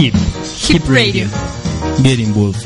Hip. 0.00 0.14
Hip 0.14 0.88
Radio. 0.88 1.26
Get 2.02 2.20
involved. 2.20 2.64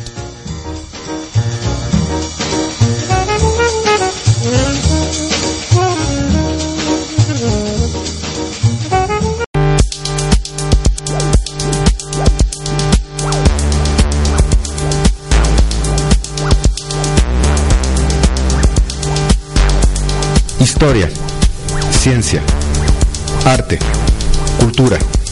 Historia, 20.61 21.11
ciencia, 21.91 22.41
arte, 23.45 23.81
cultura. 24.61 25.24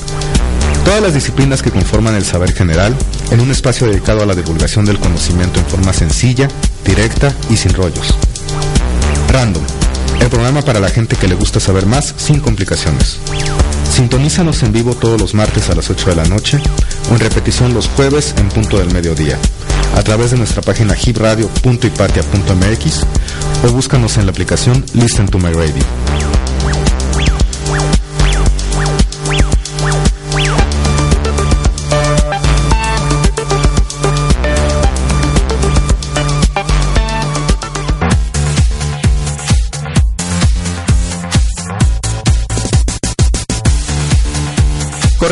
Todas 0.84 1.02
las 1.02 1.14
disciplinas 1.14 1.62
que 1.62 1.70
conforman 1.70 2.14
el 2.14 2.25
saber 2.25 2.52
general 2.52 2.94
en 3.30 3.41
un 3.41 3.50
espacio 3.50 3.86
dedicado 3.86 4.22
a 4.22 4.27
la 4.27 4.34
divulgación 4.34 4.84
del 4.84 4.98
conocimiento 4.98 5.61
en 5.61 5.66
forma 5.66 5.92
sencilla, 5.92 6.48
directa 6.84 7.33
y 7.50 7.56
sin 7.56 7.72
rollos. 7.72 8.14
Random, 9.28 9.62
el 10.20 10.28
programa 10.28 10.62
para 10.62 10.80
la 10.80 10.91
gente 10.91 11.16
que 11.16 11.28
le 11.28 11.34
gusta 11.34 11.60
saber 11.60 11.86
más 11.86 12.14
sin 12.16 12.41
complicaciones. 12.41 13.19
Sintonízanos 13.91 14.62
en 14.62 14.72
vivo 14.72 14.94
todos 14.94 15.20
los 15.20 15.34
martes 15.34 15.69
a 15.70 15.75
las 15.75 15.91
8 15.91 16.10
de 16.10 16.16
la 16.16 16.25
noche 16.25 16.58
o 17.10 17.14
en 17.14 17.20
repetición 17.20 17.75
los 17.75 17.88
jueves 17.88 18.34
en 18.38 18.48
punto 18.48 18.78
del 18.78 18.92
mediodía 18.92 19.38
a 19.97 20.03
través 20.03 20.30
de 20.30 20.38
nuestra 20.38 20.62
página 20.62 20.97
hipradio.ipatia.mx 20.97 23.06
o 23.64 23.72
búscanos 23.72 24.16
en 24.16 24.27
la 24.27 24.33
aplicación 24.33 24.84
Listen 24.94 25.28
to 25.28 25.38
My 25.38 25.53
Radio. 25.53 25.84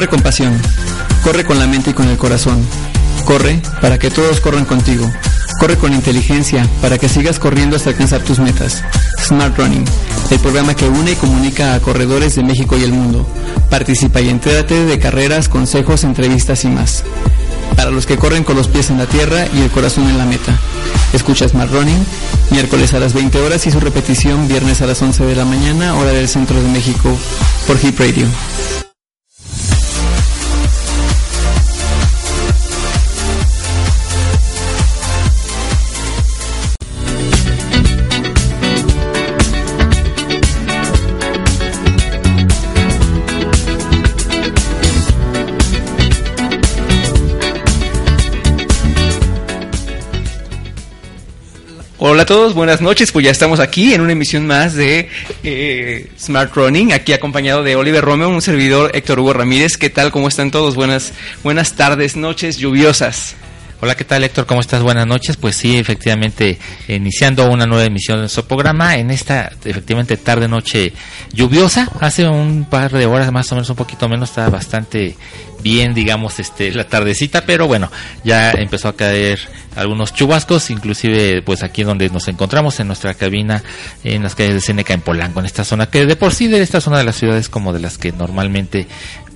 Corre 0.00 0.08
con 0.08 0.22
pasión. 0.22 0.58
Corre 1.22 1.44
con 1.44 1.58
la 1.58 1.66
mente 1.66 1.90
y 1.90 1.92
con 1.92 2.08
el 2.08 2.16
corazón. 2.16 2.66
Corre 3.26 3.60
para 3.82 3.98
que 3.98 4.10
todos 4.10 4.40
corran 4.40 4.64
contigo. 4.64 5.06
Corre 5.58 5.76
con 5.76 5.92
inteligencia 5.92 6.66
para 6.80 6.96
que 6.96 7.06
sigas 7.06 7.38
corriendo 7.38 7.76
hasta 7.76 7.90
alcanzar 7.90 8.22
tus 8.22 8.38
metas. 8.38 8.82
Smart 9.22 9.58
Running, 9.58 9.84
el 10.30 10.38
programa 10.38 10.74
que 10.74 10.88
une 10.88 11.12
y 11.12 11.16
comunica 11.16 11.74
a 11.74 11.80
corredores 11.80 12.34
de 12.34 12.42
México 12.42 12.78
y 12.78 12.84
el 12.84 12.94
mundo. 12.94 13.28
Participa 13.68 14.22
y 14.22 14.30
entérate 14.30 14.86
de 14.86 14.98
carreras, 14.98 15.50
consejos, 15.50 16.04
entrevistas 16.04 16.64
y 16.64 16.68
más. 16.68 17.04
Para 17.76 17.90
los 17.90 18.06
que 18.06 18.16
corren 18.16 18.42
con 18.42 18.56
los 18.56 18.68
pies 18.68 18.88
en 18.88 18.96
la 18.96 19.06
tierra 19.06 19.48
y 19.55 19.60
el 19.60 19.70
corazón 19.70 20.08
en 20.08 20.16
la 20.16 20.24
meta. 20.24 20.58
Escucha 21.12 21.46
Smart 21.46 21.70
Running, 21.70 22.06
miércoles 22.52 22.94
a 22.94 23.00
las 23.00 23.12
20 23.12 23.39
horas 23.42 23.66
y 23.66 23.70
su 23.70 23.80
repetición 23.80 24.48
viernes 24.48 24.80
a 24.80 24.86
las 24.86 25.02
11 25.02 25.27
de 25.27 25.36
la 25.36 25.44
mañana, 25.44 25.94
hora 25.96 26.12
del 26.12 26.27
centro 26.27 26.58
de 26.62 26.68
México, 26.70 27.14
por 27.66 27.78
Hip 27.84 28.00
Radio. 28.00 28.27
Hola 52.20 52.25
a 52.25 52.36
todos, 52.36 52.53
buenas 52.53 52.83
noches. 52.83 53.13
Pues 53.13 53.25
ya 53.25 53.31
estamos 53.31 53.61
aquí 53.61 53.95
en 53.95 54.03
una 54.03 54.13
emisión 54.13 54.47
más 54.47 54.75
de 54.75 55.08
eh, 55.42 56.07
Smart 56.19 56.55
Running, 56.55 56.92
aquí 56.92 57.14
acompañado 57.14 57.63
de 57.63 57.77
Oliver 57.77 58.05
Romeo, 58.05 58.29
un 58.29 58.42
servidor 58.42 58.91
Héctor 58.92 59.20
Hugo 59.20 59.33
Ramírez. 59.33 59.79
¿Qué 59.79 59.89
tal? 59.89 60.11
¿Cómo 60.13 60.29
están 60.29 60.51
todos? 60.51 60.75
Buenas, 60.75 61.14
buenas 61.42 61.77
tardes, 61.77 62.17
noches 62.17 62.58
lluviosas. 62.58 63.36
Hola, 63.83 63.95
¿qué 63.95 64.05
tal 64.05 64.23
Héctor? 64.23 64.45
¿Cómo 64.45 64.61
estás? 64.61 64.83
Buenas 64.83 65.07
noches. 65.07 65.39
Pues 65.39 65.57
sí, 65.57 65.79
efectivamente, 65.79 66.58
iniciando 66.86 67.51
una 67.51 67.64
nueva 67.64 67.86
emisión 67.86 68.18
de 68.18 68.23
nuestro 68.24 68.45
programa 68.45 68.96
en 68.96 69.11
esta, 69.11 69.52
efectivamente, 69.64 70.18
tarde-noche 70.18 70.92
lluviosa. 71.33 71.89
Hace 71.98 72.29
un 72.29 72.67
par 72.69 72.92
de 72.92 73.07
horas, 73.07 73.33
más 73.33 73.51
o 73.51 73.55
menos, 73.55 73.70
un 73.70 73.77
poquito 73.77 74.07
menos, 74.07 74.29
estaba 74.29 74.51
bastante 74.51 75.17
bien, 75.63 75.95
digamos, 75.95 76.39
este, 76.40 76.73
la 76.73 76.85
tardecita, 76.85 77.46
pero 77.46 77.67
bueno, 77.67 77.90
ya 78.23 78.51
empezó 78.52 78.89
a 78.89 78.96
caer 78.96 79.39
algunos 79.77 80.13
chubascos, 80.13 80.70
inclusive 80.70 81.42
pues 81.42 81.63
aquí 81.63 81.83
donde 81.83 82.08
nos 82.11 82.29
encontramos 82.29 82.80
en 82.80 82.86
nuestra 82.86 83.14
cabina 83.14 83.63
en 84.05 84.23
las 84.23 84.35
calles 84.35 84.55
de 84.55 84.61
Seneca 84.61 84.95
en 84.95 85.01
Polanco, 85.01 85.40
en 85.40 85.46
esta 85.46 85.64
zona 85.64 85.86
que 85.86 86.07
de 86.07 86.17
por 86.17 86.33
sí 86.35 86.48
de 86.48 86.61
esta 86.61 86.80
zona 86.80 86.98
de 86.98 87.05
la 87.05 87.13
ciudad 87.13 87.36
es 87.36 87.48
como 87.48 87.73
de 87.73 87.80
las 87.80 87.98
que 87.98 88.13
normalmente 88.13 88.86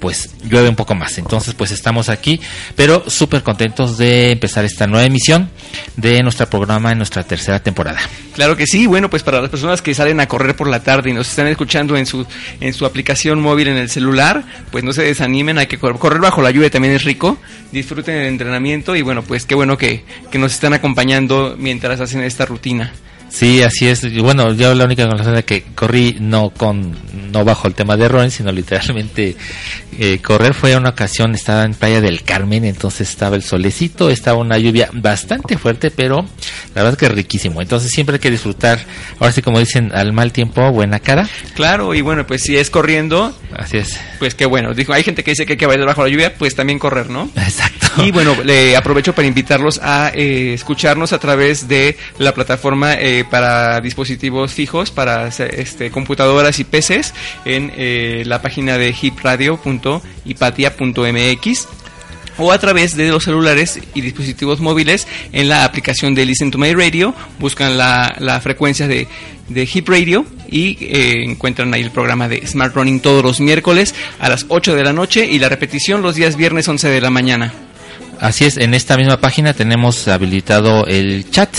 pues 0.04 0.28
llueve 0.46 0.68
un 0.68 0.76
poco 0.76 0.94
más. 0.94 1.16
Entonces 1.16 1.54
pues 1.54 1.70
estamos 1.70 2.10
aquí, 2.10 2.38
pero 2.76 3.08
súper 3.08 3.42
contentos 3.42 3.96
de 3.96 4.32
empezar 4.32 4.62
esta 4.62 4.86
nueva 4.86 5.06
emisión 5.06 5.48
de 5.96 6.22
nuestro 6.22 6.46
programa 6.46 6.92
en 6.92 6.98
nuestra 6.98 7.22
tercera 7.22 7.62
temporada. 7.62 8.00
Claro 8.34 8.54
que 8.54 8.66
sí, 8.66 8.86
bueno, 8.86 9.08
pues 9.08 9.22
para 9.22 9.40
las 9.40 9.48
personas 9.48 9.80
que 9.80 9.94
salen 9.94 10.20
a 10.20 10.28
correr 10.28 10.56
por 10.56 10.68
la 10.68 10.82
tarde 10.82 11.08
y 11.08 11.14
nos 11.14 11.30
están 11.30 11.46
escuchando 11.46 11.96
en 11.96 12.04
su 12.04 12.26
en 12.60 12.74
su 12.74 12.84
aplicación 12.84 13.40
móvil 13.40 13.68
en 13.68 13.78
el 13.78 13.88
celular, 13.88 14.44
pues 14.70 14.84
no 14.84 14.92
se 14.92 15.04
desanimen, 15.04 15.56
hay 15.56 15.68
que 15.68 15.78
correr, 15.78 15.98
correr 15.98 16.20
bajo 16.20 16.42
la 16.42 16.50
lluvia 16.50 16.68
también 16.68 16.92
es 16.92 17.04
rico, 17.04 17.38
disfruten 17.72 18.14
el 18.14 18.26
entrenamiento 18.26 18.94
y 18.96 19.00
bueno, 19.00 19.22
pues 19.22 19.46
qué 19.46 19.54
bueno 19.54 19.78
que, 19.78 20.04
que 20.30 20.38
nos 20.38 20.52
están 20.52 20.74
acompañando 20.74 21.56
mientras 21.58 21.98
hacen 21.98 22.20
esta 22.20 22.44
rutina. 22.44 22.92
Sí, 23.34 23.64
así 23.64 23.88
es. 23.88 24.04
Y 24.04 24.20
bueno, 24.20 24.52
yo 24.52 24.72
la 24.74 24.84
única 24.84 25.02
es 25.02 25.44
que 25.44 25.64
corrí 25.74 26.16
no 26.20 26.50
con 26.50 26.94
no 27.32 27.44
bajo 27.44 27.66
el 27.66 27.74
tema 27.74 27.96
de 27.96 28.06
running, 28.06 28.30
sino 28.30 28.52
literalmente 28.52 29.36
eh, 29.98 30.20
correr 30.22 30.54
fue 30.54 30.76
una 30.76 30.90
ocasión 30.90 31.34
estaba 31.34 31.64
en 31.64 31.74
Playa 31.74 32.00
del 32.00 32.22
Carmen, 32.22 32.64
entonces 32.64 33.10
estaba 33.10 33.34
el 33.34 33.42
solecito, 33.42 34.08
estaba 34.08 34.38
una 34.38 34.56
lluvia 34.56 34.88
bastante 34.92 35.58
fuerte, 35.58 35.90
pero 35.90 36.24
la 36.76 36.84
verdad 36.84 36.96
que 36.96 37.08
riquísimo. 37.08 37.60
Entonces 37.60 37.90
siempre 37.90 38.14
hay 38.14 38.20
que 38.20 38.30
disfrutar, 38.30 38.78
ahora 39.18 39.32
sí 39.32 39.42
como 39.42 39.58
dicen, 39.58 39.90
al 39.92 40.12
mal 40.12 40.30
tiempo 40.32 40.70
buena 40.70 41.00
cara. 41.00 41.28
Claro, 41.54 41.92
y 41.92 42.02
bueno, 42.02 42.24
pues 42.28 42.42
si 42.42 42.56
es 42.56 42.70
corriendo, 42.70 43.36
Así 43.56 43.78
es. 43.78 43.98
pues 44.20 44.36
qué 44.36 44.46
bueno. 44.46 44.74
Dijo, 44.74 44.92
hay 44.92 45.02
gente 45.02 45.24
que 45.24 45.32
dice 45.32 45.44
que 45.44 45.54
hay 45.54 45.58
que 45.58 45.66
bailar 45.66 45.88
bajo 45.88 46.04
la 46.04 46.08
lluvia, 46.08 46.34
pues 46.34 46.54
también 46.54 46.78
correr, 46.78 47.10
¿no? 47.10 47.28
Exacto. 47.36 47.73
Y 47.98 48.10
bueno, 48.10 48.34
le 48.42 48.76
aprovecho 48.76 49.14
para 49.14 49.28
invitarlos 49.28 49.78
a 49.82 50.10
eh, 50.14 50.54
escucharnos 50.54 51.12
a 51.12 51.18
través 51.18 51.68
de 51.68 51.98
la 52.18 52.32
plataforma 52.34 52.94
eh, 52.94 53.24
para 53.28 53.80
dispositivos 53.80 54.52
fijos, 54.52 54.90
para 54.90 55.28
este, 55.28 55.90
computadoras 55.90 56.58
y 56.58 56.64
PCs, 56.64 57.14
en 57.44 57.72
eh, 57.76 58.24
la 58.26 58.42
página 58.42 58.76
de 58.78 58.92
hipradio.ipatia.mx 59.00 61.68
o 62.36 62.50
a 62.50 62.58
través 62.58 62.96
de 62.96 63.10
los 63.10 63.22
celulares 63.24 63.78
y 63.94 64.00
dispositivos 64.00 64.58
móviles 64.60 65.06
en 65.32 65.48
la 65.48 65.64
aplicación 65.64 66.16
de 66.16 66.26
Listen 66.26 66.50
to 66.50 66.58
My 66.58 66.74
Radio, 66.74 67.14
buscan 67.38 67.78
la, 67.78 68.16
la 68.18 68.40
frecuencia 68.40 68.88
de, 68.88 69.06
de 69.48 69.68
Hip 69.72 69.88
Radio 69.88 70.26
y 70.48 70.76
eh, 70.80 71.24
encuentran 71.24 71.72
ahí 71.74 71.82
el 71.82 71.90
programa 71.90 72.28
de 72.28 72.46
Smart 72.46 72.74
Running 72.74 73.00
todos 73.00 73.22
los 73.22 73.40
miércoles 73.40 73.94
a 74.18 74.28
las 74.28 74.46
8 74.48 74.74
de 74.74 74.84
la 74.84 74.92
noche 74.92 75.26
y 75.26 75.38
la 75.38 75.48
repetición 75.48 76.02
los 76.02 76.16
días 76.16 76.36
viernes 76.36 76.68
11 76.68 76.88
de 76.88 77.00
la 77.00 77.10
mañana. 77.10 77.52
Así 78.20 78.44
es, 78.44 78.56
en 78.56 78.74
esta 78.74 78.96
misma 78.96 79.18
página 79.18 79.52
tenemos 79.52 80.08
habilitado 80.08 80.86
el 80.86 81.30
chat. 81.30 81.50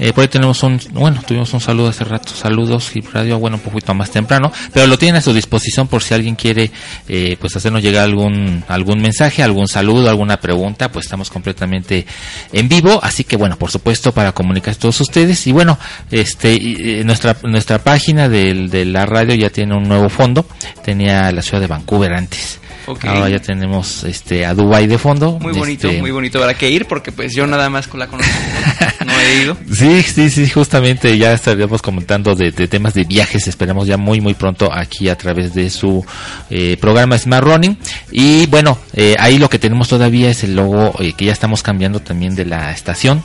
Eh, 0.00 0.12
por 0.12 0.22
ahí 0.22 0.28
tenemos 0.28 0.60
un, 0.64 0.80
bueno, 0.90 1.22
tuvimos 1.24 1.52
un 1.54 1.60
saludo 1.60 1.88
hace 1.88 2.02
rato, 2.02 2.32
saludos 2.34 2.90
y 2.96 3.00
radio, 3.00 3.38
bueno, 3.38 3.58
un 3.58 3.62
poquito 3.62 3.94
más 3.94 4.10
temprano, 4.10 4.50
pero 4.72 4.88
lo 4.88 4.98
tienen 4.98 5.16
a 5.16 5.20
su 5.20 5.32
disposición 5.32 5.86
por 5.86 6.02
si 6.02 6.14
alguien 6.14 6.34
quiere, 6.34 6.72
eh, 7.08 7.36
pues 7.38 7.54
hacernos 7.54 7.80
llegar 7.80 8.02
algún, 8.02 8.64
algún 8.66 9.00
mensaje, 9.00 9.44
algún 9.44 9.68
saludo, 9.68 10.10
alguna 10.10 10.38
pregunta, 10.38 10.90
pues 10.90 11.06
estamos 11.06 11.30
completamente 11.30 12.06
en 12.52 12.68
vivo, 12.68 12.98
así 13.04 13.22
que 13.22 13.36
bueno, 13.36 13.56
por 13.56 13.70
supuesto 13.70 14.10
para 14.12 14.32
comunicar 14.32 14.74
a 14.74 14.78
todos 14.78 15.00
ustedes. 15.00 15.46
Y 15.46 15.52
bueno, 15.52 15.78
este, 16.10 16.54
eh, 16.54 17.04
nuestra, 17.04 17.36
nuestra 17.44 17.78
página 17.78 18.28
del, 18.28 18.70
de 18.70 18.86
la 18.86 19.06
radio 19.06 19.36
ya 19.36 19.50
tiene 19.50 19.76
un 19.76 19.84
nuevo 19.84 20.08
fondo, 20.08 20.44
tenía 20.84 21.30
la 21.30 21.40
ciudad 21.40 21.60
de 21.60 21.68
Vancouver 21.68 22.14
antes. 22.14 22.58
Ok. 22.86 23.04
Ahora 23.06 23.28
ya 23.28 23.38
tenemos 23.40 24.04
este 24.04 24.44
a 24.44 24.54
Dubai 24.54 24.86
de 24.86 24.98
fondo. 24.98 25.38
Muy 25.40 25.52
bonito, 25.52 25.88
Este, 25.88 26.00
muy 26.00 26.10
bonito. 26.10 26.38
Habrá 26.38 26.54
que 26.54 26.70
ir 26.70 26.86
porque 26.86 27.12
pues 27.12 27.34
yo 27.34 27.46
nada 27.46 27.70
más 27.70 27.88
con 27.88 28.00
la 28.00 28.06
conozco. 28.06 28.32
no 29.06 29.12
he 29.20 29.42
ido. 29.42 29.56
Sí, 29.72 30.02
sí, 30.02 30.30
sí, 30.30 30.48
justamente 30.48 31.16
ya 31.16 31.32
estaríamos 31.32 31.82
comentando 31.82 32.34
de, 32.34 32.50
de 32.50 32.68
temas 32.68 32.94
de 32.94 33.04
viajes, 33.04 33.46
esperamos 33.48 33.86
ya 33.86 33.96
muy, 33.96 34.20
muy 34.20 34.34
pronto 34.34 34.72
aquí 34.72 35.08
a 35.08 35.16
través 35.16 35.54
de 35.54 35.70
su 35.70 36.04
eh, 36.50 36.76
programa 36.80 37.18
Smart 37.18 37.44
Running. 37.44 37.78
Y 38.10 38.46
bueno, 38.46 38.78
eh, 38.94 39.16
ahí 39.18 39.38
lo 39.38 39.48
que 39.48 39.58
tenemos 39.58 39.88
todavía 39.88 40.30
es 40.30 40.44
el 40.44 40.56
logo 40.56 40.94
eh, 41.00 41.12
que 41.12 41.26
ya 41.26 41.32
estamos 41.32 41.62
cambiando 41.62 42.00
también 42.00 42.34
de 42.34 42.44
la 42.44 42.72
estación 42.72 43.22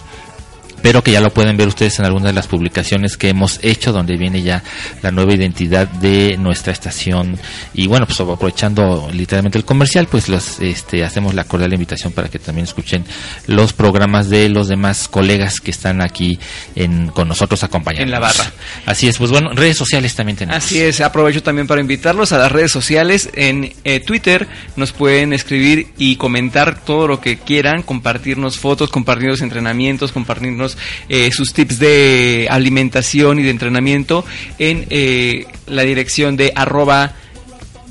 pero 0.81 1.03
que 1.03 1.11
ya 1.11 1.21
lo 1.21 1.31
pueden 1.31 1.57
ver 1.57 1.67
ustedes 1.67 1.99
en 1.99 2.05
algunas 2.05 2.27
de 2.27 2.33
las 2.33 2.47
publicaciones 2.47 3.17
que 3.17 3.29
hemos 3.29 3.59
hecho 3.63 3.91
donde 3.91 4.17
viene 4.17 4.41
ya 4.41 4.63
la 5.01 5.11
nueva 5.11 5.33
identidad 5.33 5.87
de 5.87 6.37
nuestra 6.37 6.73
estación 6.73 7.37
y 7.73 7.87
bueno 7.87 8.05
pues 8.05 8.19
aprovechando 8.19 9.09
literalmente 9.11 9.57
el 9.57 9.65
comercial 9.65 10.07
pues 10.07 10.29
los 10.29 10.59
este 10.59 11.03
hacemos 11.03 11.33
la 11.33 11.43
cordial 11.43 11.73
invitación 11.73 12.13
para 12.13 12.29
que 12.29 12.39
también 12.39 12.65
escuchen 12.65 13.03
los 13.47 13.73
programas 13.73 14.29
de 14.29 14.49
los 14.49 14.67
demás 14.67 15.07
colegas 15.07 15.59
que 15.59 15.71
están 15.71 16.01
aquí 16.01 16.39
en 16.75 17.07
con 17.07 17.27
nosotros 17.27 17.63
acompañando 17.63 18.03
En 18.03 18.11
la 18.11 18.19
barra. 18.19 18.51
así 18.85 19.07
es 19.07 19.17
pues 19.17 19.31
bueno 19.31 19.51
redes 19.53 19.77
sociales 19.77 20.15
también 20.15 20.37
tenemos 20.37 20.59
Así 20.63 20.81
es, 20.81 21.01
aprovecho 21.01 21.41
también 21.41 21.67
para 21.67 21.81
invitarlos 21.81 22.31
a 22.31 22.37
las 22.37 22.51
redes 22.51 22.71
sociales. 22.71 23.29
En 23.33 23.73
eh, 23.83 23.99
Twitter 23.99 24.47
nos 24.75 24.91
pueden 24.91 25.33
escribir 25.33 25.87
y 25.97 26.17
comentar 26.17 26.79
todo 26.81 27.07
lo 27.07 27.21
que 27.21 27.37
quieran, 27.37 27.81
compartirnos 27.81 28.57
fotos, 28.57 28.89
compartirnos 28.89 29.41
entrenamientos, 29.41 30.11
compartirnos 30.11 30.68
eh, 31.07 31.29
sus 31.31 31.53
tips 31.53 31.79
de 31.79 32.47
alimentación 32.49 33.39
y 33.39 33.43
de 33.43 33.49
entrenamiento 33.49 34.25
en 34.57 34.85
eh, 34.89 35.45
la 35.67 35.83
dirección 35.83 36.37
de 36.37 36.51
arroba 36.55 37.13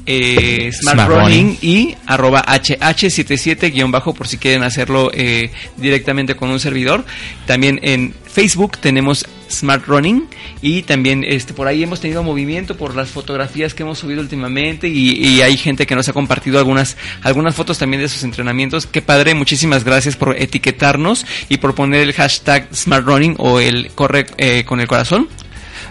eh, 0.09 0.73
Smart, 0.73 0.95
Smart 0.95 1.11
Running 1.11 1.47
Running. 1.47 1.59
y 1.61 1.95
arroba 2.07 2.43
HH77 2.47 3.73
guion 3.73 3.91
bajo 3.91 4.15
por 4.15 4.27
si 4.27 4.39
quieren 4.39 4.63
hacerlo 4.63 5.11
eh, 5.13 5.51
directamente 5.77 6.35
con 6.35 6.51
un 6.51 6.59
servidor. 6.59 7.05
También 7.47 7.79
en 7.83 8.15
Facebook 8.25 8.79
tenemos 8.79 9.27
Smart 9.51 9.87
Running 9.87 10.29
y 10.61 10.83
también 10.83 11.25
este 11.25 11.55
por 11.55 11.67
ahí 11.67 11.83
hemos 11.83 12.01
tenido 12.01 12.23
movimiento 12.23 12.77
por 12.77 12.95
las 12.95 13.11
fotografías 13.11 13.75
que 13.75 13.83
hemos 13.83 13.99
subido 13.99 14.21
últimamente 14.21 14.89
y, 14.89 15.11
y 15.11 15.43
hay 15.43 15.57
gente 15.57 15.87
que 15.87 15.95
nos 15.95 16.09
ha 16.09 16.13
compartido 16.13 16.59
algunas 16.59 16.97
algunas 17.23 17.55
fotos 17.55 17.79
también 17.79 18.03
de 18.03 18.09
sus 18.09 18.23
entrenamientos. 18.25 18.87
Qué 18.87 19.03
padre, 19.03 19.35
muchísimas 19.35 19.85
gracias 19.85 20.17
por 20.17 20.37
etiquetarnos 20.37 21.27
y 21.49 21.59
por 21.59 21.75
poner 21.75 22.03
el 22.03 22.13
hashtag 22.15 22.69
Smart 22.75 23.07
Running 23.07 23.37
o 23.39 23.61
el 23.61 23.91
corre 23.95 24.27
eh, 24.39 24.65
con 24.65 24.81
el 24.81 24.87
corazón. 24.87 25.29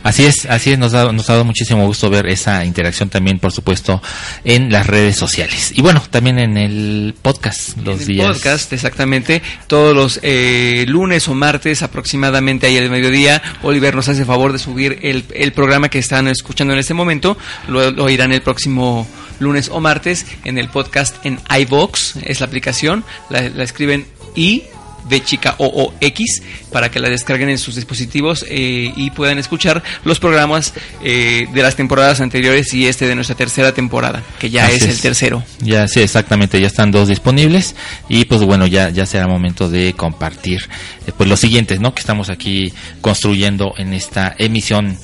Así 0.03 0.25
es, 0.25 0.45
así 0.45 0.71
es, 0.71 0.79
nos 0.79 0.93
ha, 0.93 1.11
nos 1.11 1.29
ha 1.29 1.33
dado 1.33 1.45
muchísimo 1.45 1.85
gusto 1.85 2.09
ver 2.09 2.27
esa 2.27 2.63
interacción 2.65 3.09
también, 3.09 3.39
por 3.39 3.51
supuesto, 3.51 4.01
en 4.43 4.71
las 4.71 4.87
redes 4.87 5.15
sociales. 5.15 5.71
Y 5.75 5.81
bueno, 5.81 6.01
también 6.09 6.39
en 6.39 6.57
el 6.57 7.15
podcast, 7.21 7.77
los 7.77 7.95
en 7.95 8.01
el 8.01 8.07
días. 8.07 8.27
podcast, 8.27 8.73
exactamente. 8.73 9.41
Todos 9.67 9.95
los 9.95 10.19
eh, 10.23 10.85
lunes 10.87 11.27
o 11.27 11.33
martes 11.33 11.81
aproximadamente 11.83 12.67
ahí 12.67 12.77
al 12.77 12.89
mediodía, 12.89 13.41
Oliver 13.63 13.95
nos 13.95 14.07
hace 14.09 14.25
favor 14.25 14.53
de 14.53 14.59
subir 14.59 14.99
el, 15.01 15.25
el 15.33 15.51
programa 15.53 15.89
que 15.89 15.99
están 15.99 16.27
escuchando 16.27 16.73
en 16.73 16.79
este 16.79 16.93
momento. 16.93 17.37
Lo, 17.67 17.91
lo 17.91 18.09
irán 18.09 18.31
el 18.31 18.41
próximo 18.41 19.07
lunes 19.39 19.69
o 19.71 19.79
martes 19.79 20.25
en 20.45 20.57
el 20.57 20.69
podcast 20.69 21.15
en 21.25 21.39
iVox, 21.59 22.15
es 22.23 22.39
la 22.39 22.45
aplicación. 22.47 23.03
La, 23.29 23.41
la 23.49 23.63
escriben 23.63 24.05
I 24.35 24.63
de 25.09 25.23
chica 25.23 25.55
o 25.59 25.67
o 25.67 25.93
X 26.01 26.41
para 26.71 26.89
que 26.89 26.99
la 26.99 27.09
descarguen 27.09 27.49
en 27.49 27.57
sus 27.57 27.75
dispositivos 27.75 28.45
eh, 28.49 28.91
y 28.95 29.11
puedan 29.11 29.37
escuchar 29.37 29.83
los 30.03 30.19
programas 30.19 30.73
eh, 31.03 31.47
de 31.53 31.61
las 31.61 31.75
temporadas 31.75 32.21
anteriores 32.21 32.73
y 32.73 32.87
este 32.87 33.07
de 33.07 33.15
nuestra 33.15 33.35
tercera 33.35 33.73
temporada, 33.73 34.23
que 34.39 34.49
ya 34.49 34.69
es, 34.69 34.83
el 34.83 34.99
tercero. 34.99 35.43
Ya, 35.59 35.87
sí, 35.87 36.01
exactamente, 36.01 36.59
ya 36.59 36.67
están 36.67 36.91
dos 36.91 37.07
disponibles 37.07 37.75
y 38.09 38.25
pues 38.25 38.41
bueno, 38.43 38.67
ya, 38.67 38.89
ya 38.89 39.05
será 39.05 39.27
momento 39.27 39.69
de 39.69 39.93
compartir 39.93 40.61
eh, 41.05 41.11
pues 41.15 41.29
los 41.29 41.39
siguientes, 41.39 41.79
¿no? 41.79 41.93
Que 41.93 42.01
estamos 42.01 42.29
aquí 42.29 42.73
construyendo 43.01 43.73
en 43.77 43.93
esta 43.93 44.35
emisión. 44.37 44.97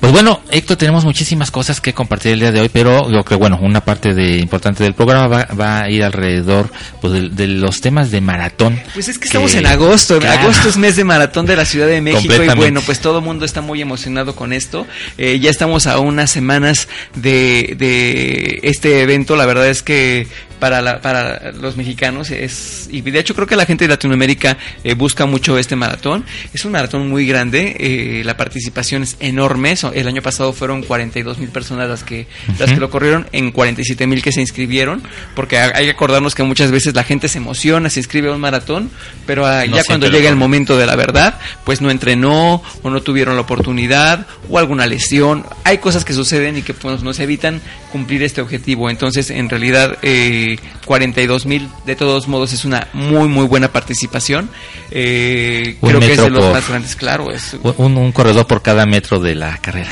Pues 0.00 0.12
bueno, 0.12 0.40
Héctor, 0.50 0.76
tenemos 0.76 1.04
muchísimas 1.04 1.50
cosas 1.50 1.80
que 1.80 1.92
compartir 1.92 2.32
el 2.32 2.40
día 2.40 2.52
de 2.52 2.60
hoy, 2.60 2.68
pero 2.68 3.08
lo 3.08 3.24
que 3.24 3.34
bueno, 3.34 3.58
una 3.60 3.80
parte 3.80 4.14
de 4.14 4.38
importante 4.38 4.84
del 4.84 4.94
programa 4.94 5.26
va, 5.26 5.48
va 5.54 5.80
a 5.82 5.90
ir 5.90 6.02
alrededor 6.02 6.70
pues 7.00 7.12
de, 7.12 7.28
de 7.28 7.46
los 7.46 7.80
temas 7.80 8.10
de 8.10 8.20
maratón. 8.20 8.80
Pues 8.94 9.08
es 9.08 9.18
que 9.18 9.28
estamos 9.46 9.54
en 9.54 9.66
agosto. 9.66 10.18
Claro. 10.18 10.40
Agosto 10.40 10.68
es 10.68 10.76
mes 10.76 10.96
de 10.96 11.04
maratón 11.04 11.46
de 11.46 11.56
la 11.56 11.64
Ciudad 11.64 11.86
de 11.86 12.00
México 12.00 12.34
y 12.34 12.48
bueno, 12.56 12.80
pues 12.82 13.00
todo 13.00 13.18
el 13.18 13.24
mundo 13.24 13.44
está 13.44 13.60
muy 13.60 13.80
emocionado 13.80 14.34
con 14.34 14.52
esto. 14.52 14.86
Eh, 15.16 15.38
ya 15.40 15.50
estamos 15.50 15.86
a 15.86 15.98
unas 15.98 16.30
semanas 16.30 16.88
de, 17.14 17.74
de 17.78 18.60
este 18.62 19.02
evento. 19.02 19.36
La 19.36 19.46
verdad 19.46 19.68
es 19.68 19.82
que 19.82 20.26
para, 20.58 20.80
la- 20.82 21.00
para 21.00 21.52
los 21.52 21.76
mexicanos 21.76 22.30
es 22.30 22.88
y 22.90 23.00
de 23.00 23.18
hecho 23.18 23.34
creo 23.34 23.46
que 23.46 23.56
la 23.56 23.66
gente 23.66 23.84
de 23.84 23.88
Latinoamérica 23.88 24.56
eh, 24.84 24.94
busca 24.94 25.26
mucho 25.26 25.58
este 25.58 25.76
maratón. 25.76 26.24
Es 26.52 26.64
un 26.64 26.72
maratón 26.72 27.08
muy 27.08 27.26
grande. 27.26 27.76
eh, 27.78 28.22
la 28.24 28.36
participación 28.36 29.02
es 29.02 29.16
enorme. 29.20 29.74
El 29.94 30.08
año 30.08 30.22
pasado 30.22 30.52
fueron 30.52 30.82
42 30.82 31.38
mil 31.38 31.48
personas 31.50 31.88
las 31.88 32.04
que 32.04 32.26
las 32.58 32.70
que 32.72 32.76
lo 32.80 32.90
corrieron 32.90 33.26
en 33.32 33.50
47 33.52 34.06
mil 34.06 34.22
que 34.22 34.32
se 34.32 34.40
inscribieron 34.40 35.02
porque 35.34 35.58
ha- 35.58 35.72
hay 35.74 35.84
que 35.86 35.90
acordarnos 35.92 36.34
que 36.34 36.42
muchas 36.42 36.70
veces 36.70 36.94
la 36.94 37.04
gente 37.04 37.28
se 37.28 37.38
emociona, 37.38 37.90
se 37.90 38.00
inscribe 38.00 38.28
a 38.28 38.32
un 38.32 38.40
maratón, 38.40 38.90
pero 39.26 39.46
ah, 39.46 39.64
No 39.66 39.76
ya 39.76 39.84
cuando 39.84 40.06
llega 40.18 40.28
el 40.30 40.36
momento 40.36 40.76
de 40.78 40.86
la 40.86 40.96
verdad, 40.96 41.38
pues 41.64 41.80
no 41.80 41.90
entrenó 41.90 42.62
o 42.82 42.90
no 42.90 43.00
tuvieron 43.02 43.34
la 43.34 43.42
oportunidad 43.42 44.26
o 44.48 44.58
alguna 44.58 44.86
lesión. 44.86 45.44
Hay 45.64 45.78
cosas 45.78 46.04
que 46.04 46.12
suceden 46.14 46.56
y 46.56 46.62
que 46.62 46.72
pues, 46.74 47.02
nos 47.02 47.18
evitan 47.20 47.60
cumplir 47.92 48.22
este 48.22 48.40
objetivo. 48.40 48.88
Entonces, 48.90 49.30
en 49.30 49.48
realidad, 49.50 49.98
eh, 50.02 50.47
42 50.84 51.46
mil 51.46 51.68
de 51.86 51.96
todos 51.96 52.28
modos 52.28 52.52
es 52.52 52.64
una 52.64 52.88
muy, 52.92 53.28
muy 53.28 53.46
buena 53.46 53.72
participación. 53.72 54.48
Eh, 54.90 55.76
creo 55.80 56.00
que 56.00 56.12
es 56.12 56.18
de 56.18 56.30
los 56.30 56.44
por- 56.44 56.52
más 56.54 56.68
grandes, 56.68 56.96
claro. 56.96 57.30
Es, 57.30 57.56
Un, 57.62 57.96
un 57.96 58.12
corredor 58.12 58.46
por 58.46 58.62
cada 58.62 58.86
metro 58.86 59.18
de 59.20 59.34
la 59.34 59.56
carrera. 59.58 59.90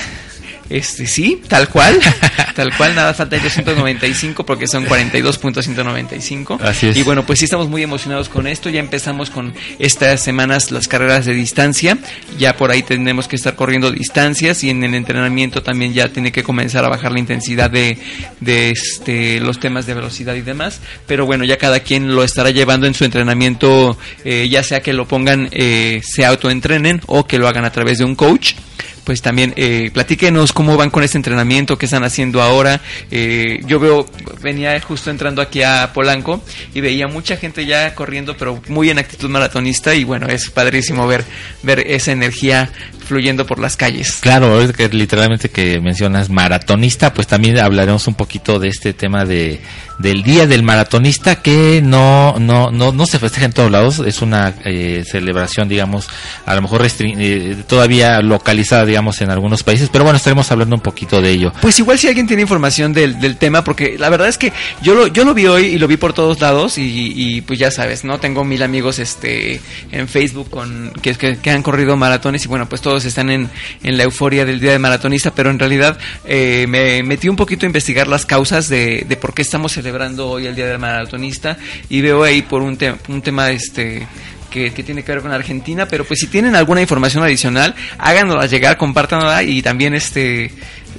Este 0.70 1.06
sí, 1.06 1.40
tal 1.48 1.68
cual, 1.68 1.98
tal 2.54 2.76
cual, 2.76 2.94
nada 2.94 3.14
falta 3.14 3.38
de 3.38 3.48
195 3.48 4.44
porque 4.44 4.66
son 4.66 4.86
42.195. 4.86 6.60
Así 6.60 6.88
es. 6.88 6.96
Y 6.96 7.02
bueno, 7.02 7.24
pues 7.24 7.38
sí 7.38 7.44
estamos 7.44 7.68
muy 7.68 7.82
emocionados 7.82 8.28
con 8.28 8.46
esto, 8.46 8.68
ya 8.70 8.80
empezamos 8.80 9.30
con 9.30 9.54
estas 9.78 10.20
semanas 10.20 10.70
las 10.70 10.88
carreras 10.88 11.26
de 11.26 11.34
distancia, 11.34 11.98
ya 12.38 12.56
por 12.56 12.70
ahí 12.70 12.82
tenemos 12.82 13.28
que 13.28 13.36
estar 13.36 13.54
corriendo 13.54 13.90
distancias 13.90 14.64
y 14.64 14.70
en 14.70 14.82
el 14.84 14.94
entrenamiento 14.94 15.62
también 15.62 15.92
ya 15.92 16.08
tiene 16.08 16.32
que 16.32 16.42
comenzar 16.42 16.84
a 16.84 16.88
bajar 16.88 17.12
la 17.12 17.18
intensidad 17.18 17.70
de, 17.70 17.98
de 18.40 18.70
este, 18.70 19.40
los 19.40 19.60
temas 19.60 19.86
de 19.86 19.94
velocidad 19.94 20.34
y 20.34 20.42
demás, 20.42 20.80
pero 21.06 21.26
bueno, 21.26 21.44
ya 21.44 21.58
cada 21.58 21.80
quien 21.80 22.14
lo 22.14 22.24
estará 22.24 22.50
llevando 22.50 22.86
en 22.86 22.94
su 22.94 23.04
entrenamiento, 23.04 23.98
eh, 24.24 24.48
ya 24.50 24.62
sea 24.62 24.80
que 24.80 24.92
lo 24.92 25.06
pongan, 25.06 25.48
eh, 25.52 26.00
se 26.04 26.24
autoentrenen 26.24 27.00
o 27.06 27.26
que 27.26 27.38
lo 27.38 27.48
hagan 27.48 27.64
a 27.64 27.72
través 27.72 27.98
de 27.98 28.04
un 28.04 28.14
coach 28.14 28.54
pues 29.06 29.22
también 29.22 29.54
eh, 29.54 29.92
platíquenos 29.94 30.52
cómo 30.52 30.76
van 30.76 30.90
con 30.90 31.04
este 31.04 31.16
entrenamiento, 31.16 31.78
qué 31.78 31.86
están 31.86 32.02
haciendo 32.02 32.42
ahora. 32.42 32.80
Eh, 33.12 33.60
yo 33.64 33.78
veo, 33.78 34.04
venía 34.42 34.78
justo 34.80 35.12
entrando 35.12 35.40
aquí 35.40 35.62
a 35.62 35.92
Polanco 35.94 36.42
y 36.74 36.80
veía 36.80 37.06
mucha 37.06 37.36
gente 37.36 37.64
ya 37.64 37.94
corriendo, 37.94 38.36
pero 38.36 38.60
muy 38.66 38.90
en 38.90 38.98
actitud 38.98 39.30
maratonista 39.30 39.94
y 39.94 40.02
bueno, 40.02 40.26
es 40.26 40.50
padrísimo 40.50 41.06
ver, 41.06 41.24
ver 41.62 41.84
esa 41.86 42.10
energía 42.10 42.72
fluyendo 43.06 43.46
por 43.46 43.58
las 43.58 43.76
calles. 43.76 44.18
Claro, 44.20 44.52
ahorita 44.52 44.72
que 44.74 44.88
literalmente 44.88 45.48
que 45.50 45.80
mencionas 45.80 46.28
maratonista, 46.28 47.12
pues 47.14 47.26
también 47.26 47.58
hablaremos 47.58 48.06
un 48.06 48.14
poquito 48.14 48.58
de 48.58 48.68
este 48.68 48.92
tema 48.92 49.24
de 49.24 49.60
del 49.98 50.22
día 50.22 50.46
del 50.46 50.62
maratonista 50.62 51.36
que 51.40 51.80
no 51.82 52.36
no 52.38 52.70
no 52.70 52.92
no 52.92 53.06
se 53.06 53.18
festeja 53.18 53.46
en 53.46 53.52
todos 53.52 53.70
lados, 53.70 54.02
es 54.06 54.20
una 54.20 54.52
eh, 54.66 55.04
celebración, 55.10 55.68
digamos, 55.68 56.06
a 56.44 56.54
lo 56.54 56.60
mejor 56.62 56.82
restri- 56.82 57.14
eh, 57.18 57.56
todavía 57.66 58.20
localizada, 58.20 58.84
digamos, 58.84 59.20
en 59.22 59.30
algunos 59.30 59.62
países, 59.62 59.88
pero 59.90 60.04
bueno, 60.04 60.18
estaremos 60.18 60.50
hablando 60.52 60.76
un 60.76 60.82
poquito 60.82 61.22
de 61.22 61.30
ello. 61.30 61.52
Pues 61.62 61.78
igual 61.78 61.98
si 61.98 62.08
alguien 62.08 62.26
tiene 62.26 62.42
información 62.42 62.92
del, 62.92 63.18
del 63.20 63.36
tema, 63.38 63.64
porque 63.64 63.96
la 63.98 64.10
verdad 64.10 64.28
es 64.28 64.36
que 64.36 64.52
yo 64.82 64.94
lo, 64.94 65.06
yo 65.06 65.24
lo 65.24 65.32
vi 65.32 65.46
hoy 65.46 65.64
y 65.66 65.78
lo 65.78 65.88
vi 65.88 65.96
por 65.96 66.12
todos 66.12 66.40
lados 66.40 66.76
y, 66.76 67.12
y, 67.16 67.40
pues 67.40 67.58
ya 67.58 67.70
sabes, 67.70 68.04
¿no? 68.04 68.18
Tengo 68.20 68.44
mil 68.44 68.62
amigos 68.62 68.98
este 68.98 69.60
en 69.92 70.08
Facebook 70.08 70.50
con 70.50 70.92
que, 71.00 71.14
que, 71.14 71.38
que 71.38 71.50
han 71.50 71.62
corrido 71.62 71.96
maratones 71.96 72.44
y 72.44 72.48
bueno, 72.48 72.68
pues 72.68 72.82
todos 72.82 72.95
están 73.04 73.30
en, 73.30 73.50
en 73.82 73.96
la 73.96 74.04
euforia 74.04 74.44
del 74.44 74.60
día 74.60 74.72
de 74.72 74.78
maratonista, 74.78 75.32
pero 75.34 75.50
en 75.50 75.58
realidad 75.58 75.98
eh, 76.24 76.66
me 76.68 77.02
metí 77.02 77.28
un 77.28 77.36
poquito 77.36 77.66
a 77.66 77.68
investigar 77.68 78.06
las 78.08 78.24
causas 78.26 78.68
de, 78.68 79.04
de 79.08 79.16
por 79.16 79.34
qué 79.34 79.42
estamos 79.42 79.72
celebrando 79.72 80.28
hoy 80.28 80.46
el 80.46 80.54
día 80.54 80.66
del 80.66 80.78
maratonista 80.78 81.58
y 81.88 82.00
veo 82.00 82.22
ahí 82.24 82.42
por 82.42 82.62
un, 82.62 82.76
te- 82.76 82.94
un 83.08 83.22
tema 83.22 83.50
este 83.50 84.06
que, 84.50 84.72
que 84.72 84.82
tiene 84.82 85.02
que 85.02 85.12
ver 85.12 85.20
con 85.20 85.32
Argentina, 85.32 85.86
pero 85.86 86.04
pues 86.04 86.20
si 86.20 86.28
tienen 86.28 86.54
alguna 86.56 86.80
información 86.80 87.22
adicional, 87.22 87.74
háganosla 87.98 88.46
llegar, 88.46 88.76
compártanla 88.78 89.42
y 89.42 89.60
también 89.60 89.92
este 89.94 90.50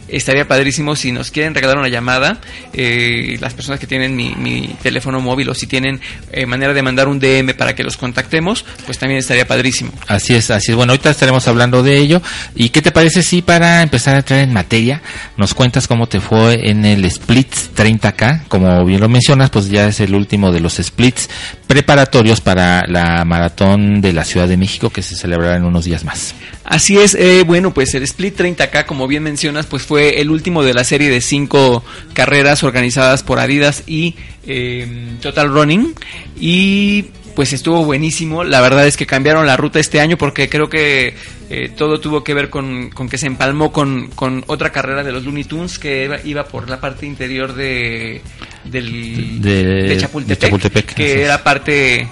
estaría 0.07 0.47
padrísimo 0.47 0.95
si 0.95 1.11
nos 1.11 1.31
quieren 1.31 1.53
regalar 1.53 1.77
una 1.77 1.89
llamada, 1.89 2.39
eh, 2.73 3.37
las 3.39 3.53
personas 3.53 3.79
que 3.79 3.87
tienen 3.87 4.15
mi, 4.15 4.35
mi 4.35 4.75
teléfono 4.81 5.19
móvil 5.19 5.49
o 5.49 5.53
si 5.53 5.67
tienen 5.67 5.99
eh, 6.31 6.45
manera 6.45 6.73
de 6.73 6.81
mandar 6.81 7.07
un 7.07 7.19
DM 7.19 7.53
para 7.55 7.75
que 7.75 7.83
los 7.83 7.97
contactemos, 7.97 8.65
pues 8.85 8.97
también 8.97 9.19
estaría 9.19 9.47
padrísimo. 9.47 9.91
Así 10.07 10.35
es, 10.35 10.49
así 10.51 10.71
es. 10.71 10.75
Bueno, 10.75 10.93
ahorita 10.93 11.09
estaremos 11.09 11.47
hablando 11.47 11.83
de 11.83 11.97
ello. 11.97 12.21
¿Y 12.55 12.69
qué 12.69 12.81
te 12.81 12.91
parece 12.91 13.23
si 13.23 13.41
para 13.41 13.81
empezar 13.81 14.15
a 14.15 14.17
entrar 14.19 14.39
en 14.39 14.53
materia 14.53 15.01
nos 15.35 15.53
cuentas 15.53 15.87
cómo 15.87 16.07
te 16.07 16.19
fue 16.19 16.69
en 16.69 16.85
el 16.85 17.05
Split 17.05 17.53
30K? 17.75 18.47
Como 18.47 18.85
bien 18.85 19.01
lo 19.01 19.09
mencionas, 19.09 19.49
pues 19.49 19.69
ya 19.69 19.87
es 19.87 19.99
el 19.99 20.15
último 20.15 20.51
de 20.51 20.59
los 20.59 20.75
splits 20.75 21.29
preparatorios 21.67 22.41
para 22.41 22.85
la 22.87 23.23
maratón 23.25 24.01
de 24.01 24.13
la 24.13 24.23
Ciudad 24.23 24.47
de 24.47 24.57
México 24.57 24.89
que 24.89 25.01
se 25.01 25.15
celebrará 25.15 25.57
en 25.57 25.65
unos 25.65 25.85
días 25.85 26.05
más. 26.05 26.33
Así 26.63 26.97
es, 26.97 27.15
eh, 27.15 27.43
bueno, 27.45 27.73
pues 27.73 27.93
el 27.95 28.03
Split 28.03 28.37
30K, 28.39 28.85
como 28.85 29.07
bien 29.07 29.23
mencionas, 29.23 29.65
pues 29.65 29.83
fue 29.83 29.97
el 29.98 30.30
último 30.30 30.63
de 30.63 30.74
la 30.74 30.84
serie 30.84 31.10
de 31.10 31.22
cinco 31.22 31.84
carreras 32.13 32.63
organizadas 32.63 33.24
por 33.24 33.39
Adidas 33.39 33.84
y 33.88 34.16
eh, 34.46 35.18
Total 35.22 35.50
Running. 35.50 35.94
Y 36.39 37.06
pues 37.36 37.54
estuvo 37.54 37.86
buenísimo. 37.86 38.44
La 38.44 38.62
verdad 38.62 38.88
es 38.88 38.98
que 38.98 39.06
cambiaron 39.06 39.46
la 39.46 39.58
ruta 39.58 39.80
este 39.80 40.00
año 40.00 40.18
porque 40.18 40.50
creo 40.50 40.70
que 40.70 41.13
eh, 41.50 41.72
todo 41.75 42.00
tuvo 42.00 42.24
que 42.24 42.34
ver 42.34 42.50
con, 42.50 42.89
con 42.89 43.08
que 43.08 43.18
se 43.18 43.27
empalmó 43.27 43.72
con, 43.72 44.08
con, 44.08 44.44
otra 44.48 44.72
carrera 44.72 45.04
de 45.04 45.12
los 45.12 45.24
Looney 45.24 45.44
Tunes 45.44 45.77
que 45.77 46.06
iba, 46.06 46.18
iba 46.24 46.46
por 46.46 46.70
la 46.70 46.82
parte 46.82 47.06
interior 47.06 47.54
de, 47.54 48.22
del, 48.63 49.39
de, 49.39 49.63
de 49.63 49.98
Chapultepec, 49.98 50.39
de 50.39 50.48
Chapultepec, 50.48 50.94
que 50.96 51.24
era 51.24 51.44
parte 51.44 52.08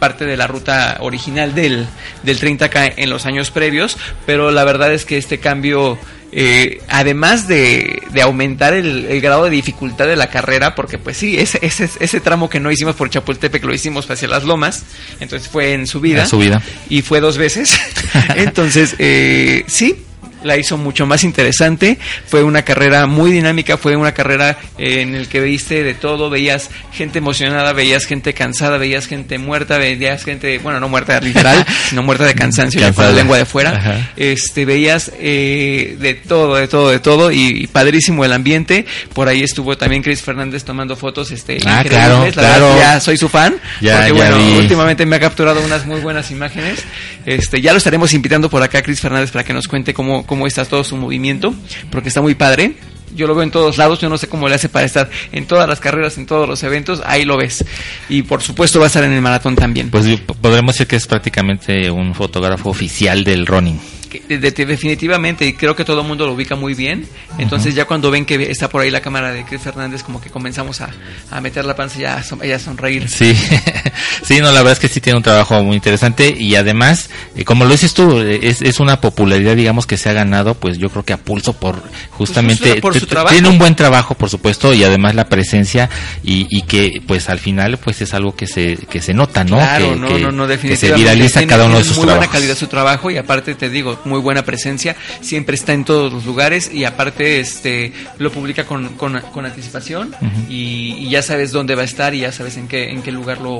parte 0.00 0.24
de 0.24 0.36
la 0.36 0.46
ruta 0.46 0.96
original 1.00 1.54
del, 1.54 1.86
del 2.24 2.40
30K 2.40 2.94
en 2.96 3.10
los 3.10 3.26
años 3.26 3.52
previos, 3.52 3.96
pero 4.26 4.50
la 4.50 4.64
verdad 4.64 4.92
es 4.92 5.04
que 5.04 5.18
este 5.18 5.38
cambio, 5.38 5.98
eh, 6.32 6.80
además 6.88 7.48
de, 7.48 8.02
de 8.12 8.22
aumentar 8.22 8.74
el, 8.74 9.06
el, 9.06 9.20
grado 9.20 9.44
de 9.44 9.50
dificultad 9.50 10.06
de 10.06 10.16
la 10.16 10.28
carrera, 10.28 10.74
porque 10.74 10.98
pues 10.98 11.16
sí, 11.16 11.36
ese, 11.38 11.58
ese, 11.62 11.88
ese 11.98 12.20
tramo 12.20 12.48
que 12.48 12.60
no 12.60 12.70
hicimos 12.70 12.94
por 12.94 13.10
Chapultepec 13.10 13.64
lo 13.64 13.74
hicimos 13.74 14.08
hacia 14.10 14.28
las 14.28 14.44
lomas, 14.44 14.84
entonces 15.18 15.48
fue 15.48 15.72
en 15.72 15.86
subida, 15.86 16.22
en 16.22 16.28
subida. 16.28 16.62
y 16.88 17.02
fue 17.02 17.20
dos 17.20 17.36
veces, 17.36 17.78
entonces 18.36 18.94
eh, 18.98 19.64
sí, 19.66 20.04
la 20.42 20.56
hizo 20.56 20.76
mucho 20.76 21.06
más 21.06 21.24
interesante. 21.24 21.98
Fue 22.26 22.42
una 22.42 22.62
carrera 22.62 23.06
muy 23.06 23.30
dinámica, 23.32 23.76
fue 23.76 23.96
una 23.96 24.12
carrera 24.12 24.58
eh, 24.78 25.02
en 25.02 25.14
el 25.14 25.28
que 25.28 25.40
viste 25.40 25.82
de 25.82 25.94
todo, 25.94 26.30
veías 26.30 26.70
gente 26.92 27.18
emocionada, 27.18 27.72
veías 27.72 28.06
gente 28.06 28.34
cansada, 28.34 28.78
veías 28.78 29.06
gente 29.06 29.38
muerta, 29.38 29.78
veías 29.78 30.24
gente, 30.24 30.58
bueno, 30.58 30.80
no 30.80 30.88
muerta 30.88 31.20
literal, 31.22 31.64
sino 31.88 32.02
muerta 32.02 32.24
de 32.24 32.34
cansancio, 32.34 32.80
con 32.94 33.04
la 33.04 33.12
lengua 33.12 33.38
de 33.38 33.44
fuera. 33.44 33.70
Ajá. 33.70 34.10
Este, 34.16 34.64
veías 34.64 35.12
eh, 35.18 35.96
de 35.98 36.14
todo, 36.14 36.56
de 36.56 36.68
todo, 36.68 36.90
de 36.90 36.98
todo 37.00 37.30
y, 37.30 37.62
y, 37.62 37.66
padrísimo 37.66 38.24
el 38.24 38.32
ambiente. 38.32 38.86
Por 39.14 39.28
ahí 39.28 39.42
estuvo 39.42 39.76
también 39.76 40.02
Chris 40.02 40.22
Fernández 40.22 40.64
tomando 40.64 40.96
fotos, 40.96 41.30
este, 41.30 41.58
ah, 41.66 41.84
claro, 41.86 42.24
la 42.26 42.32
claro. 42.32 42.68
Verdad, 42.68 42.94
ya 42.94 43.00
soy 43.00 43.16
su 43.16 43.28
fan, 43.28 43.56
ya, 43.80 43.96
porque 43.96 44.08
ya 44.08 44.14
bueno, 44.14 44.36
vi. 44.38 44.58
últimamente 44.58 45.06
me 45.06 45.16
ha 45.16 45.20
capturado 45.20 45.60
unas 45.60 45.86
muy 45.86 46.00
buenas 46.00 46.30
imágenes. 46.30 46.80
Este, 47.26 47.60
ya 47.60 47.72
lo 47.72 47.78
estaremos 47.78 48.12
invitando 48.14 48.48
por 48.48 48.62
acá 48.62 48.82
Chris 48.82 49.00
Fernández 49.00 49.30
para 49.30 49.44
que 49.44 49.52
nos 49.52 49.68
cuente 49.68 49.92
cómo 49.92 50.24
cómo 50.30 50.46
está 50.46 50.64
todo 50.64 50.84
su 50.84 50.96
movimiento, 50.96 51.52
porque 51.90 52.06
está 52.06 52.22
muy 52.22 52.36
padre. 52.36 52.76
Yo 53.16 53.26
lo 53.26 53.34
veo 53.34 53.42
en 53.42 53.50
todos 53.50 53.78
lados, 53.78 53.98
yo 53.98 54.08
no 54.08 54.16
sé 54.16 54.28
cómo 54.28 54.48
le 54.48 54.54
hace 54.54 54.68
para 54.68 54.86
estar 54.86 55.10
en 55.32 55.44
todas 55.44 55.68
las 55.68 55.80
carreras, 55.80 56.18
en 56.18 56.26
todos 56.26 56.48
los 56.48 56.62
eventos, 56.62 57.02
ahí 57.04 57.24
lo 57.24 57.36
ves. 57.36 57.64
Y 58.08 58.22
por 58.22 58.40
supuesto 58.40 58.78
va 58.78 58.84
a 58.84 58.86
estar 58.86 59.02
en 59.02 59.10
el 59.10 59.20
maratón 59.20 59.56
también. 59.56 59.90
Pues 59.90 60.06
podremos 60.40 60.76
decir 60.76 60.86
que 60.86 60.94
es 60.94 61.08
prácticamente 61.08 61.90
un 61.90 62.14
fotógrafo 62.14 62.70
oficial 62.70 63.24
del 63.24 63.44
running. 63.44 63.80
De, 64.10 64.38
de, 64.38 64.50
definitivamente, 64.66 65.46
y 65.46 65.52
creo 65.52 65.76
que 65.76 65.84
todo 65.84 66.00
el 66.00 66.06
mundo 66.06 66.26
lo 66.26 66.32
ubica 66.32 66.56
muy 66.56 66.74
bien. 66.74 67.06
Entonces, 67.38 67.72
uh 67.72 67.74
-huh. 67.74 67.78
ya 67.78 67.84
cuando 67.84 68.10
ven 68.10 68.24
que 68.24 68.50
está 68.50 68.68
por 68.68 68.82
ahí 68.82 68.90
la 68.90 69.00
cámara 69.00 69.32
de 69.32 69.44
Chris 69.44 69.60
Fernández, 69.60 70.02
como 70.02 70.20
que 70.20 70.30
comenzamos 70.30 70.80
a, 70.80 70.90
a 71.30 71.40
meter 71.40 71.64
la 71.64 71.76
panza 71.76 72.00
y 72.00 72.04
a, 72.04 72.16
a, 72.16 72.58
sonreír. 72.58 73.08
Sí, 73.08 73.34
sí, 74.22 74.40
no, 74.40 74.46
la 74.46 74.60
verdad 74.60 74.72
es 74.72 74.78
que 74.80 74.88
sí 74.88 75.00
tiene 75.00 75.16
un 75.16 75.22
trabajo 75.22 75.62
muy 75.62 75.76
interesante 75.76 76.34
y 76.36 76.54
además, 76.56 77.10
eh, 77.36 77.44
como 77.44 77.64
lo 77.64 77.70
dices 77.70 77.94
tú, 77.94 78.18
es, 78.20 78.62
es, 78.62 78.80
una 78.80 79.00
popularidad, 79.00 79.56
digamos, 79.56 79.86
que 79.86 79.96
se 79.96 80.08
ha 80.08 80.12
ganado, 80.12 80.54
pues 80.54 80.78
yo 80.78 80.88
creo 80.90 81.04
que 81.04 81.12
a 81.12 81.18
pulso 81.18 81.52
por 81.52 81.82
justamente. 82.12 82.70
Pues 82.70 82.80
por 82.80 82.98
su 82.98 83.06
trabajo. 83.06 83.34
Tiene 83.34 83.48
un 83.48 83.58
buen 83.58 83.76
trabajo, 83.76 84.14
por 84.14 84.30
supuesto, 84.30 84.72
y 84.72 84.84
además 84.84 85.14
la 85.14 85.28
presencia 85.28 85.88
y, 86.24 86.46
y, 86.50 86.62
que, 86.62 87.02
pues 87.06 87.28
al 87.28 87.38
final, 87.38 87.78
pues 87.78 88.00
es 88.02 88.14
algo 88.14 88.34
que 88.34 88.46
se, 88.46 88.76
que 88.76 89.00
se 89.00 89.14
nota, 89.14 89.44
¿no? 89.44 89.56
Claro, 89.56 89.90
que, 89.90 89.96
no, 89.96 90.08
que, 90.08 90.20
no, 90.20 90.32
no, 90.32 90.46
que 90.46 90.76
se 90.76 90.92
viraliza 90.92 91.46
cada 91.46 91.66
uno 91.66 91.78
de 91.78 91.84
sus 91.84 91.96
muy 91.96 92.06
trabajos. 92.06 92.28
buena 92.28 92.32
calidad 92.32 92.56
su 92.56 92.66
trabajo 92.66 93.10
y 93.10 93.16
aparte 93.16 93.54
te 93.54 93.68
digo, 93.68 93.99
muy 94.04 94.20
buena 94.20 94.44
presencia, 94.44 94.96
siempre 95.20 95.54
está 95.54 95.72
en 95.72 95.84
todos 95.84 96.12
los 96.12 96.24
lugares 96.24 96.70
y 96.72 96.84
aparte 96.84 97.40
este 97.40 97.92
lo 98.18 98.30
publica 98.30 98.64
con, 98.64 98.90
con, 98.90 99.20
con 99.32 99.46
anticipación 99.46 100.14
uh 100.20 100.24
-huh. 100.24 100.48
y, 100.48 100.96
y, 100.98 101.10
ya 101.10 101.22
sabes 101.22 101.52
dónde 101.52 101.74
va 101.74 101.82
a 101.82 101.84
estar 101.84 102.14
y 102.14 102.20
ya 102.20 102.32
sabes 102.32 102.56
en 102.56 102.68
qué 102.68 102.90
en 102.90 103.02
qué 103.02 103.12
lugar 103.12 103.40
lo 103.40 103.50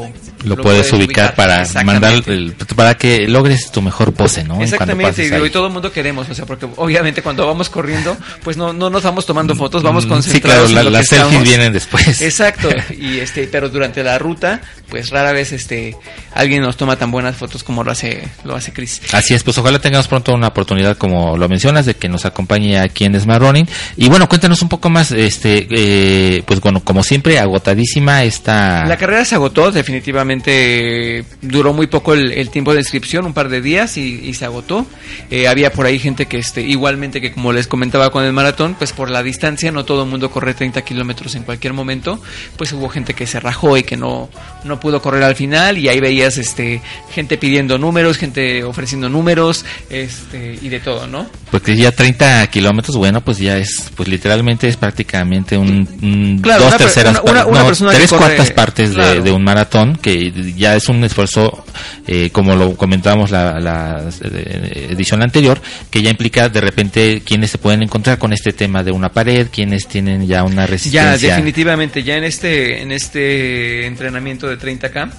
lo, 0.45 0.57
lo 0.57 0.63
puedes, 0.63 0.89
puedes, 0.89 1.07
ubicar, 1.07 1.35
para 1.35 1.65
mandar 1.85 2.23
el, 2.27 2.55
para 2.75 2.97
que 2.97 3.29
logres 3.29 3.71
tu 3.71 3.83
mejor 3.83 4.13
pose, 4.15 4.45
¿no? 4.45 4.63
Exactamente, 4.63 5.27
y, 5.27 5.47
y 5.47 5.51
todo 5.51 5.67
el 5.67 5.73
mundo 5.73 5.93
queremos, 5.93 6.29
o 6.29 6.35
sea, 6.35 6.47
porque 6.47 6.67
obviamente 6.77 7.23
cuando 7.23 7.47
vamos 7.47 7.69
corriendo, 7.69 8.17
pues 8.43 8.57
no, 8.57 8.73
no 8.73 8.89
nos 8.89 9.03
vamos 9.03 9.27
tomando 9.27 9.55
fotos, 9.55 9.83
vamos 9.83 10.07
concentrados. 10.07 10.69
Sí, 10.69 10.73
claro, 10.75 10.91
la, 10.91 10.99
las 10.99 11.07
selfies 11.09 11.43
vienen 11.43 11.73
después. 11.73 12.23
Exacto, 12.23 12.69
y 12.99 13.19
este, 13.19 13.47
pero 13.49 13.69
durante 13.69 14.03
la 14.03 14.19
ruta, 14.19 14.61
pues 14.89 15.11
rara 15.11 15.33
vez 15.33 15.53
este 15.53 15.97
alguien 16.35 16.63
nos 16.63 16.77
toma 16.77 16.97
tan 16.97 17.11
buenas 17.11 17.37
fotos 17.37 17.63
como 17.63 17.85
lo 17.85 17.91
hace 17.91 18.27
lo 18.45 18.55
hace 18.55 18.73
Chris. 18.73 19.01
Así 19.13 19.35
es, 19.35 19.43
pues 19.43 19.59
ojalá 19.59 19.79
tengamos 19.79 20.09
pronto 20.09 20.30
una 20.35 20.49
oportunidad 20.49 20.97
como 20.97 21.37
lo 21.37 21.49
mencionas 21.49 21.87
de 21.87 21.95
que 21.95 22.09
nos 22.09 22.25
acompañe 22.25 22.79
aquí 22.79 23.05
en 23.05 23.19
Smart 23.21 23.41
Running 23.41 23.67
y 23.97 24.09
bueno, 24.09 24.29
cuéntanos 24.29 24.63
un 24.63 24.69
poco 24.69 24.91
más 24.91 25.13
este 25.13 25.67
eh, 25.71 26.43
pues 26.47 26.61
bueno, 26.61 26.83
como 26.83 27.03
siempre 27.03 27.39
agotadísima 27.39 28.25
esta 28.25 28.85
La 28.87 28.97
carrera 28.97 29.25
se 29.25 29.35
agotó, 29.35 29.71
definitivamente 29.71 31.25
duró 31.43 31.73
muy 31.73 31.87
poco 31.87 32.15
el, 32.15 32.51
tiempo 32.51 32.73
de 32.73 32.81
inscripción, 32.81 33.27
un 33.27 33.33
par 33.33 33.49
de 33.49 33.61
días 33.61 33.97
y, 33.97 34.21
y 34.25 34.35
se 34.35 34.45
agotó. 34.45 34.87
Eh, 35.31 35.47
había 35.47 35.73
por 35.73 35.87
ahí 35.87 35.99
gente 35.99 36.27
que 36.27 36.39
este 36.39 36.63
igualmente 36.63 37.21
que 37.21 37.33
como 37.33 37.53
les 37.53 37.67
comentaba 37.67 38.11
con 38.11 38.25
el 38.25 38.33
maratón, 38.33 38.75
pues 38.79 38.93
por 38.93 39.11
la 39.11 39.23
distancia 39.23 39.73
no 39.73 39.85
todo 39.85 40.05
el 40.05 40.11
mundo 40.11 40.31
corre 40.31 40.55
30 40.55 40.83
kilómetros 40.83 41.35
en 41.35 41.43
cualquier 41.43 41.73
momento, 41.73 42.21
pues 42.57 42.73
hubo 42.73 42.89
gente 42.89 43.15
que 43.15 43.27
se 43.27 43.41
rajó 43.41 43.77
y 43.77 43.83
que 43.83 43.97
no 43.97 44.29
no 44.65 44.81
pudo 44.81 45.01
correr 45.01 45.23
al 45.23 45.37
final 45.37 45.79
y 45.79 45.89
ahí 45.89 46.01
veías 46.01 46.39
este 46.39 46.81
gente 47.13 47.39
pidiendo 47.39 47.79
números, 47.79 48.19
gente 48.19 48.65
ofreciendo 48.65 49.09
números, 49.09 49.65
este 49.89 50.20
y 50.33 50.69
de 50.69 50.81
todo, 50.81 51.07
¿no? 51.07 51.29
Porque 51.51 51.77
ya 51.77 51.93
30 51.93 52.47
kilómetros, 52.49 52.97
bueno, 52.97 53.21
pues 53.21 53.39
ya 53.39 53.59
es, 53.59 53.91
pues 53.97 54.09
literalmente 54.09 54.69
es 54.69 54.77
prácticamente 54.77 55.57
un, 55.57 55.89
un 56.03 56.39
claro, 56.41 56.65
dos 56.65 56.75
una, 56.75 56.79
terceras 56.79 57.21
una, 57.25 57.47
una, 57.47 57.63
partes, 57.63 57.81
no, 57.81 57.91
tres 57.91 58.11
corre, 58.11 58.21
cuartas 58.21 58.51
partes 58.53 58.91
claro. 58.91 59.15
de, 59.15 59.21
de, 59.23 59.33
un 59.33 59.43
maratón 59.43 59.97
que 59.97 60.33
ya 60.57 60.77
es 60.77 60.89
un 60.89 61.03
esfuerzo, 61.05 61.65
eh, 62.07 62.31
como 62.31 62.55
lo 62.55 62.77
comentábamos 62.77 63.31
la, 63.31 63.59
la 63.59 64.09
eh, 64.23 64.89
edición 64.91 65.23
anterior, 65.23 65.61
que 65.91 66.03
ya 66.03 66.11
implica 66.11 66.49
de 66.49 66.61
repente 66.61 67.23
quienes 67.25 67.51
se 67.51 67.59
pueden 67.59 67.83
encontrar 67.83 68.19
con 68.19 68.33
este 68.33 68.53
tema 68.53 68.83
de 68.83 68.93
una 68.93 69.11
pared, 69.11 69.49
quienes 69.51 69.89
tienen 69.89 70.27
ya 70.27 70.45
una 70.45 70.67
resistencia. 70.67 71.17
Ya, 71.17 71.35
definitivamente, 71.37 72.03
ya 72.03 72.17
en 72.17 72.25
este, 72.25 72.83
en 72.83 72.93
este 72.93 73.87
entrenamiento 73.87 74.49
de 74.49 74.59
30K, 74.59 75.11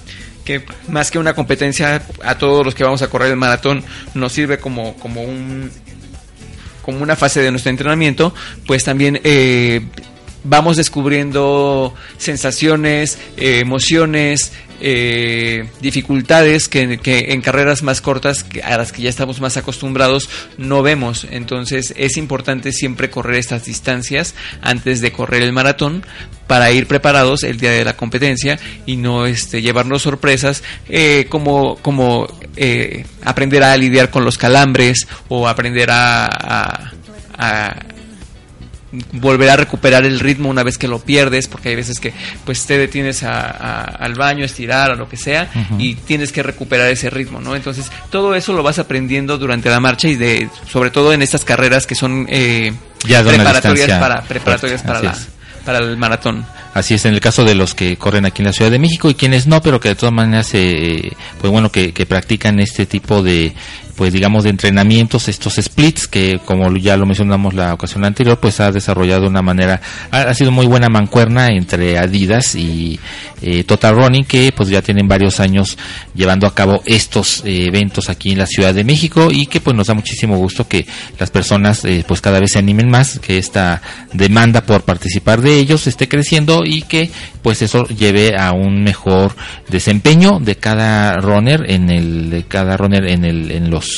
que 0.44 0.64
más 0.88 1.10
que 1.10 1.18
una 1.18 1.34
competencia 1.34 2.02
a 2.22 2.38
todos 2.38 2.64
los 2.64 2.74
que 2.74 2.84
vamos 2.84 3.02
a 3.02 3.08
correr 3.08 3.30
el 3.30 3.36
maratón 3.36 3.84
nos 4.14 4.32
sirve 4.32 4.58
como, 4.58 4.94
como 4.96 5.22
un 5.22 5.70
como 6.82 7.00
una 7.00 7.14
fase 7.14 7.40
de 7.40 7.50
nuestro 7.52 7.70
entrenamiento, 7.70 8.34
pues 8.66 8.82
también 8.82 9.20
eh, 9.22 9.82
vamos 10.44 10.76
descubriendo 10.76 11.94
sensaciones, 12.18 13.18
eh, 13.36 13.60
emociones, 13.60 14.52
eh, 14.84 15.68
dificultades 15.80 16.68
que, 16.68 16.82
en 16.82 17.40
carreras 17.40 17.84
más 17.84 18.00
cortas 18.00 18.44
a 18.64 18.76
las 18.76 18.90
que 18.90 19.02
ya 19.02 19.08
estamos 19.08 19.40
más 19.40 19.56
acostumbrados 19.56 20.28
no 20.58 20.82
vemos. 20.82 21.24
Entonces 21.30 21.94
es 21.96 22.16
importante 22.16 22.72
siempre 22.72 23.08
correr 23.08 23.36
estas 23.36 23.64
distancias 23.64 24.34
antes 24.60 25.00
de 25.00 25.12
correr 25.12 25.42
el 25.42 25.52
maratón 25.52 26.04
para 26.48 26.72
ir 26.72 26.88
preparados 26.88 27.44
el 27.44 27.58
día 27.58 27.70
de 27.70 27.84
la 27.84 27.96
competencia 27.96 28.58
y 28.84 28.96
no 28.96 29.26
este, 29.26 29.62
llevarnos 29.62 30.02
sorpresas 30.02 30.64
eh, 30.88 31.26
como, 31.28 31.76
como 31.76 32.26
eh, 32.56 33.06
aprender 33.24 33.62
a 33.62 33.76
lidiar 33.76 34.10
con 34.10 34.24
los 34.24 34.36
calambres 34.36 35.06
o 35.28 35.46
aprender 35.46 35.90
a 35.92 36.92
volver 39.12 39.50
a 39.50 39.56
recuperar 39.56 40.04
el 40.04 40.20
ritmo 40.20 40.50
una 40.50 40.62
vez 40.62 40.76
que 40.78 40.86
lo 40.86 40.98
pierdes, 40.98 41.48
porque 41.48 41.70
hay 41.70 41.76
veces 41.76 41.98
que 41.98 42.12
pues 42.44 42.66
te 42.66 42.76
detienes 42.76 43.22
a, 43.22 43.40
a, 43.40 43.84
al 43.84 44.14
baño, 44.14 44.44
estirar 44.44 44.90
o 44.90 44.94
lo 44.96 45.08
que 45.08 45.16
sea, 45.16 45.50
uh 45.54 45.58
-huh. 45.58 45.76
y 45.78 45.94
tienes 45.94 46.30
que 46.32 46.42
recuperar 46.42 46.88
ese 46.90 47.08
ritmo, 47.10 47.40
¿no? 47.40 47.56
Entonces, 47.56 47.90
todo 48.10 48.34
eso 48.34 48.52
lo 48.52 48.62
vas 48.62 48.78
aprendiendo 48.78 49.38
durante 49.38 49.70
la 49.70 49.80
marcha 49.80 50.08
y 50.08 50.16
de, 50.16 50.48
sobre 50.70 50.90
todo 50.90 51.12
en 51.12 51.22
estas 51.22 51.44
carreras 51.44 51.86
que 51.86 51.94
son 51.94 52.26
eh, 52.28 52.72
ya 53.06 53.22
preparatorias 53.22 53.98
para, 53.98 54.22
preparatorias 54.22 54.82
para 54.82 55.02
la, 55.02 55.16
para 55.64 55.78
el 55.78 55.96
maratón. 55.96 56.44
Así 56.74 56.94
es, 56.94 57.04
en 57.04 57.12
el 57.12 57.20
caso 57.20 57.44
de 57.44 57.54
los 57.54 57.74
que 57.74 57.96
corren 57.96 58.24
aquí 58.24 58.40
en 58.40 58.46
la 58.46 58.52
Ciudad 58.52 58.70
de 58.70 58.78
México 58.78 59.10
y 59.10 59.14
quienes 59.14 59.46
no, 59.46 59.60
pero 59.60 59.78
que 59.78 59.90
de 59.90 59.94
todas 59.94 60.14
maneras, 60.14 60.50
eh, 60.54 61.12
pues 61.38 61.50
bueno, 61.50 61.70
que, 61.70 61.92
que 61.92 62.06
practican 62.06 62.60
este 62.60 62.86
tipo 62.86 63.22
de, 63.22 63.54
pues 64.02 64.12
digamos 64.12 64.42
de 64.42 64.50
entrenamientos 64.50 65.28
estos 65.28 65.60
splits 65.62 66.08
que 66.08 66.40
como 66.44 66.76
ya 66.76 66.96
lo 66.96 67.06
mencionamos 67.06 67.54
la 67.54 67.72
ocasión 67.72 68.04
anterior 68.04 68.36
pues 68.40 68.58
ha 68.58 68.72
desarrollado 68.72 69.20
de 69.20 69.28
una 69.28 69.42
manera 69.42 69.80
ha, 70.10 70.34
sido 70.34 70.50
muy 70.50 70.66
buena 70.66 70.88
mancuerna 70.88 71.50
entre 71.52 71.96
Adidas 71.98 72.56
y 72.56 72.98
eh, 73.42 73.62
Total 73.62 73.94
Running 73.94 74.24
que 74.24 74.50
pues 74.56 74.70
ya 74.70 74.82
tienen 74.82 75.06
varios 75.06 75.38
años 75.38 75.78
llevando 76.16 76.48
a 76.48 76.54
cabo 76.56 76.82
estos 76.84 77.44
eh, 77.44 77.66
eventos 77.66 78.10
aquí 78.10 78.32
en 78.32 78.38
la 78.38 78.46
Ciudad 78.46 78.74
de 78.74 78.82
México 78.82 79.28
y 79.30 79.46
que 79.46 79.60
pues 79.60 79.76
nos 79.76 79.86
da 79.86 79.94
muchísimo 79.94 80.36
gusto 80.36 80.66
que 80.66 80.84
las 81.20 81.30
personas 81.30 81.84
eh, 81.84 82.04
pues 82.04 82.20
cada 82.20 82.40
vez 82.40 82.50
se 82.50 82.58
animen 82.58 82.90
más 82.90 83.20
que 83.20 83.38
esta 83.38 83.82
demanda 84.12 84.62
por 84.62 84.82
participar 84.82 85.42
de 85.42 85.60
ellos 85.60 85.86
esté 85.86 86.08
creciendo 86.08 86.64
y 86.64 86.82
que 86.82 87.08
pues 87.42 87.62
eso 87.62 87.86
lleve 87.86 88.36
a 88.36 88.50
un 88.52 88.82
mejor 88.82 89.36
desempeño 89.68 90.40
de 90.40 90.56
cada 90.56 91.18
runner 91.18 91.70
en 91.70 91.88
el 91.88 92.30
de 92.30 92.42
cada 92.44 92.76
runner 92.76 93.06
en 93.06 93.24
el 93.24 93.50
en 93.52 93.70
los 93.70 93.91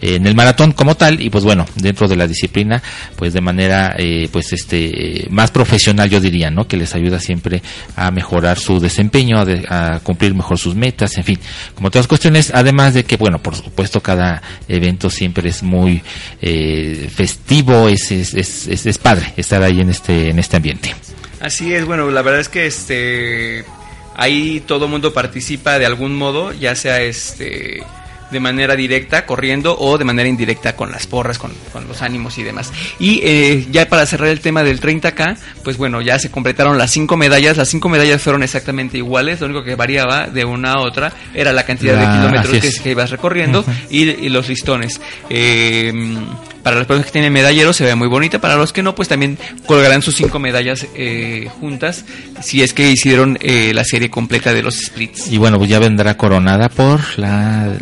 en 0.00 0.26
el 0.26 0.34
maratón 0.34 0.72
como 0.72 0.96
tal 0.96 1.20
y 1.20 1.30
pues 1.30 1.44
bueno 1.44 1.66
dentro 1.76 2.08
de 2.08 2.16
la 2.16 2.26
disciplina 2.26 2.82
pues 3.16 3.32
de 3.32 3.40
manera 3.40 3.94
eh, 3.98 4.28
pues 4.32 4.52
este 4.52 5.26
más 5.30 5.50
profesional 5.50 6.08
yo 6.10 6.20
diría 6.20 6.50
no 6.50 6.66
que 6.66 6.76
les 6.76 6.94
ayuda 6.94 7.20
siempre 7.20 7.62
a 7.96 8.10
mejorar 8.10 8.58
su 8.58 8.80
desempeño 8.80 9.38
a, 9.68 10.00
cumplir 10.02 10.34
mejor 10.34 10.58
sus 10.58 10.74
metas 10.74 11.16
en 11.18 11.24
fin 11.24 11.38
como 11.74 11.90
todas 11.90 12.06
cuestiones 12.06 12.50
además 12.54 12.94
de 12.94 13.04
que 13.04 13.16
bueno 13.16 13.38
por 13.42 13.54
supuesto 13.54 14.00
cada 14.00 14.42
evento 14.68 15.10
siempre 15.10 15.48
es 15.48 15.62
muy 15.62 16.02
eh, 16.40 17.08
festivo 17.14 17.88
es 17.88 18.10
es, 18.12 18.34
es, 18.34 18.66
es- 18.68 18.86
es 18.86 18.98
padre 18.98 19.32
estar 19.36 19.62
ahí 19.62 19.80
en 19.80 19.90
este 19.90 20.30
en 20.30 20.38
este 20.38 20.56
ambiente. 20.56 20.94
Así 21.40 21.72
es, 21.74 21.84
bueno, 21.84 22.10
la 22.10 22.22
verdad 22.22 22.40
es 22.40 22.48
que 22.48 22.66
este 22.66 23.64
ahí 24.16 24.62
todo 24.66 24.88
mundo 24.88 25.12
participa 25.12 25.78
de 25.78 25.86
algún 25.86 26.16
modo, 26.16 26.52
ya 26.52 26.74
sea 26.74 27.00
este 27.02 27.82
de 28.30 28.40
manera 28.40 28.76
directa, 28.76 29.24
corriendo, 29.26 29.76
o 29.78 29.98
de 29.98 30.04
manera 30.04 30.28
indirecta 30.28 30.74
con 30.76 30.90
las 30.92 31.06
porras, 31.06 31.38
con, 31.38 31.52
con 31.72 31.86
los 31.88 32.02
ánimos 32.02 32.38
y 32.38 32.42
demás. 32.42 32.72
Y 32.98 33.20
eh, 33.24 33.66
ya 33.70 33.88
para 33.88 34.06
cerrar 34.06 34.28
el 34.28 34.40
tema 34.40 34.62
del 34.62 34.80
30K, 34.80 35.36
pues 35.64 35.76
bueno, 35.76 36.00
ya 36.02 36.18
se 36.18 36.30
completaron 36.30 36.78
las 36.78 36.90
cinco 36.90 37.16
medallas. 37.16 37.56
Las 37.56 37.68
cinco 37.68 37.88
medallas 37.88 38.20
fueron 38.22 38.42
exactamente 38.42 38.98
iguales, 38.98 39.40
lo 39.40 39.46
único 39.46 39.64
que 39.64 39.74
variaba 39.74 40.26
de 40.26 40.44
una 40.44 40.72
a 40.72 40.80
otra 40.80 41.12
era 41.34 41.52
la 41.52 41.64
cantidad 41.64 41.94
La- 41.94 42.00
de 42.12 42.18
kilómetros 42.18 42.56
así 42.64 42.76
que, 42.76 42.82
que 42.82 42.90
ibas 42.90 43.10
recorriendo 43.10 43.64
y, 43.90 44.02
y 44.10 44.28
los 44.28 44.48
listones. 44.48 45.00
Eh, 45.30 45.92
para 46.62 46.76
las 46.76 46.86
personas 46.86 47.06
que 47.06 47.12
tienen 47.12 47.32
medallero 47.32 47.72
se 47.72 47.84
ve 47.84 47.94
muy 47.94 48.08
bonita, 48.08 48.40
para 48.40 48.56
los 48.56 48.72
que 48.74 48.82
no, 48.82 48.94
pues 48.94 49.08
también 49.08 49.38
colgarán 49.64 50.02
sus 50.02 50.16
cinco 50.16 50.38
medallas 50.38 50.86
eh, 50.96 51.48
juntas, 51.60 52.04
si 52.42 52.62
es 52.62 52.74
que 52.74 52.90
hicieron 52.90 53.38
eh, 53.40 53.72
la 53.72 53.84
serie 53.84 54.10
completa 54.10 54.52
de 54.52 54.62
los 54.62 54.74
splits. 54.76 55.28
y 55.32 55.38
bueno 55.38 55.56
pues 55.58 55.70
ya 55.70 55.78
vendrá 55.78 56.16
coronada 56.18 56.68
por 56.68 57.00
la 57.18 57.72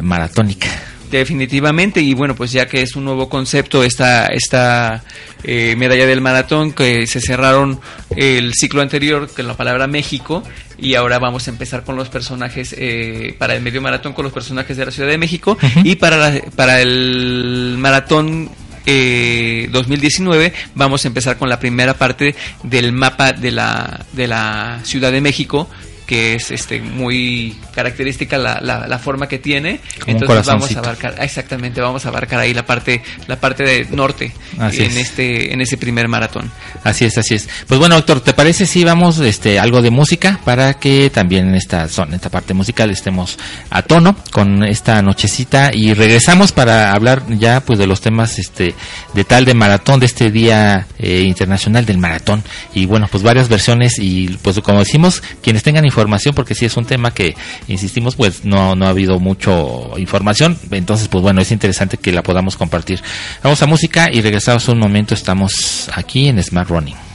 Definitivamente, 1.10 2.00
y 2.00 2.14
bueno, 2.14 2.34
pues 2.34 2.50
ya 2.50 2.66
que 2.66 2.82
es 2.82 2.96
un 2.96 3.04
nuevo 3.04 3.28
concepto 3.28 3.84
esta, 3.84 4.26
esta 4.26 5.04
eh, 5.44 5.74
medalla 5.78 6.04
del 6.04 6.20
maratón, 6.20 6.72
que 6.72 7.06
se 7.06 7.20
cerraron 7.20 7.80
el 8.16 8.52
ciclo 8.54 8.82
anterior 8.82 9.30
con 9.34 9.46
la 9.46 9.54
palabra 9.56 9.86
México, 9.86 10.42
y 10.78 10.94
ahora 10.94 11.20
vamos 11.20 11.46
a 11.46 11.50
empezar 11.52 11.84
con 11.84 11.94
los 11.94 12.08
personajes, 12.08 12.74
eh, 12.76 13.36
para 13.38 13.54
el 13.54 13.62
medio 13.62 13.80
maratón 13.80 14.14
con 14.14 14.24
los 14.24 14.32
personajes 14.32 14.76
de 14.76 14.84
la 14.84 14.90
Ciudad 14.90 15.08
de 15.08 15.16
México, 15.16 15.56
y 15.84 15.94
para, 15.94 16.16
la- 16.16 16.40
para 16.56 16.80
el 16.80 17.76
maratón 17.78 18.50
eh, 18.84 19.68
2019 19.70 20.52
vamos 20.74 21.04
a 21.04 21.08
empezar 21.08 21.38
con 21.38 21.48
la 21.48 21.58
primera 21.60 21.94
parte 21.94 22.34
del 22.64 22.90
mapa 22.92 23.32
de 23.32 23.52
la, 23.52 24.04
de 24.12 24.26
la 24.26 24.80
Ciudad 24.82 25.12
de 25.12 25.20
México 25.20 25.68
que 26.06 26.34
es 26.34 26.50
este 26.50 26.80
muy 26.80 27.56
característica 27.74 28.38
la, 28.38 28.60
la, 28.60 28.86
la 28.86 28.98
forma 28.98 29.28
que 29.28 29.38
tiene 29.38 29.80
Como 30.00 30.18
entonces 30.18 30.46
vamos 30.46 30.74
a 30.76 30.78
abarcar 30.78 31.14
exactamente 31.20 31.80
vamos 31.80 32.06
a 32.06 32.08
abarcar 32.08 32.40
ahí 32.40 32.54
la 32.54 32.64
parte 32.64 33.02
la 33.26 33.38
parte 33.38 33.64
de 33.64 33.86
norte 33.90 34.32
Así 34.58 34.84
en 34.84 34.92
es. 34.92 34.96
este 34.96 35.52
en 35.52 35.60
ese 35.60 35.76
primer 35.76 36.08
maratón 36.08 36.50
Así 36.84 37.04
es, 37.04 37.18
así 37.18 37.34
es. 37.34 37.48
Pues 37.66 37.80
bueno, 37.80 37.96
Héctor, 37.96 38.20
¿te 38.20 38.32
parece 38.32 38.64
si 38.64 38.84
vamos 38.84 39.18
este 39.18 39.58
algo 39.58 39.82
de 39.82 39.90
música 39.90 40.38
para 40.44 40.74
que 40.74 41.10
también 41.10 41.48
en 41.48 41.54
esta 41.56 41.88
zona, 41.88 42.10
en 42.10 42.14
esta 42.14 42.30
parte 42.30 42.54
musical 42.54 42.90
estemos 42.90 43.38
a 43.70 43.82
tono 43.82 44.16
con 44.30 44.62
esta 44.62 45.02
nochecita 45.02 45.70
y 45.74 45.94
regresamos 45.94 46.52
para 46.52 46.92
hablar 46.92 47.24
ya 47.28 47.60
pues 47.60 47.78
de 47.80 47.88
los 47.88 48.00
temas 48.00 48.38
este 48.38 48.74
de 49.14 49.24
tal 49.24 49.44
de 49.44 49.54
maratón 49.54 49.98
de 49.98 50.06
este 50.06 50.30
día 50.30 50.86
eh, 50.98 51.22
internacional 51.22 51.84
del 51.84 51.98
maratón 51.98 52.44
y 52.72 52.86
bueno, 52.86 53.08
pues 53.10 53.24
varias 53.24 53.48
versiones 53.48 53.98
y 53.98 54.28
pues 54.42 54.60
como 54.60 54.78
decimos, 54.78 55.22
quienes 55.42 55.64
tengan 55.64 55.84
información 55.84 55.95
porque 56.34 56.54
si 56.54 56.66
es 56.66 56.76
un 56.76 56.84
tema 56.84 57.12
que 57.12 57.34
insistimos 57.68 58.16
pues 58.16 58.44
no 58.44 58.74
no 58.74 58.86
ha 58.86 58.90
habido 58.90 59.18
mucho 59.18 59.92
información, 59.96 60.58
entonces 60.70 61.08
pues 61.08 61.22
bueno, 61.22 61.40
es 61.40 61.52
interesante 61.52 61.96
que 61.98 62.12
la 62.12 62.22
podamos 62.22 62.56
compartir. 62.56 63.00
Vamos 63.42 63.62
a 63.62 63.66
música 63.66 64.10
y 64.12 64.20
regresamos 64.20 64.68
un 64.68 64.78
momento, 64.78 65.14
estamos 65.14 65.90
aquí 65.94 66.28
en 66.28 66.42
Smart 66.42 66.68
Running. 66.68 67.05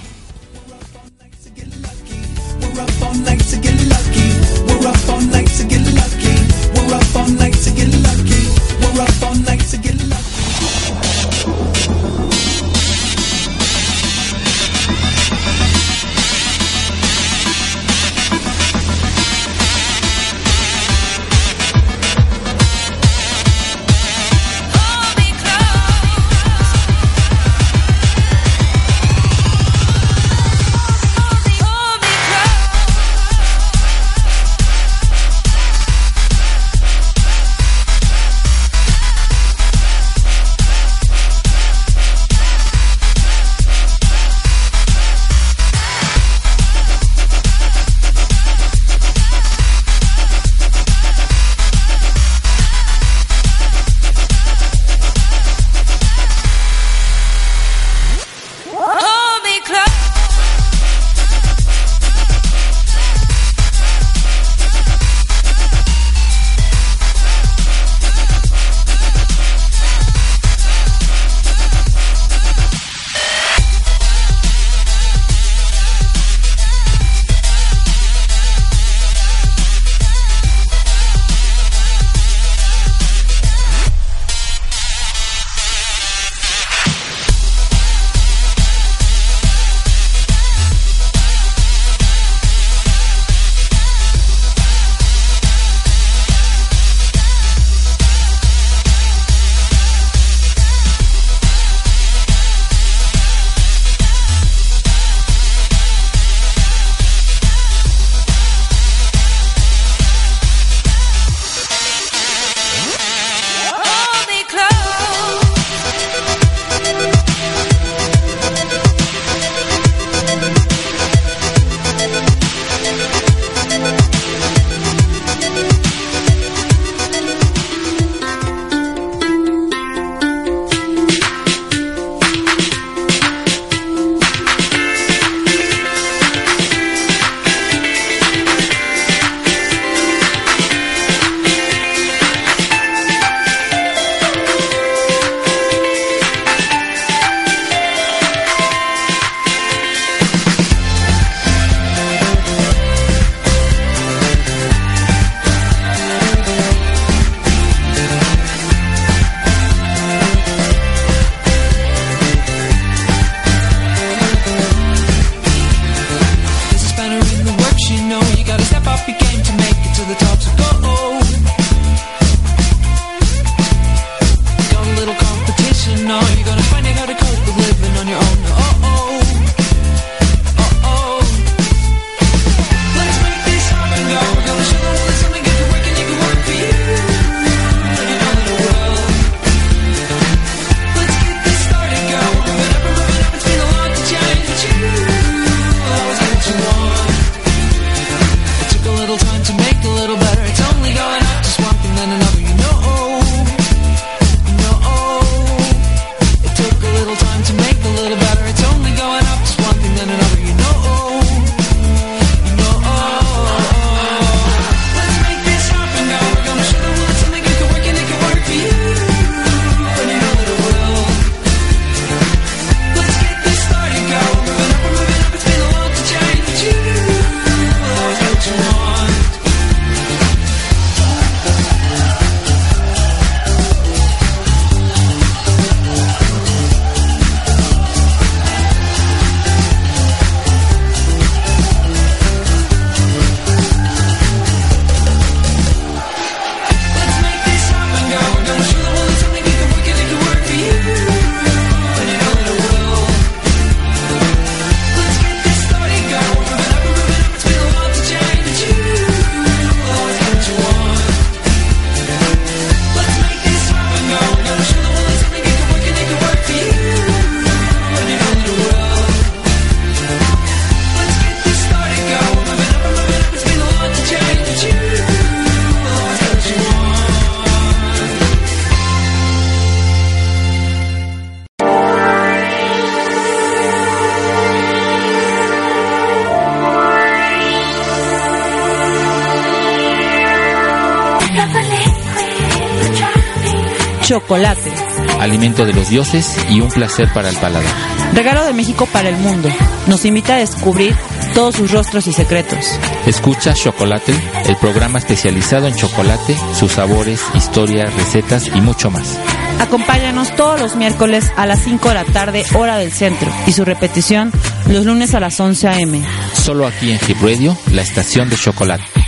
Chocolate. 294.31 294.71
Alimento 295.19 295.65
de 295.65 295.73
los 295.73 295.89
dioses 295.89 296.37
y 296.49 296.61
un 296.61 296.69
placer 296.69 297.11
para 297.13 297.27
el 297.27 297.35
paladar. 297.35 297.73
Regalo 298.13 298.45
de 298.45 298.53
México 298.53 298.87
para 298.93 299.09
el 299.09 299.17
mundo. 299.17 299.49
Nos 299.87 300.05
invita 300.05 300.35
a 300.35 300.37
descubrir 300.37 300.95
todos 301.33 301.55
sus 301.55 301.69
rostros 301.69 302.07
y 302.07 302.13
secretos. 302.13 302.79
Escucha 303.05 303.53
Chocolate, 303.53 304.13
el 304.45 304.55
programa 304.55 304.99
especializado 304.99 305.67
en 305.67 305.75
chocolate, 305.75 306.37
sus 306.57 306.71
sabores, 306.71 307.21
historia, 307.35 307.85
recetas 307.85 308.47
y 308.47 308.61
mucho 308.61 308.89
más. 308.89 309.19
Acompáñanos 309.59 310.33
todos 310.37 310.61
los 310.61 310.77
miércoles 310.77 311.29
a 311.35 311.45
las 311.45 311.59
5 311.63 311.89
de 311.89 311.95
la 311.95 312.05
tarde, 312.05 312.45
hora 312.55 312.77
del 312.77 312.93
centro, 312.93 313.29
y 313.47 313.51
su 313.51 313.65
repetición 313.65 314.31
los 314.69 314.85
lunes 314.85 315.13
a 315.13 315.19
las 315.19 315.37
11 315.37 315.67
a.m. 315.67 316.01
Solo 316.33 316.65
aquí 316.65 316.89
en 316.89 316.99
Hip 317.05 317.21
Radio, 317.21 317.57
la 317.71 317.81
estación 317.81 318.29
de 318.29 318.37
chocolate. 318.37 319.00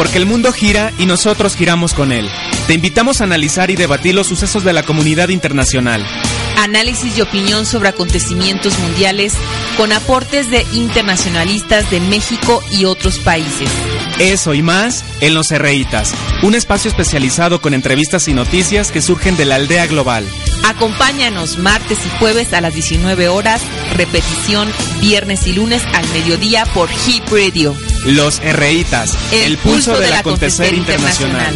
Porque 0.00 0.16
el 0.16 0.24
mundo 0.24 0.50
gira 0.50 0.94
y 0.96 1.04
nosotros 1.04 1.54
giramos 1.54 1.92
con 1.92 2.10
él. 2.10 2.26
Te 2.66 2.72
invitamos 2.72 3.20
a 3.20 3.24
analizar 3.24 3.70
y 3.70 3.76
debatir 3.76 4.14
los 4.14 4.28
sucesos 4.28 4.64
de 4.64 4.72
la 4.72 4.82
comunidad 4.82 5.28
internacional. 5.28 6.02
Análisis 6.56 7.18
y 7.18 7.20
opinión 7.20 7.66
sobre 7.66 7.90
acontecimientos 7.90 8.78
mundiales 8.78 9.34
con 9.76 9.92
aportes 9.92 10.48
de 10.48 10.64
internacionalistas 10.72 11.90
de 11.90 12.00
México 12.00 12.62
y 12.70 12.86
otros 12.86 13.18
países. 13.18 13.68
Eso 14.18 14.54
y 14.54 14.62
más 14.62 15.04
en 15.20 15.34
Los 15.34 15.50
Herreitas, 15.50 16.14
un 16.42 16.54
espacio 16.54 16.90
especializado 16.90 17.60
con 17.60 17.74
entrevistas 17.74 18.26
y 18.26 18.32
noticias 18.32 18.92
que 18.92 19.02
surgen 19.02 19.36
de 19.36 19.44
la 19.44 19.56
aldea 19.56 19.86
global. 19.86 20.26
Acompáñanos 20.64 21.58
martes 21.58 21.98
y 22.06 22.18
jueves 22.18 22.54
a 22.54 22.62
las 22.62 22.72
19 22.72 23.28
horas, 23.28 23.60
repetición 23.98 24.72
viernes 25.02 25.46
y 25.46 25.52
lunes 25.52 25.82
al 25.92 26.08
mediodía 26.08 26.64
por 26.72 26.88
Hip 27.06 27.24
Radio. 27.30 27.76
Los 28.06 28.40
Herreitas, 28.40 29.16
el, 29.32 29.58
pulso, 29.58 29.98
del, 29.98 30.12
acontecer, 30.14 30.72
internacional. 30.72 31.54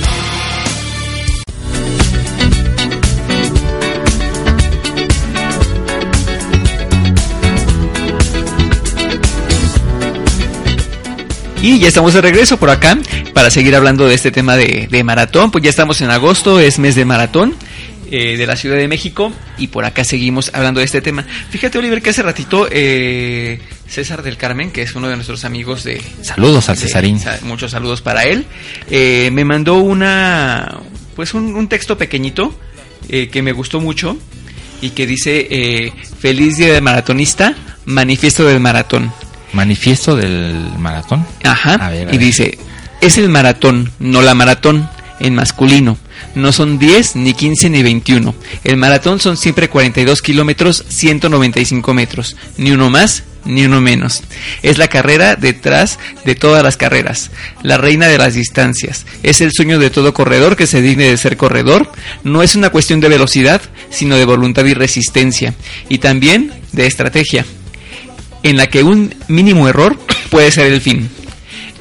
Y 11.62 11.78
ya 11.78 11.88
estamos 11.88 12.12
de 12.12 12.20
regreso 12.20 12.58
por 12.58 12.68
acá 12.68 12.98
para 13.32 13.50
seguir 13.50 13.74
hablando 13.74 14.06
de 14.06 14.14
este 14.14 14.30
tema 14.30 14.56
de, 14.56 14.86
de 14.90 15.02
maratón. 15.02 15.50
Pues 15.50 15.64
ya 15.64 15.70
estamos 15.70 16.02
en 16.02 16.10
agosto, 16.10 16.60
es 16.60 16.78
mes 16.78 16.94
de 16.94 17.06
maratón 17.06 17.54
eh, 18.10 18.36
de 18.36 18.46
la 18.46 18.54
Ciudad 18.54 18.76
de 18.76 18.86
México 18.86 19.32
y 19.56 19.68
por 19.68 19.86
acá 19.86 20.04
seguimos 20.04 20.50
hablando 20.52 20.78
de 20.78 20.86
este 20.86 21.00
tema. 21.00 21.24
Fíjate 21.48 21.78
Oliver 21.78 22.02
que 22.02 22.10
hace 22.10 22.22
ratito 22.22 22.68
eh, 22.70 23.60
César 23.88 24.22
del 24.22 24.36
Carmen, 24.36 24.70
que 24.70 24.82
es 24.82 24.94
uno 24.94 25.08
de 25.08 25.14
nuestros 25.16 25.44
amigos 25.44 25.84
de... 25.84 26.02
Saludos 26.22 26.68
al 26.68 26.76
Cesarín. 26.76 27.20
muchos 27.42 27.70
saludos 27.72 28.00
para 28.00 28.24
él. 28.24 28.46
Eh, 28.90 29.30
me 29.32 29.44
mandó 29.44 29.74
una... 29.76 30.78
pues 31.14 31.34
un, 31.34 31.54
un 31.54 31.68
texto 31.68 31.96
pequeñito 31.98 32.58
eh, 33.08 33.28
que 33.28 33.42
me 33.42 33.52
gustó 33.52 33.80
mucho 33.80 34.16
y 34.80 34.90
que 34.90 35.06
dice 35.06 35.46
eh, 35.50 35.92
Feliz 36.18 36.56
Día 36.56 36.72
de 36.72 36.80
Maratonista, 36.80 37.54
Manifiesto 37.84 38.44
del 38.46 38.60
Maratón. 38.60 39.12
Manifiesto 39.52 40.16
del 40.16 40.56
maratón. 40.78 41.24
Ajá. 41.44 41.74
A 41.74 41.90
ver, 41.90 42.08
a 42.08 42.10
y 42.14 42.16
ver. 42.16 42.26
dice, 42.26 42.58
es 43.00 43.18
el 43.18 43.28
maratón, 43.28 43.92
no 44.00 44.20
la 44.20 44.34
maratón, 44.34 44.88
en 45.20 45.34
masculino. 45.36 45.96
No 46.34 46.52
son 46.52 46.78
10, 46.78 47.16
ni 47.16 47.34
15, 47.34 47.70
ni 47.70 47.82
21. 47.82 48.34
El 48.64 48.76
maratón 48.76 49.20
son 49.20 49.36
siempre 49.36 49.68
42 49.68 50.22
kilómetros, 50.22 50.84
195 50.88 51.94
metros. 51.94 52.36
Ni 52.56 52.70
uno 52.70 52.90
más, 52.90 53.24
ni 53.44 53.64
uno 53.64 53.80
menos. 53.80 54.22
Es 54.62 54.78
la 54.78 54.88
carrera 54.88 55.36
detrás 55.36 55.98
de 56.24 56.34
todas 56.34 56.62
las 56.62 56.76
carreras. 56.76 57.30
La 57.62 57.78
reina 57.78 58.08
de 58.08 58.18
las 58.18 58.34
distancias. 58.34 59.06
Es 59.22 59.40
el 59.40 59.52
sueño 59.52 59.78
de 59.78 59.90
todo 59.90 60.14
corredor 60.14 60.56
que 60.56 60.66
se 60.66 60.82
digne 60.82 61.08
de 61.08 61.16
ser 61.16 61.36
corredor. 61.36 61.90
No 62.22 62.42
es 62.42 62.54
una 62.56 62.70
cuestión 62.70 63.00
de 63.00 63.08
velocidad, 63.08 63.60
sino 63.90 64.16
de 64.16 64.24
voluntad 64.24 64.64
y 64.64 64.74
resistencia. 64.74 65.54
Y 65.88 65.98
también 65.98 66.52
de 66.72 66.86
estrategia 66.86 67.44
en 68.42 68.56
la 68.56 68.68
que 68.68 68.84
un 68.84 69.14
mínimo 69.26 69.68
error 69.68 69.98
puede 70.30 70.50
ser 70.50 70.66
el 70.72 70.80
fin. 70.80 71.10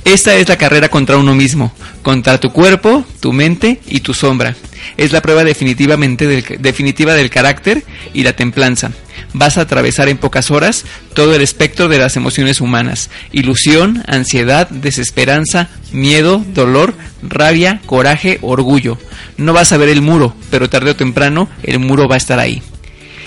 Esta 0.05 0.35
es 0.35 0.49
la 0.49 0.57
carrera 0.57 0.89
contra 0.89 1.17
uno 1.17 1.33
mismo, 1.33 1.73
contra 2.01 2.37
tu 2.37 2.51
cuerpo, 2.51 3.05
tu 3.21 3.31
mente 3.31 3.79
y 3.87 4.01
tu 4.01 4.13
sombra. 4.13 4.53
Es 4.97 5.13
la 5.13 5.21
prueba 5.21 5.45
definitivamente 5.45 6.27
definitiva 6.59 7.13
del 7.13 7.29
carácter 7.29 7.85
y 8.13 8.23
la 8.23 8.33
templanza. 8.33 8.91
Vas 9.31 9.57
a 9.57 9.61
atravesar 9.61 10.09
en 10.09 10.17
pocas 10.17 10.51
horas 10.51 10.83
todo 11.13 11.33
el 11.33 11.41
espectro 11.41 11.87
de 11.87 11.99
las 11.99 12.17
emociones 12.17 12.59
humanas. 12.59 13.09
Ilusión, 13.31 14.03
ansiedad, 14.05 14.67
desesperanza, 14.69 15.69
miedo, 15.93 16.43
dolor, 16.53 16.93
rabia, 17.21 17.79
coraje, 17.85 18.39
orgullo. 18.41 18.97
No 19.37 19.53
vas 19.53 19.71
a 19.71 19.77
ver 19.77 19.87
el 19.87 20.01
muro, 20.01 20.35
pero 20.51 20.69
tarde 20.69 20.91
o 20.91 20.95
temprano 20.97 21.47
el 21.63 21.79
muro 21.79 22.09
va 22.09 22.15
a 22.15 22.17
estar 22.17 22.39
ahí 22.39 22.61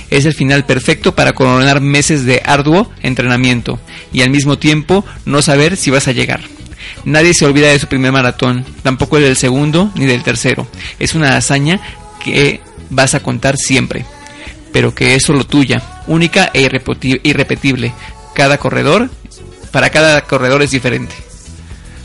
es 0.08 0.24
el 0.24 0.34
final 0.34 0.64
perfecto 0.64 1.16
para 1.16 1.32
coronar 1.32 1.80
meses 1.80 2.24
de 2.24 2.40
arduo 2.44 2.92
entrenamiento 3.02 3.80
y 4.12 4.22
al 4.22 4.30
mismo 4.30 4.56
tiempo 4.56 5.04
no 5.24 5.42
saber 5.42 5.76
si 5.76 5.90
vas 5.90 6.06
a 6.06 6.12
llegar. 6.12 6.55
Nadie 7.04 7.34
se 7.34 7.44
olvida 7.46 7.68
de 7.68 7.78
su 7.78 7.86
primer 7.86 8.12
maratón, 8.12 8.64
tampoco 8.82 9.16
el 9.18 9.24
del 9.24 9.36
segundo 9.36 9.90
ni 9.94 10.06
del 10.06 10.22
tercero. 10.22 10.66
Es 10.98 11.14
una 11.14 11.36
hazaña 11.36 11.80
que 12.22 12.60
vas 12.90 13.14
a 13.14 13.20
contar 13.20 13.56
siempre, 13.56 14.04
pero 14.72 14.94
que 14.94 15.14
es 15.14 15.22
solo 15.24 15.44
tuya, 15.44 15.82
única 16.06 16.50
e 16.52 16.62
irrepeti- 16.68 17.20
irrepetible. 17.22 17.92
Cada 18.34 18.58
corredor, 18.58 19.08
para 19.70 19.90
cada 19.90 20.20
corredor 20.22 20.62
es 20.62 20.70
diferente. 20.70 21.14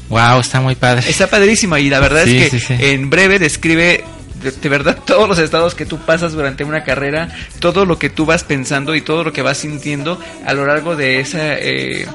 Wow, 0.09 0.41
está 0.41 0.59
muy 0.59 0.75
padre. 0.75 1.09
Está 1.09 1.27
padrísima 1.27 1.79
y 1.79 1.89
la 1.89 1.99
verdad 2.01 2.25
Sí, 2.25 2.37
es 2.37 2.49
que 2.51 2.59
sí, 2.59 2.65
sí. 2.67 2.75
en 2.79 3.09
breve 3.09 3.39
describe 3.39 4.03
de, 4.43 4.51
de 4.51 4.69
verdad 4.69 4.97
todos 5.05 5.27
los 5.29 5.39
estados 5.39 5.73
que 5.73 5.85
tú 5.85 5.99
pasas 5.99 6.33
durante 6.33 6.63
una 6.65 6.83
carrera, 6.83 7.29
todo 7.59 7.85
lo 7.85 7.97
que 7.97 8.09
tú 8.09 8.25
vas 8.25 8.43
pensando 8.43 8.93
y 8.95 9.01
todo 9.01 9.23
lo 9.23 9.31
que 9.31 9.41
vas 9.41 9.59
sintiendo 9.59 10.19
a 10.45 10.53
lo 10.53 10.65
largo 10.65 10.95
de 10.97 11.19
esa 11.21 11.53
eh, 11.57 12.05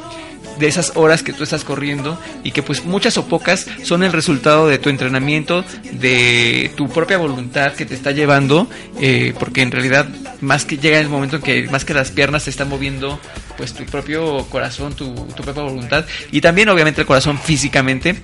de 0.58 0.66
esas 0.66 0.92
horas 0.94 1.22
que 1.22 1.32
tú 1.32 1.42
estás 1.42 1.64
corriendo 1.64 2.20
y 2.42 2.52
que 2.52 2.62
pues 2.62 2.84
muchas 2.84 3.18
o 3.18 3.26
pocas 3.26 3.66
son 3.82 4.02
el 4.02 4.12
resultado 4.12 4.68
de 4.68 4.78
tu 4.78 4.88
entrenamiento, 4.88 5.64
de 5.92 6.70
tu 6.76 6.88
propia 6.88 7.18
voluntad 7.18 7.72
que 7.72 7.86
te 7.86 7.94
está 7.94 8.10
llevando, 8.10 8.68
eh, 9.00 9.34
porque 9.38 9.62
en 9.62 9.70
realidad 9.70 10.06
más 10.40 10.64
que 10.64 10.78
llega 10.78 10.98
el 10.98 11.08
momento 11.08 11.36
en 11.36 11.42
que 11.42 11.68
más 11.68 11.84
que 11.84 11.94
las 11.94 12.10
piernas 12.10 12.44
se 12.44 12.50
están 12.50 12.68
moviendo, 12.68 13.20
pues 13.56 13.72
tu 13.72 13.84
propio 13.84 14.46
corazón, 14.46 14.94
tu, 14.94 15.14
tu 15.14 15.42
propia 15.42 15.62
voluntad 15.62 16.04
y 16.30 16.40
también 16.40 16.68
obviamente 16.68 17.00
el 17.00 17.06
corazón 17.06 17.38
físicamente 17.38 18.22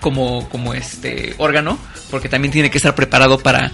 como, 0.00 0.48
como 0.48 0.74
este 0.74 1.34
órgano, 1.38 1.78
porque 2.10 2.28
también 2.28 2.52
tiene 2.52 2.70
que 2.70 2.78
estar 2.78 2.94
preparado 2.94 3.38
para, 3.38 3.72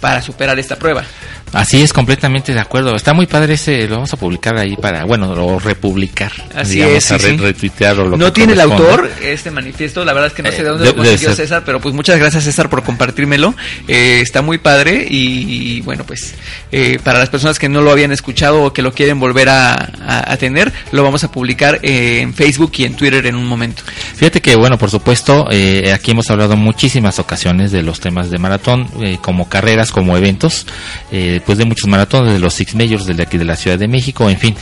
para 0.00 0.22
superar 0.22 0.58
esta 0.58 0.76
prueba. 0.76 1.04
Así 1.52 1.82
es, 1.82 1.92
completamente 1.92 2.52
de 2.54 2.60
acuerdo. 2.60 2.94
Está 2.94 3.12
muy 3.12 3.26
padre 3.26 3.54
ese, 3.54 3.86
lo 3.88 3.96
vamos 3.96 4.12
a 4.12 4.16
publicar 4.16 4.56
ahí 4.56 4.76
para, 4.76 5.04
bueno, 5.04 5.30
o 5.32 5.58
republicar. 5.58 6.32
Así 6.54 6.74
digamos, 6.74 6.96
es, 6.96 7.10
a 7.12 7.18
sí, 7.18 7.24
re- 7.26 7.30
sí. 7.32 7.36
retuitear 7.38 7.98
o 7.98 8.04
lo 8.08 8.16
no 8.16 8.26
que 8.26 8.30
tiene 8.32 8.52
el 8.52 8.60
autor 8.60 9.10
este 9.22 9.50
manifiesto, 9.50 10.04
la 10.04 10.12
verdad 10.12 10.28
es 10.28 10.34
que 10.34 10.42
no 10.42 10.50
sé 10.50 10.58
Eh, 10.60 10.62
de 10.62 10.68
dónde 10.68 10.84
debe- 10.84 10.96
lo 10.96 11.02
consiguió. 11.04 11.34
César, 11.34 11.62
pero 11.66 11.80
pues 11.80 11.94
muchas 11.94 12.18
gracias 12.18 12.44
César 12.44 12.70
por 12.70 12.82
compartírmelo. 12.82 13.54
Eh, 13.88 14.20
está 14.22 14.42
muy 14.42 14.58
padre 14.58 15.06
y, 15.10 15.76
y, 15.76 15.80
bueno, 15.80 16.04
pues 16.04 16.34
eh, 16.72 16.98
para 17.02 17.18
las 17.18 17.28
personas 17.30 17.58
que 17.58 17.68
no 17.68 17.82
lo 17.82 17.90
habían 17.90 18.12
escuchado 18.12 18.62
o 18.62 18.72
que 18.72 18.82
lo 18.82 18.92
quieren 18.92 19.18
volver 19.18 19.48
a, 19.48 19.74
a- 19.74 20.32
a 20.32 20.36
tener, 20.36 20.72
lo 20.92 21.02
vamos 21.02 21.24
a 21.24 21.32
publicar 21.32 21.80
eh, 21.82 22.20
en 22.20 22.32
Facebook 22.34 22.72
y 22.76 22.84
en 22.84 22.94
Twitter 22.94 23.26
en 23.26 23.34
un 23.34 23.46
momento. 23.46 23.82
Fíjate 24.14 24.40
que, 24.40 24.54
bueno, 24.56 24.78
por 24.78 24.90
supuesto, 24.90 25.48
eh, 25.50 25.92
aquí 25.92 26.12
hemos 26.12 26.30
hablado 26.30 26.56
muchísimas 26.56 27.18
ocasiones 27.18 27.72
de 27.72 27.82
los 27.82 27.98
temas 28.00 28.30
de 28.30 28.38
maratón, 28.38 28.88
eh, 29.02 29.18
como 29.20 29.48
carreras, 29.48 29.90
como 29.90 30.16
eventos, 30.16 30.66
eh, 31.10 31.39
pues 31.44 31.58
de 31.58 31.64
muchos 31.64 31.88
maratones, 31.88 32.32
de 32.32 32.38
los 32.38 32.54
Six 32.54 32.74
Majors, 32.74 33.06
de 33.06 33.22
aquí 33.22 33.38
de 33.38 33.44
la 33.44 33.56
Ciudad 33.56 33.78
de 33.78 33.88
México, 33.88 34.28
en 34.28 34.38
fin. 34.38 34.54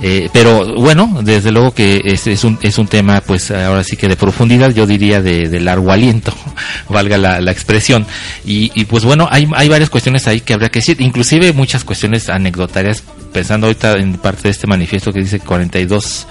Eh, 0.00 0.28
pero 0.32 0.74
bueno, 0.74 1.20
desde 1.22 1.50
luego 1.50 1.72
que 1.72 2.00
es, 2.04 2.26
es, 2.26 2.44
un, 2.44 2.58
es 2.62 2.78
un 2.78 2.86
tema, 2.86 3.20
pues 3.20 3.50
ahora 3.50 3.84
sí 3.84 3.96
que 3.96 4.08
de 4.08 4.16
profundidad, 4.16 4.70
yo 4.70 4.86
diría 4.86 5.22
de, 5.22 5.48
de 5.48 5.60
largo 5.60 5.92
aliento, 5.92 6.32
valga 6.88 7.18
la, 7.18 7.40
la 7.40 7.52
expresión. 7.52 8.06
Y, 8.44 8.70
y 8.74 8.84
pues 8.84 9.04
bueno, 9.04 9.28
hay, 9.30 9.48
hay 9.54 9.68
varias 9.68 9.90
cuestiones 9.90 10.26
ahí 10.26 10.40
que 10.40 10.54
habría 10.54 10.70
que 10.70 10.80
decir, 10.80 11.00
inclusive 11.00 11.52
muchas 11.52 11.84
cuestiones 11.84 12.28
anecdotarias, 12.28 13.02
pensando 13.32 13.66
ahorita 13.66 13.94
en 13.94 14.14
parte 14.14 14.44
de 14.44 14.50
este 14.50 14.66
manifiesto 14.66 15.12
que 15.12 15.20
dice 15.20 15.40
42 15.40 16.26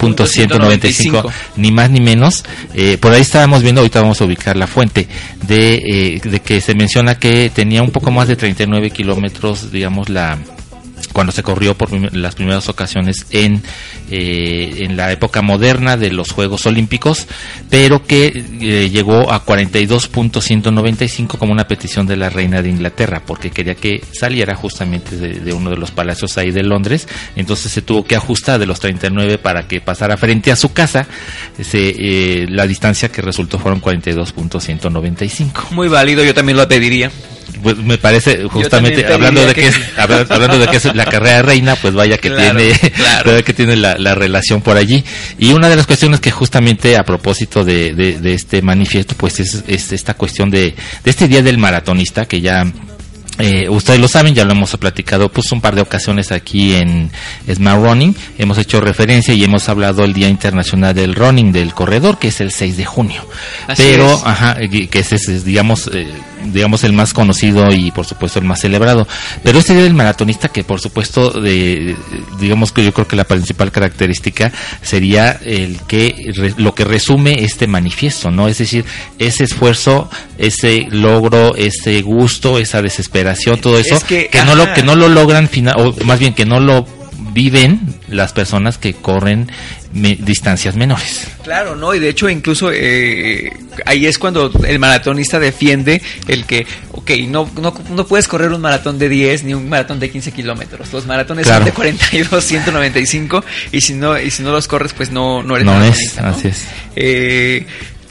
punto 0.00 0.26
195 0.26 1.30
ni 1.56 1.70
más 1.70 1.90
ni 1.90 2.00
menos. 2.00 2.44
Eh, 2.74 2.96
por 2.98 3.12
ahí 3.12 3.20
estábamos 3.20 3.62
viendo 3.62 3.82
ahorita 3.82 4.00
vamos 4.00 4.20
a 4.20 4.24
ubicar 4.24 4.56
la 4.56 4.66
fuente 4.66 5.06
de, 5.46 5.74
eh, 5.74 6.20
de 6.24 6.40
que 6.40 6.60
se 6.62 6.74
menciona 6.74 7.16
que 7.16 7.50
tenía 7.54 7.82
un 7.82 7.90
poco 7.90 8.10
más 8.10 8.26
de 8.26 8.36
39 8.36 8.90
kilómetros 8.90 9.70
digamos 9.70 10.08
la 10.08 10.38
cuando 11.20 11.32
se 11.32 11.42
corrió 11.42 11.76
por 11.76 11.92
las 12.16 12.34
primeras 12.34 12.70
ocasiones 12.70 13.26
en, 13.28 13.62
eh, 14.10 14.76
en 14.78 14.96
la 14.96 15.12
época 15.12 15.42
moderna 15.42 15.98
de 15.98 16.10
los 16.10 16.30
Juegos 16.30 16.64
Olímpicos, 16.64 17.26
pero 17.68 18.06
que 18.06 18.32
eh, 18.62 18.88
llegó 18.90 19.30
a 19.30 19.44
42.195 19.44 21.36
como 21.36 21.52
una 21.52 21.68
petición 21.68 22.06
de 22.06 22.16
la 22.16 22.30
reina 22.30 22.62
de 22.62 22.70
Inglaterra, 22.70 23.20
porque 23.26 23.50
quería 23.50 23.74
que 23.74 24.02
saliera 24.18 24.54
justamente 24.54 25.14
de, 25.18 25.40
de 25.40 25.52
uno 25.52 25.68
de 25.68 25.76
los 25.76 25.90
palacios 25.90 26.38
ahí 26.38 26.52
de 26.52 26.62
Londres, 26.62 27.06
entonces 27.36 27.70
se 27.70 27.82
tuvo 27.82 28.02
que 28.02 28.16
ajustar 28.16 28.58
de 28.58 28.64
los 28.64 28.80
39 28.80 29.36
para 29.36 29.68
que 29.68 29.82
pasara 29.82 30.16
frente 30.16 30.50
a 30.50 30.56
su 30.56 30.72
casa, 30.72 31.06
se, 31.62 31.96
eh, 31.98 32.46
la 32.48 32.66
distancia 32.66 33.12
que 33.12 33.20
resultó 33.20 33.58
fueron 33.58 33.82
42.195. 33.82 35.72
Muy 35.72 35.88
válido, 35.88 36.24
yo 36.24 36.32
también 36.32 36.56
lo 36.56 36.66
pediría. 36.66 37.10
Pues 37.62 37.76
me 37.76 37.98
parece 37.98 38.44
justamente 38.48 39.06
hablando 39.12 39.44
de 39.46 39.54
que, 39.54 39.66
es, 39.68 39.76
habla- 39.96 40.26
hablando 40.28 40.58
de 40.58 40.66
que 40.68 40.76
es 40.76 40.94
la 40.94 41.04
carrera 41.04 41.36
de 41.36 41.42
reina, 41.42 41.76
pues 41.76 41.92
vaya 41.94 42.16
que 42.18 42.30
Claro, 42.30 42.58
tiene 42.58 42.78
claro. 42.90 43.30
vaya 43.32 43.42
que 43.42 43.52
tiene 43.52 43.76
la, 43.76 43.96
la 43.98 44.14
relación 44.14 44.60
por 44.62 44.76
allí. 44.76 45.04
Y 45.38 45.52
una 45.52 45.68
de 45.68 45.76
las 45.76 45.86
cuestiones 45.86 46.20
que 46.20 46.30
justamente 46.30 46.96
a 46.96 47.02
propósito 47.04 47.64
de, 47.64 47.94
de- 47.94 48.18
de 48.20 48.34
este 48.34 48.62
manifiesto, 48.62 49.14
pues 49.16 49.40
es, 49.40 49.62
es 49.68 49.92
esta 49.92 50.14
cuestión 50.14 50.50
de, 50.50 50.74
de 51.04 51.10
este 51.10 51.28
día 51.28 51.42
del 51.42 51.58
maratonista 51.58 52.26
que 52.26 52.40
ya 52.40 52.64
eh, 53.38 53.68
ustedes 53.70 53.98
lo 54.00 54.08
saben, 54.08 54.34
ya 54.34 54.44
lo 54.44 54.52
hemos 54.52 54.76
platicado 54.76 55.30
pues 55.30 55.50
un 55.52 55.62
par 55.62 55.74
de 55.74 55.80
ocasiones 55.80 56.30
aquí 56.30 56.74
en 56.74 57.10
Smart 57.50 57.82
Running. 57.82 58.14
Hemos 58.38 58.58
hecho 58.58 58.82
referencia 58.82 59.32
y 59.32 59.42
hemos 59.42 59.66
hablado 59.70 60.04
el 60.04 60.12
Día 60.12 60.28
Internacional 60.28 60.94
del 60.94 61.14
Running 61.14 61.50
del 61.50 61.72
Corredor, 61.72 62.18
que 62.18 62.28
es 62.28 62.40
el 62.42 62.50
6 62.52 62.76
de 62.76 62.84
junio. 62.84 63.26
Así 63.66 63.82
Pero, 63.82 64.12
es. 64.12 64.20
ajá, 64.26 64.56
que 64.56 64.98
ese 64.98 65.14
es, 65.16 65.44
digamos, 65.44 65.88
eh, 65.94 66.08
digamos 66.52 66.84
el 66.84 66.92
más 66.92 67.12
conocido 67.12 67.70
y 67.72 67.90
por 67.90 68.06
supuesto 68.06 68.38
el 68.38 68.44
más 68.44 68.60
celebrado. 68.60 69.06
Pero 69.42 69.58
este 69.58 69.74
día 69.74 69.82
del 69.84 69.94
maratonista, 69.94 70.48
que 70.48 70.64
por 70.64 70.80
supuesto, 70.80 71.30
de, 71.40 71.96
digamos 72.40 72.72
que 72.72 72.84
yo 72.84 72.92
creo 72.92 73.06
que 73.08 73.16
la 73.16 73.24
principal 73.24 73.70
característica 73.72 74.52
sería 74.82 75.32
el 75.44 75.78
que 75.86 76.32
re- 76.34 76.54
lo 76.56 76.74
que 76.74 76.84
resume 76.84 77.44
este 77.44 77.66
manifiesto, 77.66 78.30
¿no? 78.30 78.48
Es 78.48 78.58
decir, 78.58 78.84
ese 79.18 79.44
esfuerzo, 79.44 80.10
ese 80.38 80.86
logro, 80.90 81.54
ese 81.56 82.02
gusto, 82.02 82.58
esa 82.58 82.82
desesperación, 82.82 83.60
todo 83.60 83.78
eso, 83.78 83.96
Es 83.96 84.04
que, 84.04 84.28
no 84.44 84.54
lo 84.54 84.72
que 84.74 84.82
no 84.82 84.96
lo 84.96 85.08
logran 85.08 85.48
fina- 85.48 85.74
o 85.76 85.94
más 86.04 86.18
bien 86.18 86.34
que 86.34 86.46
no 86.46 86.60
lo 86.60 86.86
viven 87.32 87.80
las 88.08 88.32
personas 88.32 88.76
que 88.78 88.94
corren 88.94 89.50
me- 89.92 90.16
distancias 90.16 90.76
menores. 90.76 91.26
Claro, 91.42 91.74
¿no? 91.76 91.94
Y 91.94 91.98
de 91.98 92.08
hecho 92.10 92.28
incluso 92.28 92.70
eh, 92.72 93.50
ahí 93.86 94.06
es 94.06 94.18
cuando 94.18 94.50
el 94.66 94.78
maratonista 94.78 95.38
defiende 95.38 96.00
el 96.28 96.44
que, 96.44 96.66
ok, 96.92 97.10
no, 97.28 97.50
no, 97.60 97.74
no 97.90 98.06
puedes 98.06 98.28
correr 98.28 98.52
un 98.52 98.60
maratón 98.60 98.98
de 98.98 99.08
10 99.08 99.44
ni 99.44 99.54
un 99.54 99.68
maratón 99.68 99.98
de 100.00 100.10
15 100.10 100.32
kilómetros. 100.32 100.92
Los 100.92 101.06
maratones 101.06 101.46
Claro. 101.46 101.60
son 101.60 101.64
de 101.66 101.72
42, 101.72 102.44
195 102.44 103.44
y 103.72 103.80
si 103.80 103.94
no, 103.94 104.18
y 104.20 104.30
si 104.30 104.42
no 104.42 104.52
los 104.52 104.68
corres 104.68 104.92
pues 104.92 105.10
no, 105.10 105.42
no 105.42 105.54
eres 105.56 105.66
No 105.66 105.72
es, 105.72 105.78
maratonista, 105.80 106.22
¿no? 106.22 106.28
así 106.28 106.48
es. 106.48 106.64
Eh, 106.96 107.66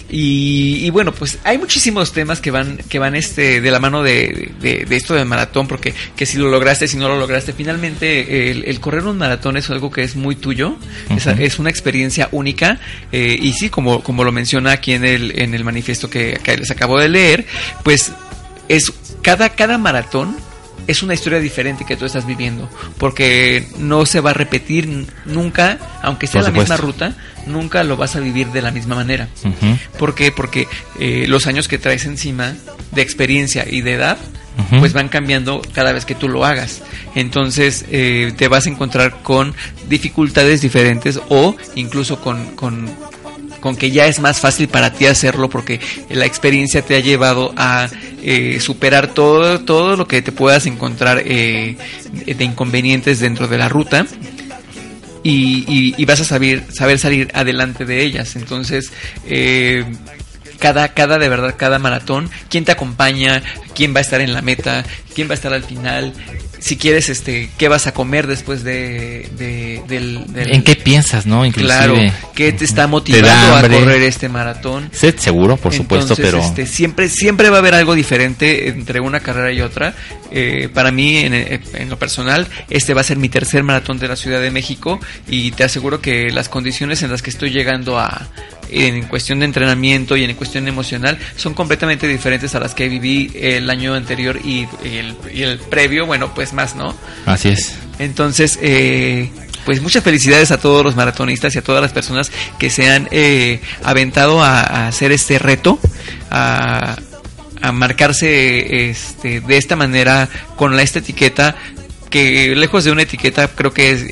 y, 0.10 0.86
y 0.86 0.90
bueno, 0.90 1.12
pues 1.14 1.38
hay 1.44 1.58
muchísimos 1.58 2.12
temas 2.14 2.42
que 2.42 2.52
van 2.52 2.78
que 2.90 3.00
van 3.00 3.16
este 3.16 3.62
de 3.62 3.72
la 3.72 3.80
mano 3.80 4.02
de, 4.04 4.52
de- 4.60 4.86
de 4.86 4.96
esto 4.96 5.14
del 5.14 5.26
maratón, 5.26 5.68
porque 5.68 5.94
que 6.16 6.26
si 6.26 6.38
lo 6.38 6.50
lograste, 6.50 6.88
si 6.88 6.98
no 6.98 7.08
lo 7.08 7.18
lograste, 7.18 7.54
finalmente 7.54 8.50
el, 8.52 8.66
el 8.66 8.80
correr 8.80 9.04
un 9.06 9.18
maratón 9.18 9.58
es 9.58 9.70
algo 9.70 9.92
que 9.92 10.04
es 10.04 10.16
muy 10.16 10.36
tuyo, 10.36 10.78
es 11.40 11.60
una 11.60 11.70
experiencia 11.70 12.30
única 12.32 12.80
eh, 13.12 13.38
y 13.40 13.54
sí, 13.54 13.70
como, 13.70 14.02
como 14.04 14.24
lo 14.24 14.32
menciona 14.32 14.72
aquí 14.72 14.94
en 14.94 15.06
el, 15.06 15.40
en 15.40 15.54
el 15.54 15.64
manifiesto 15.64 16.10
que, 16.10 16.40
que 16.44 16.58
les 16.58 16.72
acabo 16.72 17.00
de 17.00 17.10
leer, 17.10 17.46
pues 17.84 18.12
es 18.68 18.92
cada, 19.22 19.50
cada 19.50 19.78
maratón 19.78 20.36
es 20.90 21.04
una 21.04 21.14
historia 21.14 21.40
diferente 21.40 21.86
que 21.86 21.96
tú 21.96 22.06
estás 22.06 22.26
viviendo, 22.26 22.68
porque 22.98 23.68
no 23.78 24.08
se 24.08 24.22
va 24.22 24.32
a 24.32 24.34
repetir 24.34 25.06
nunca, 25.26 25.78
aunque 26.02 26.26
sea 26.26 26.42
la 26.42 26.50
misma 26.50 26.78
ruta, 26.78 27.14
nunca 27.46 27.84
lo 27.84 27.96
vas 27.96 28.16
a 28.16 28.20
vivir 28.20 28.48
de 28.48 28.64
la 28.64 28.72
misma 28.72 28.96
manera. 28.96 29.28
Ujú. 29.44 29.78
¿Por 30.00 30.16
qué? 30.16 30.32
Porque 30.32 30.68
eh, 31.00 31.26
los 31.28 31.46
años 31.46 31.68
que 31.68 31.78
traes 31.78 32.06
encima 32.06 32.56
de 32.92 33.04
experiencia 33.04 33.68
y 33.70 33.82
de 33.82 33.94
edad, 33.94 34.18
pues 34.80 34.94
van 34.94 35.10
cambiando 35.10 35.62
cada 35.74 35.92
vez 35.92 36.06
que 36.06 36.16
tú 36.16 36.28
lo 36.28 36.44
hagas. 36.44 36.82
Entonces 37.16 37.86
eh, 37.92 38.34
te 38.36 38.48
vas 38.48 38.66
a 38.66 38.70
encontrar 38.70 39.22
con 39.22 39.54
dificultades 39.88 40.62
diferentes 40.62 41.20
o 41.30 41.56
incluso 41.76 42.20
con, 42.20 42.56
con, 42.56 42.90
con 43.60 43.76
que 43.76 43.92
ya 43.92 44.06
es 44.08 44.20
más 44.20 44.40
fácil 44.40 44.68
para 44.68 44.92
ti 44.94 45.06
hacerlo 45.06 45.50
porque 45.50 45.80
la 46.10 46.26
experiencia 46.26 46.82
te 46.82 46.96
ha 46.96 47.00
llevado 47.00 47.54
a 47.58 47.88
eh, 48.24 48.60
superar 48.60 49.08
todo, 49.14 49.60
todo 49.62 49.96
lo 49.96 50.08
que 50.08 50.22
te 50.22 50.32
puedas 50.32 50.66
encontrar 50.66 51.22
eh, 51.26 51.78
de 52.26 52.44
inconvenientes 52.44 53.20
dentro 53.20 53.48
de 53.48 53.58
la 53.58 53.70
ruta 53.70 54.06
y, 55.24 55.94
y- 55.98 56.06
vas 56.06 56.22
a 56.22 56.24
saber, 56.24 56.64
saber 56.74 56.98
salir 57.00 57.30
adelante 57.34 57.86
de 57.86 58.04
ellas. 58.04 58.36
Entonces, 58.36 58.92
eh, 59.28 59.84
cada, 60.60 60.94
cada 60.94 61.18
de 61.18 61.30
verdad, 61.30 61.56
cada 61.58 61.78
maratón, 61.80 62.30
quién 62.50 62.64
te 62.66 62.72
acompaña, 62.72 63.44
quién 63.80 63.96
va 63.96 64.00
a 64.00 64.02
estar 64.02 64.20
en 64.20 64.34
la 64.34 64.42
meta, 64.42 64.84
quién 65.16 65.30
va 65.30 65.32
a 65.32 65.36
estar 65.36 65.54
al 65.54 65.64
final, 65.64 66.12
si 66.60 66.76
quieres, 66.76 67.08
este, 67.08 67.50
qué 67.58 67.70
vas 67.70 67.88
a 67.88 67.94
comer 67.94 68.28
después 68.28 68.66
de, 68.66 69.30
de- 69.38 69.82
del, 69.88 70.26
del- 70.34 70.52
¿En 70.54 70.64
qué 70.64 70.76
piensas, 70.76 71.26
no? 71.26 71.46
Inclusive. 71.46 71.74
Claro, 71.74 71.96
qué 72.36 72.52
te 72.52 72.66
está 72.66 72.88
motivando 72.88 73.56
a 73.56 73.62
correr 73.62 74.02
este 74.02 74.28
maratón. 74.28 74.90
Sí, 74.92 75.14
seguro, 75.18 75.56
por 75.56 75.74
supuesto, 75.74 76.16
Entonces, 76.16 76.26
pero 76.26 76.44
este, 76.46 76.66
siempre, 76.66 77.08
siempre 77.08 77.50
va 77.50 77.56
a 77.56 77.60
haber 77.60 77.74
algo 77.76 77.96
diferente 77.96 78.68
entre 78.68 79.00
una 79.00 79.22
carrera 79.22 79.54
y 79.54 79.62
otra. 79.62 79.96
Eh, 80.32 80.68
para 80.74 80.92
mí, 80.92 81.16
en, 81.20 81.34
en 81.34 81.90
lo 81.90 81.98
personal, 81.98 82.50
este 82.70 82.94
va 82.94 83.00
a 83.00 83.06
ser 83.06 83.16
mi 83.16 83.30
tercer 83.30 83.64
maratón 83.64 83.98
de 83.98 84.10
la 84.10 84.18
Ciudad 84.18 84.42
de 84.42 84.52
México 84.52 85.00
y 85.30 85.52
te 85.52 85.64
aseguro 85.64 86.02
que 86.02 86.30
las 86.32 86.50
condiciones 86.50 87.02
en 87.02 87.12
las 87.12 87.22
que 87.22 87.30
estoy 87.30 87.52
llegando 87.52 87.98
a 87.98 88.28
en 88.72 89.02
cuestión 89.08 89.40
de 89.40 89.46
entrenamiento 89.46 90.16
y 90.16 90.24
en 90.24 90.36
cuestión 90.36 90.68
emocional 90.68 91.18
son 91.36 91.56
completamente 91.56 92.08
diferentes 92.08 92.54
a 92.54 92.60
las 92.60 92.76
que 92.76 92.88
viví 92.88 93.32
el 93.34 93.68
año 93.70 93.94
anterior 93.94 94.40
y 94.44 94.68
el, 94.84 95.16
y 95.34 95.44
el 95.44 95.60
previo, 95.60 96.06
bueno, 96.06 96.34
pues 96.34 96.54
más, 96.54 96.76
¿no? 96.76 96.96
así 97.26 97.50
es. 97.50 97.76
Entonces, 98.00 98.58
eh, 98.62 99.30
pues 99.66 99.82
muchas 99.82 100.04
felicidades 100.04 100.52
a 100.52 100.58
todos 100.58 100.84
los 100.84 100.96
maratonistas 100.96 101.56
y 101.56 101.60
a 101.60 101.62
todas 101.62 101.82
las 101.82 101.92
personas 101.92 102.32
que 102.58 102.70
se 102.70 102.90
han 102.90 103.08
eh, 103.12 103.62
aventado 103.84 104.42
a, 104.42 104.62
a 104.62 104.88
hacer 104.88 105.12
este 105.12 105.38
reto, 105.38 105.80
a, 106.32 106.96
a 107.62 107.72
marcarse 107.72 108.90
este, 108.90 109.42
de 109.42 109.58
esta 109.58 109.76
manera 109.76 110.30
con 110.56 110.76
la, 110.76 110.82
esta 110.82 111.00
etiqueta 111.00 111.56
que 112.10 112.56
lejos 112.56 112.84
de 112.84 112.92
una 112.92 113.04
etiqueta 113.04 113.48
creo 113.50 113.72
que 113.72 113.92
es, 113.92 114.06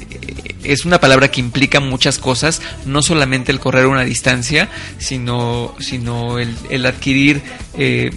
es 0.64 0.86
una 0.86 1.00
palabra 1.00 1.30
que 1.30 1.40
implica 1.40 1.80
muchas 1.80 2.20
cosas, 2.20 2.62
no 2.86 3.02
solamente 3.02 3.52
el 3.52 3.60
correr 3.60 3.88
una 3.88 4.04
distancia, 4.04 4.70
sino, 5.00 5.76
sino 5.80 6.40
el, 6.40 6.56
el 6.70 6.86
adquirir 6.86 7.42
eh, 7.78 8.12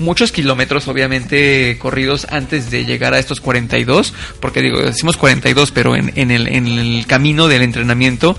muchos 0.00 0.32
kilómetros 0.32 0.88
obviamente 0.88 1.78
corridos 1.78 2.26
antes 2.30 2.70
de 2.70 2.84
llegar 2.84 3.14
a 3.14 3.18
estos 3.18 3.40
42, 3.40 4.12
porque 4.40 4.62
digo, 4.62 4.80
decimos 4.80 5.16
42, 5.16 5.70
pero 5.70 5.94
en, 5.94 6.12
en, 6.16 6.30
el, 6.30 6.48
en 6.48 6.66
el 6.66 7.06
camino 7.06 7.46
del 7.46 7.62
entrenamiento 7.62 8.36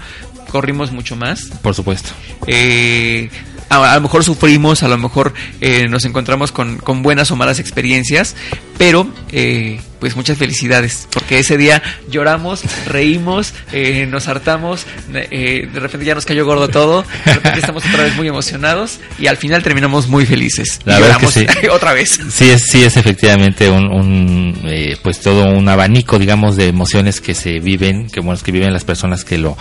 corrimos 0.52 0.91
mucho 0.91 1.15
más. 1.15 1.45
Por 1.62 1.74
supuesto. 1.74 2.10
Eh, 2.47 3.30
a, 3.69 3.91
a 3.91 3.95
lo 3.95 4.02
mejor 4.02 4.24
sufrimos, 4.24 4.84
a 4.84 4.88
lo 4.88 4.97
mejor 4.97 5.34
eh, 5.62 5.88
nos 5.88 6.04
encontramos 6.06 6.52
con, 6.52 6.78
con 6.78 7.02
buenas 7.04 7.32
o 7.32 7.36
malas 7.36 7.60
experiencias, 7.60 8.36
pero 8.78 9.08
eh, 9.32 9.80
pues 10.01 10.15
muchas 10.15 10.37
felicidades, 10.37 11.07
porque 11.13 11.39
ese 11.39 11.57
día 11.57 11.81
lloramos, 12.09 12.63
reímos, 12.87 13.53
eh, 13.71 14.07
nos 14.07 14.27
hartamos, 14.27 14.87
eh, 15.13 15.69
de 15.71 15.79
repente 15.79 16.05
ya 16.05 16.15
nos 16.15 16.25
cayó 16.25 16.43
gordo 16.43 16.67
todo, 16.67 17.05
de 17.23 17.33
repente 17.35 17.59
estamos 17.61 17.85
otra 17.85 18.03
vez 18.03 18.15
muy 18.17 18.27
emocionados 18.27 18.99
y 19.19 19.27
al 19.27 19.37
final 19.37 19.61
terminamos 19.61 20.07
muy 20.07 20.25
felices. 20.25 20.79
La 20.85 20.97
y 20.97 21.01
verdad 21.03 21.17
que 21.17 21.25
lloramos 21.27 21.55
sí. 21.61 21.67
otra 21.71 21.93
vez. 21.93 22.19
Sí 22.31 22.49
es, 22.49 22.63
sí 22.63 22.83
es 22.83 22.97
efectivamente 22.97 23.69
un, 23.69 23.85
un, 23.85 24.59
eh, 24.65 24.97
pues 25.03 25.19
todo 25.19 25.45
un 25.45 25.69
abanico, 25.69 26.17
digamos, 26.17 26.57
de 26.57 26.67
emociones 26.67 27.21
que 27.21 27.35
se 27.35 27.59
viven, 27.59 28.09
que 28.09 28.19
bueno, 28.19 28.41
que 28.43 28.51
viven 28.51 28.73
las 28.73 28.83
personas 28.83 29.23
que 29.23 29.37
lo, 29.37 29.55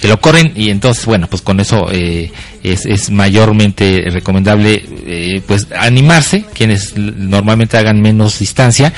que 0.00 0.08
lo 0.08 0.18
corren 0.20 0.52
y 0.56 0.70
entonces, 0.70 1.04
bueno, 1.04 1.26
pues 1.28 1.42
con 1.42 1.60
eso 1.60 1.90
eh, 1.92 2.32
es, 2.62 2.86
es 2.86 3.10
mayormente 3.10 4.04
recomendable, 4.10 4.82
eh, 5.06 5.42
pues 5.46 5.68
animarse, 5.76 6.46
quienes 6.54 6.96
normalmente 6.96 7.76
hagan 7.76 8.00
menos 8.00 8.38
distancia, 8.38 8.92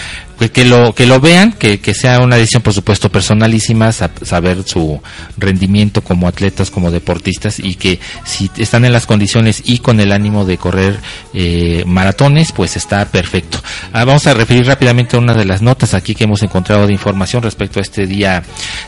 que 0.52 0.64
lo 0.64 0.94
que 0.94 1.06
lo 1.06 1.20
vean, 1.20 1.52
que, 1.52 1.80
que 1.80 1.94
sea 1.94 2.20
una 2.20 2.36
decisión 2.36 2.62
por 2.62 2.72
supuesto 2.74 3.08
personalísima, 3.10 3.90
sa- 3.92 4.10
saber 4.22 4.62
su 4.64 5.00
rendimiento 5.38 6.02
como 6.02 6.28
atletas, 6.28 6.70
como 6.70 6.90
deportistas 6.90 7.58
y 7.58 7.74
que 7.74 7.98
si 8.24 8.50
están 8.58 8.84
en 8.84 8.92
las 8.92 9.06
condiciones 9.06 9.62
y 9.64 9.78
con 9.78 9.98
el 10.00 10.12
ánimo 10.12 10.44
de 10.44 10.58
correr 10.58 10.98
eh, 11.34 11.84
maratones, 11.86 12.52
pues 12.52 12.76
está 12.76 13.04
perfecto. 13.06 13.62
Ah, 13.92 14.04
vamos 14.04 14.26
a 14.26 14.34
referir 14.34 14.66
rápidamente 14.66 15.16
a 15.16 15.20
una 15.20 15.34
de 15.34 15.44
las 15.44 15.62
notas 15.62 15.94
aquí 15.94 16.14
que 16.14 16.24
hemos 16.24 16.42
encontrado 16.42 16.86
de 16.86 16.92
información 16.92 17.42
respecto 17.42 17.78
a 17.78 17.82
este 17.82 18.06
día 18.06 18.42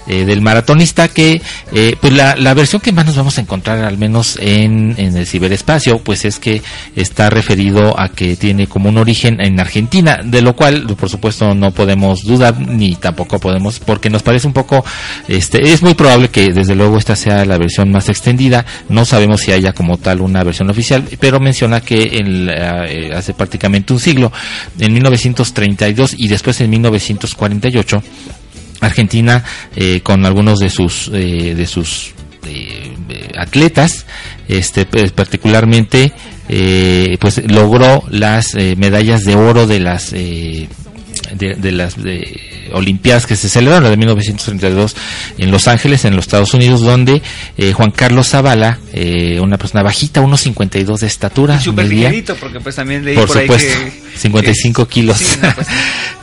eh, 0.06 0.24
del 0.24 0.40
maratonista, 0.42 1.08
que 1.08 1.40
eh, 1.72 1.96
pues 2.00 2.12
la, 2.12 2.36
la 2.36 2.54
versión 2.54 2.80
que 2.82 2.92
más 2.92 3.06
nos 3.06 3.16
vamos 3.16 3.38
a 3.38 3.40
encontrar 3.40 3.78
al 3.84 3.96
menos 3.98 4.36
en, 4.40 4.94
en 4.98 5.16
el 5.16 5.26
ciberespacio, 5.26 5.98
pues 5.98 6.24
es 6.24 6.38
que 6.38 6.62
está 6.94 7.30
referido 7.30 7.98
a 7.98 8.08
que 8.10 8.36
tiene 8.36 8.66
como 8.66 8.88
un 8.88 8.98
origen 8.98 9.40
en 9.40 9.58
Argentina, 9.60 10.18
de 10.22 10.42
lo 10.42 10.54
cual, 10.54 10.86
por 10.96 11.08
supuesto, 11.08 11.37
no 11.40 11.70
podemos 11.70 12.22
dudar 12.22 12.58
ni 12.60 12.96
tampoco 12.96 13.38
podemos 13.38 13.78
porque 13.78 14.10
nos 14.10 14.22
parece 14.22 14.46
un 14.46 14.52
poco 14.52 14.84
este 15.26 15.72
es 15.72 15.82
muy 15.82 15.94
probable 15.94 16.28
que 16.28 16.52
desde 16.52 16.74
luego 16.74 16.98
esta 16.98 17.16
sea 17.16 17.44
la 17.44 17.58
versión 17.58 17.90
más 17.90 18.08
extendida. 18.08 18.64
No 18.88 19.04
sabemos 19.04 19.40
si 19.40 19.52
haya 19.52 19.72
como 19.72 19.96
tal 19.98 20.20
una 20.20 20.42
versión 20.44 20.70
oficial 20.70 21.04
pero 21.20 21.40
menciona 21.40 21.80
que 21.80 22.18
en, 22.18 22.48
eh, 22.48 23.10
hace 23.14 23.34
prácticamente 23.34 23.92
un 23.92 24.00
siglo 24.00 24.32
en 24.78 24.92
1932 24.92 26.14
y 26.18 26.28
después 26.28 26.60
en 26.60 26.70
1948 26.70 28.02
Argentina 28.80 29.44
eh, 29.74 30.00
con 30.02 30.24
algunos 30.24 30.58
de 30.58 30.70
sus 30.70 31.10
eh, 31.12 31.54
de 31.56 31.66
sus 31.66 32.12
eh, 32.46 32.94
atletas 33.36 34.06
este 34.48 34.86
particularmente 34.86 36.12
pues 37.20 37.42
logró 37.50 38.04
las 38.08 38.54
medallas 38.54 39.24
de 39.24 39.34
oro 39.36 39.66
de 39.66 39.80
las 39.80 40.14
de, 41.34 41.54
de 41.54 41.72
las 41.72 42.02
de 42.02 42.40
Olimpiadas 42.72 43.26
que 43.26 43.36
se 43.36 43.48
celebraron 43.48 43.92
en 43.92 43.98
1932 43.98 44.96
en 45.38 45.50
Los 45.50 45.68
Ángeles, 45.68 46.04
en 46.04 46.14
los 46.16 46.26
Estados 46.26 46.52
Unidos, 46.54 46.80
donde 46.82 47.22
eh, 47.56 47.72
Juan 47.72 47.90
Carlos 47.90 48.28
Zavala, 48.28 48.78
eh, 48.92 49.40
una 49.40 49.56
persona 49.56 49.82
bajita, 49.82 50.20
unos 50.20 50.40
52 50.42 51.00
de 51.00 51.06
estatura, 51.06 51.60
súper 51.60 51.86
ligerito, 51.86 52.34
porque 52.36 52.60
pues 52.60 52.76
también 52.76 53.04
leí 53.04 53.16
por, 53.16 53.26
por, 53.28 53.38
ahí 53.38 53.46
supuesto, 53.46 53.84
que... 53.84 54.18
55 54.18 54.86
que- 54.86 54.92
kilos. 54.92 55.18
sí, 55.18 55.38
no, 55.42 55.54
pues, 55.54 55.66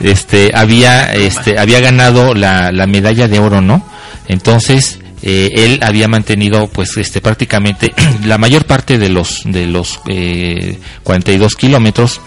este 0.00 0.50
había 0.54 1.14
este 1.14 1.58
había 1.58 1.80
ganado 1.80 2.34
la, 2.34 2.70
la 2.72 2.86
medalla 2.86 3.28
de 3.28 3.38
oro, 3.38 3.60
¿no? 3.60 3.84
Entonces 4.28 4.98
eh, 5.22 5.50
él 5.54 5.80
había 5.82 6.08
mantenido 6.08 6.68
pues 6.68 6.96
este 6.96 7.20
prácticamente 7.20 7.92
la 8.24 8.38
mayor 8.38 8.64
parte 8.66 8.98
de 8.98 9.08
los 9.08 9.42
de 9.44 9.66
los 9.66 10.00
eh, 10.08 10.78
42 11.02 11.54
kilómetros 11.56 12.20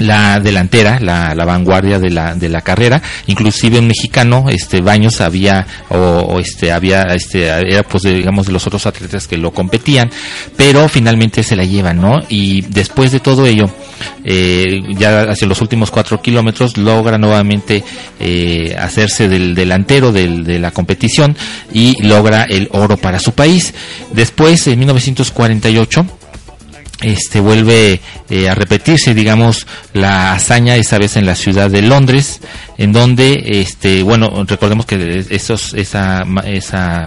la 0.00 0.40
delantera, 0.40 0.98
la, 1.00 1.34
la 1.34 1.44
vanguardia 1.44 1.98
de 1.98 2.10
la, 2.10 2.34
de 2.34 2.48
la 2.48 2.62
carrera, 2.62 3.00
inclusive 3.26 3.78
un 3.78 3.86
mexicano, 3.86 4.46
este 4.48 4.80
Baños 4.80 5.20
había 5.20 5.66
o, 5.88 5.96
o, 5.96 6.40
este 6.40 6.72
había 6.72 7.02
este 7.14 7.44
era 7.44 7.82
pues 7.82 8.02
digamos 8.02 8.46
de 8.46 8.52
los 8.52 8.66
otros 8.66 8.86
atletas 8.86 9.28
que 9.28 9.36
lo 9.36 9.52
competían, 9.52 10.10
pero 10.56 10.88
finalmente 10.88 11.42
se 11.42 11.56
la 11.56 11.64
llevan, 11.64 12.00
¿no? 12.00 12.18
Y 12.28 12.62
después 12.62 13.12
de 13.12 13.20
todo 13.20 13.46
ello, 13.46 13.70
eh, 14.24 14.80
ya 14.96 15.22
hacia 15.22 15.46
los 15.46 15.60
últimos 15.60 15.90
cuatro 15.90 16.20
kilómetros 16.20 16.76
logra 16.76 17.18
nuevamente 17.18 17.84
eh, 18.18 18.74
hacerse 18.78 19.28
del 19.28 19.54
delantero 19.54 20.12
del, 20.12 20.44
de 20.44 20.58
la 20.58 20.70
competición 20.70 21.36
y 21.72 22.02
logra 22.02 22.44
el 22.44 22.68
oro 22.72 22.96
para 22.96 23.18
su 23.18 23.32
país. 23.32 23.74
Después, 24.12 24.66
en 24.66 24.78
1948 24.78 26.06
este 27.02 27.40
vuelve 27.40 28.00
eh, 28.28 28.48
a 28.48 28.54
repetirse 28.54 29.14
digamos 29.14 29.66
la 29.94 30.34
hazaña 30.34 30.76
esa 30.76 30.98
vez 30.98 31.16
en 31.16 31.26
la 31.26 31.34
ciudad 31.34 31.70
de 31.70 31.82
Londres 31.82 32.40
en 32.78 32.92
donde 32.92 33.42
este 33.62 34.02
bueno 34.02 34.44
recordemos 34.46 34.84
que 34.86 35.24
esos 35.30 35.74
esa 35.74 36.24
esa 36.44 37.06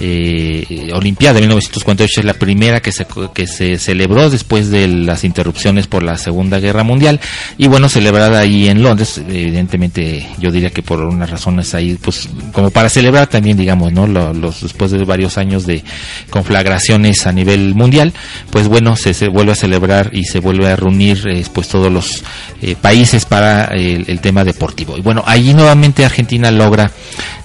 eh, 0.00 0.90
Olimpiada 0.94 1.34
de 1.34 1.40
1948 1.40 2.20
es 2.20 2.24
la 2.26 2.34
primera 2.34 2.80
que 2.80 2.92
se 2.92 3.06
que 3.34 3.46
se 3.46 3.78
celebró 3.78 4.30
después 4.30 4.70
de 4.70 4.86
las 4.88 5.24
interrupciones 5.24 5.86
por 5.86 6.02
la 6.02 6.16
Segunda 6.16 6.58
Guerra 6.60 6.84
Mundial 6.84 7.20
y 7.58 7.66
bueno 7.68 7.88
celebrada 7.88 8.40
ahí 8.40 8.68
en 8.68 8.82
Londres 8.82 9.18
evidentemente 9.28 10.26
yo 10.38 10.50
diría 10.50 10.70
que 10.70 10.82
por 10.82 11.00
unas 11.00 11.30
razones 11.30 11.74
ahí 11.74 11.98
pues 12.00 12.28
como 12.52 12.70
para 12.70 12.88
celebrar 12.88 13.26
también 13.26 13.56
digamos 13.56 13.92
no 13.92 14.06
Lo- 14.06 14.32
los 14.32 14.62
después 14.62 14.90
de 14.90 15.04
varios 15.04 15.36
años 15.36 15.66
de 15.66 15.82
conflagraciones 16.30 17.26
a 17.26 17.32
nivel 17.32 17.74
mundial 17.74 18.12
pues 18.50 18.68
bueno 18.68 18.96
se, 18.96 19.12
se 19.18 19.28
vuelve 19.28 19.50
a 19.50 19.56
celebrar 19.56 20.10
y 20.12 20.22
se 20.24 20.38
vuelve 20.38 20.68
a 20.68 20.76
reunir 20.76 21.26
eh, 21.26 21.44
pues 21.52 21.66
todos 21.66 21.90
los 21.90 22.22
eh, 22.62 22.76
países 22.80 23.24
para 23.24 23.64
el, 23.64 24.20
tema 24.20 24.44
deportivo. 24.44 24.96
Y 24.96 25.00
bueno 25.00 25.24
allí 25.26 25.54
nuevamente 25.54 26.04
Argentina 26.04 26.52
logra 26.52 26.92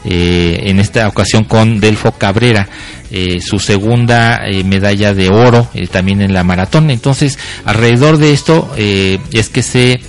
eh, 0.06 0.60
en 0.66 0.80
esta 0.80 1.08
ocasión 1.08 1.46
con 1.46 1.80
Delfo 1.80 2.12
Cabrera 2.12 2.70
eh, 3.10 3.40
su 3.42 3.58
segunda 3.58 4.42
medalla 4.66 5.14
de 5.14 5.30
oro 5.30 5.68
también 5.92 6.22
en 6.22 6.34
la 6.34 6.44
maratón. 6.44 6.92
Entonces 6.92 7.40
alrededor 7.66 8.18
de 8.18 8.34
esto 8.34 8.72
es 8.78 9.50
que 9.50 9.64
se 9.64 10.00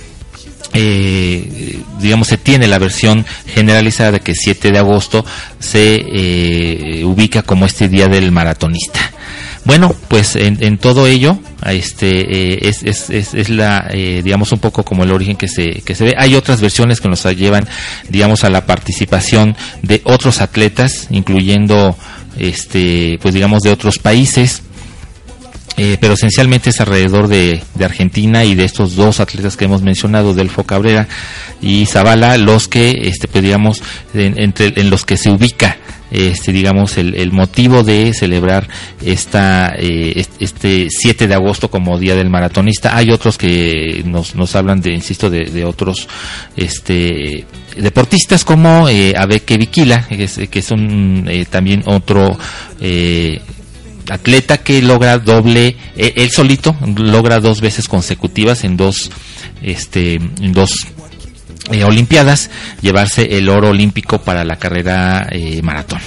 digamos 1.99 2.27
se 2.27 2.37
tiene 2.37 2.67
la 2.67 2.79
versión 2.79 3.25
generalizada 3.47 4.11
de 4.13 4.19
que 4.19 4.35
7 4.35 4.71
de 4.71 4.77
agosto 4.77 5.25
se 5.59 5.95
eh, 5.95 7.05
ubica 7.05 7.41
como 7.43 7.65
este 7.65 7.87
día 7.87 8.07
del 8.07 8.31
maratonista 8.31 8.99
bueno 9.65 9.93
pues 10.07 10.35
en, 10.35 10.63
en 10.63 10.77
todo 10.77 11.07
ello 11.07 11.39
este 11.73 12.53
eh, 12.53 12.59
es, 12.61 13.09
es, 13.09 13.49
la 13.49 13.87
eh, 13.91 14.21
digamos 14.23 14.51
un 14.51 14.59
poco 14.59 14.83
como 14.83 15.03
el 15.03 15.11
origen 15.11 15.35
que 15.35 15.47
se 15.47 15.81
que 15.81 15.95
se 15.95 16.05
ve. 16.05 16.13
Hay 16.17 16.35
otras 16.35 16.61
versiones 16.61 17.01
que 17.01 17.09
nos 17.09 17.23
llevan 17.35 17.67
digamos 18.09 18.43
a 18.43 18.49
la 18.49 18.65
participación 18.65 19.55
de 19.81 20.01
otros 20.03 20.41
atletas 20.41 21.07
incluyendo 21.09 21.97
este 22.37 23.17
pues 23.21 23.33
digamos 23.33 23.63
de 23.63 23.71
otros 23.71 23.97
países. 23.99 24.61
Eh, 25.77 25.97
pero 25.99 26.13
esencialmente 26.13 26.69
es 26.69 26.79
alrededor 26.79 27.27
de, 27.27 27.61
Argentina 27.83 28.45
y 28.45 28.55
de 28.55 28.63
estos 28.63 28.95
dos 28.95 29.19
atletas 29.19 29.57
que 29.57 29.65
hemos 29.65 29.81
mencionado, 29.81 30.33
Delfo 30.33 30.63
Cabrera 30.63 31.05
y 31.61 31.85
Zavala, 31.85 32.37
los 32.37 32.69
que, 32.69 32.91
este, 33.03 33.27
pues 33.27 33.43
digamos, 33.43 33.83
en, 34.13 34.39
entre, 34.39 34.71
en 34.79 34.89
los 34.89 35.03
que 35.03 35.17
se 35.17 35.29
ubica, 35.29 35.77
este, 36.15 36.51
digamos, 36.51 36.97
el, 36.97 37.15
el 37.15 37.31
motivo 37.31 37.83
de 37.83 38.13
celebrar 38.13 38.67
esta, 39.03 39.73
eh, 39.77 40.13
est- 40.15 40.41
este 40.41 40.87
7 40.89 41.27
de 41.27 41.33
agosto 41.33 41.69
como 41.69 41.99
Día 41.99 42.15
del 42.15 42.29
Maratonista. 42.29 42.95
Hay 42.95 43.11
otros 43.11 43.37
que 43.37 44.01
nos, 44.05 44.35
nos 44.35 44.55
hablan 44.55 44.81
de, 44.81 44.93
insisto, 44.93 45.29
de, 45.29 45.65
otros, 45.65 46.07
este, 46.55 47.45
deportistas 47.77 48.43
como 48.45 48.87
eh, 48.89 49.13
Abeke 49.17 49.57
Viquila, 49.57 50.07
que 50.07 50.23
es, 50.23 50.39
que 50.49 50.59
es 50.59 50.71
un, 50.71 51.25
eh, 51.29 51.45
también 51.49 51.83
otro, 51.85 52.37
eh, 52.79 53.41
atleta 54.09 54.57
que 54.59 54.81
logra 54.81 55.17
doble, 55.17 55.75
eh, 55.97 56.13
él 56.17 56.29
solito 56.29 56.75
logra 56.95 57.39
dos 57.39 57.59
veces 57.59 57.87
consecutivas 57.87 58.63
en 58.63 58.77
dos, 58.77 59.09
este, 59.61 60.15
en 60.15 60.53
dos 60.53 60.71
eh, 61.71 61.83
Olimpiadas 61.83 62.49
llevarse 62.81 63.37
el 63.37 63.49
oro 63.49 63.69
olímpico 63.69 64.19
para 64.21 64.43
la 64.43 64.55
carrera 64.57 65.27
eh, 65.31 65.61
maratón. 65.61 65.99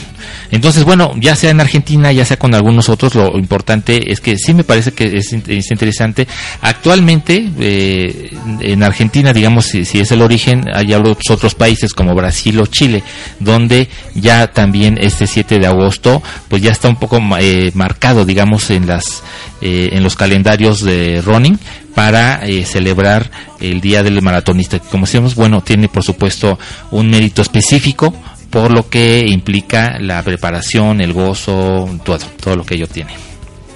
Entonces, 0.50 0.84
bueno, 0.84 1.12
ya 1.20 1.36
sea 1.36 1.50
en 1.50 1.60
Argentina, 1.60 2.10
ya 2.12 2.24
sea 2.24 2.38
con 2.38 2.54
algunos 2.54 2.88
otros, 2.88 3.14
lo 3.14 3.38
importante 3.38 4.10
es 4.10 4.20
que 4.20 4.36
sí 4.38 4.54
me 4.54 4.64
parece 4.64 4.92
que 4.92 5.18
es, 5.18 5.32
in- 5.32 5.42
es 5.46 5.70
interesante. 5.70 6.26
Actualmente, 6.62 7.50
eh, 7.60 8.30
en 8.60 8.82
Argentina, 8.82 9.32
digamos, 9.32 9.66
si, 9.66 9.84
si 9.84 10.00
es 10.00 10.10
el 10.12 10.22
origen, 10.22 10.64
hay 10.72 10.92
otros, 10.94 11.30
otros 11.30 11.54
países 11.54 11.92
como 11.92 12.14
Brasil 12.14 12.58
o 12.60 12.66
Chile, 12.66 13.02
donde 13.40 13.88
ya 14.14 14.48
también 14.48 14.98
este 15.00 15.26
7 15.26 15.58
de 15.58 15.66
agosto, 15.66 16.22
pues 16.48 16.62
ya 16.62 16.72
está 16.72 16.88
un 16.88 16.96
poco 16.96 17.20
eh, 17.40 17.70
marcado, 17.74 18.24
digamos, 18.24 18.70
en 18.70 18.86
las 18.86 19.22
eh, 19.60 19.90
en 19.92 20.02
los 20.04 20.14
calendarios 20.16 20.82
de 20.82 21.20
running 21.24 21.58
para 21.98 22.46
eh, 22.46 22.64
celebrar 22.64 23.28
el 23.58 23.80
Día 23.80 24.04
del 24.04 24.22
Maratonista, 24.22 24.78
que 24.78 24.86
como 24.86 25.04
decíamos, 25.04 25.34
bueno, 25.34 25.62
tiene 25.62 25.88
por 25.88 26.04
supuesto 26.04 26.56
un 26.92 27.10
mérito 27.10 27.42
específico 27.42 28.14
por 28.50 28.70
lo 28.70 28.88
que 28.88 29.24
implica 29.26 29.98
la 29.98 30.22
preparación, 30.22 31.00
el 31.00 31.12
gozo, 31.12 31.90
todo, 32.04 32.18
todo 32.40 32.54
lo 32.54 32.64
que 32.64 32.76
ello 32.76 32.86
tiene. 32.86 33.16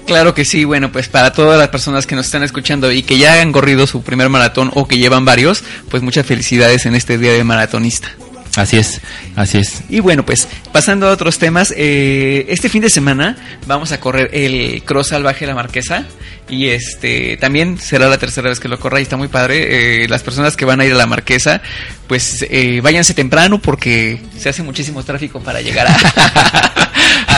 Claro 0.06 0.34
que 0.34 0.44
sí, 0.44 0.62
bueno, 0.62 0.92
pues 0.92 1.08
para 1.08 1.32
todas 1.32 1.58
las 1.58 1.70
personas 1.70 2.06
que 2.06 2.14
nos 2.14 2.26
están 2.26 2.44
escuchando 2.44 2.92
y 2.92 3.02
que 3.02 3.18
ya 3.18 3.42
han 3.42 3.50
corrido 3.50 3.88
su 3.88 4.02
primer 4.02 4.28
maratón 4.28 4.70
o 4.72 4.86
que 4.86 4.98
llevan 4.98 5.24
varios, 5.24 5.64
pues 5.90 6.04
muchas 6.04 6.24
felicidades 6.24 6.86
en 6.86 6.94
este 6.94 7.18
día 7.18 7.32
de 7.32 7.42
maratonista. 7.42 8.12
Así 8.56 8.76
es, 8.76 9.00
así 9.34 9.58
es. 9.58 9.82
Y 9.88 10.00
bueno, 10.00 10.26
pues 10.26 10.46
pasando 10.72 11.08
a 11.08 11.10
otros 11.10 11.38
temas, 11.38 11.72
eh, 11.74 12.44
este 12.48 12.68
fin 12.68 12.82
de 12.82 12.90
semana 12.90 13.36
vamos 13.66 13.92
a 13.92 14.00
correr 14.00 14.28
el 14.34 14.82
Cross 14.84 15.08
Salvaje 15.08 15.46
La 15.46 15.54
Marquesa 15.54 16.04
y 16.48 16.68
este 16.68 17.38
también 17.38 17.78
será 17.78 18.08
la 18.08 18.18
tercera 18.18 18.50
vez 18.50 18.60
que 18.60 18.68
lo 18.68 18.78
corra 18.78 19.00
y 19.00 19.04
está 19.04 19.16
muy 19.16 19.28
padre. 19.28 20.02
Eh, 20.04 20.08
las 20.08 20.22
personas 20.22 20.54
que 20.54 20.66
van 20.66 20.80
a 20.80 20.84
ir 20.84 20.92
a 20.92 20.96
La 20.96 21.06
Marquesa, 21.06 21.62
pues 22.06 22.44
eh, 22.50 22.80
váyanse 22.82 23.14
temprano 23.14 23.58
porque 23.58 24.20
se 24.38 24.50
hace 24.50 24.62
muchísimo 24.62 25.02
tráfico 25.02 25.40
para 25.40 25.62
llegar 25.62 25.86
a, 25.86 25.96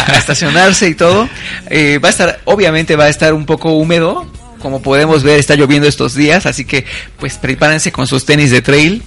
a 0.07 0.19
estacionarse 0.19 0.89
y 0.89 0.95
todo. 0.95 1.29
Eh, 1.71 1.99
va 2.03 2.09
a 2.09 2.11
estar, 2.11 2.41
obviamente 2.45 2.97
va 2.97 3.05
a 3.05 3.09
estar 3.09 3.35
un 3.35 3.47
poco 3.47 3.73
húmedo. 3.75 4.27
Como 4.59 4.81
podemos 4.81 5.23
ver, 5.23 5.39
está 5.39 5.57
lloviendo 5.57 5.87
estos 5.87 6.15
días, 6.15 6.47
así 6.47 6.65
que 6.65 6.87
pues 7.19 7.37
prepárense 7.37 7.93
con 7.93 8.07
sus 8.07 8.25
tenis 8.25 8.51
de 8.51 8.63
trail, 8.63 9.03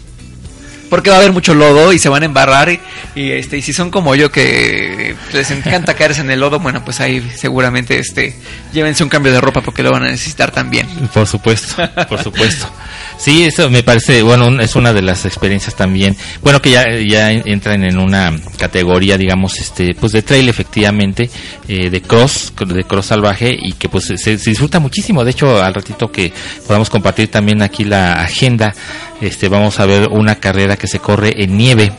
porque 0.89 1.09
va 1.09 1.17
a 1.17 1.19
haber 1.19 1.31
mucho 1.31 1.53
lodo 1.53 1.93
y 1.93 1.99
se 1.99 2.09
van 2.09 2.23
a 2.23 2.25
embarrar 2.25 2.69
y, 3.15 3.31
este 3.31 3.57
y 3.57 3.61
si 3.61 3.73
son 3.73 3.91
como 3.91 4.15
yo 4.15 4.31
que 4.31 5.15
les 5.33 5.51
encanta 5.51 5.93
caerse 5.95 6.21
en 6.21 6.31
el 6.31 6.39
lodo, 6.39 6.59
bueno, 6.59 6.83
pues 6.83 6.99
ahí 6.99 7.27
seguramente 7.35 7.99
este 7.99 8.35
llévense 8.73 9.03
un 9.03 9.09
cambio 9.09 9.31
de 9.31 9.41
ropa 9.41 9.61
porque 9.61 9.83
lo 9.83 9.91
van 9.91 10.03
a 10.03 10.07
necesitar 10.07 10.51
también. 10.51 10.87
Por 11.13 11.27
supuesto, 11.27 11.75
por 12.09 12.21
supuesto. 12.21 12.71
Sí, 13.17 13.45
eso 13.45 13.69
me 13.69 13.81
parece, 13.81 14.21
bueno, 14.21 14.61
es 14.61 14.75
una 14.75 14.93
de 14.93 15.01
las 15.01 15.25
experiencias 15.25 15.75
también, 15.75 16.15
bueno, 16.43 16.61
que 16.61 16.69
ya, 16.69 16.85
ya 16.99 17.31
entran 17.31 17.83
en 17.83 17.97
una 17.97 18.31
categoría, 18.59 19.17
digamos, 19.17 19.59
este, 19.59 19.95
pues 19.95 20.11
de 20.11 20.21
trail 20.21 20.47
efectivamente, 20.49 21.29
eh, 21.67 21.89
de 21.89 22.01
cross, 22.01 22.53
de 22.65 22.83
cross 22.83 23.07
salvaje 23.07 23.57
y 23.59 23.73
que 23.73 23.89
pues 23.89 24.05
se, 24.05 24.17
se, 24.17 24.37
disfruta 24.37 24.79
muchísimo. 24.79 25.23
De 25.23 25.31
hecho, 25.31 25.61
al 25.61 25.73
ratito 25.73 26.11
que 26.11 26.31
podamos 26.65 26.89
compartir 26.89 27.29
también 27.29 27.61
aquí 27.61 27.83
la 27.83 28.21
agenda, 28.21 28.73
este, 29.21 29.49
vamos 29.49 29.79
a 29.79 29.85
ver 29.85 30.07
una 30.09 30.35
carrera 30.35 30.77
que 30.77 30.87
se 30.87 30.99
corre 30.99 31.43
en 31.43 31.57
nieve 31.57 31.91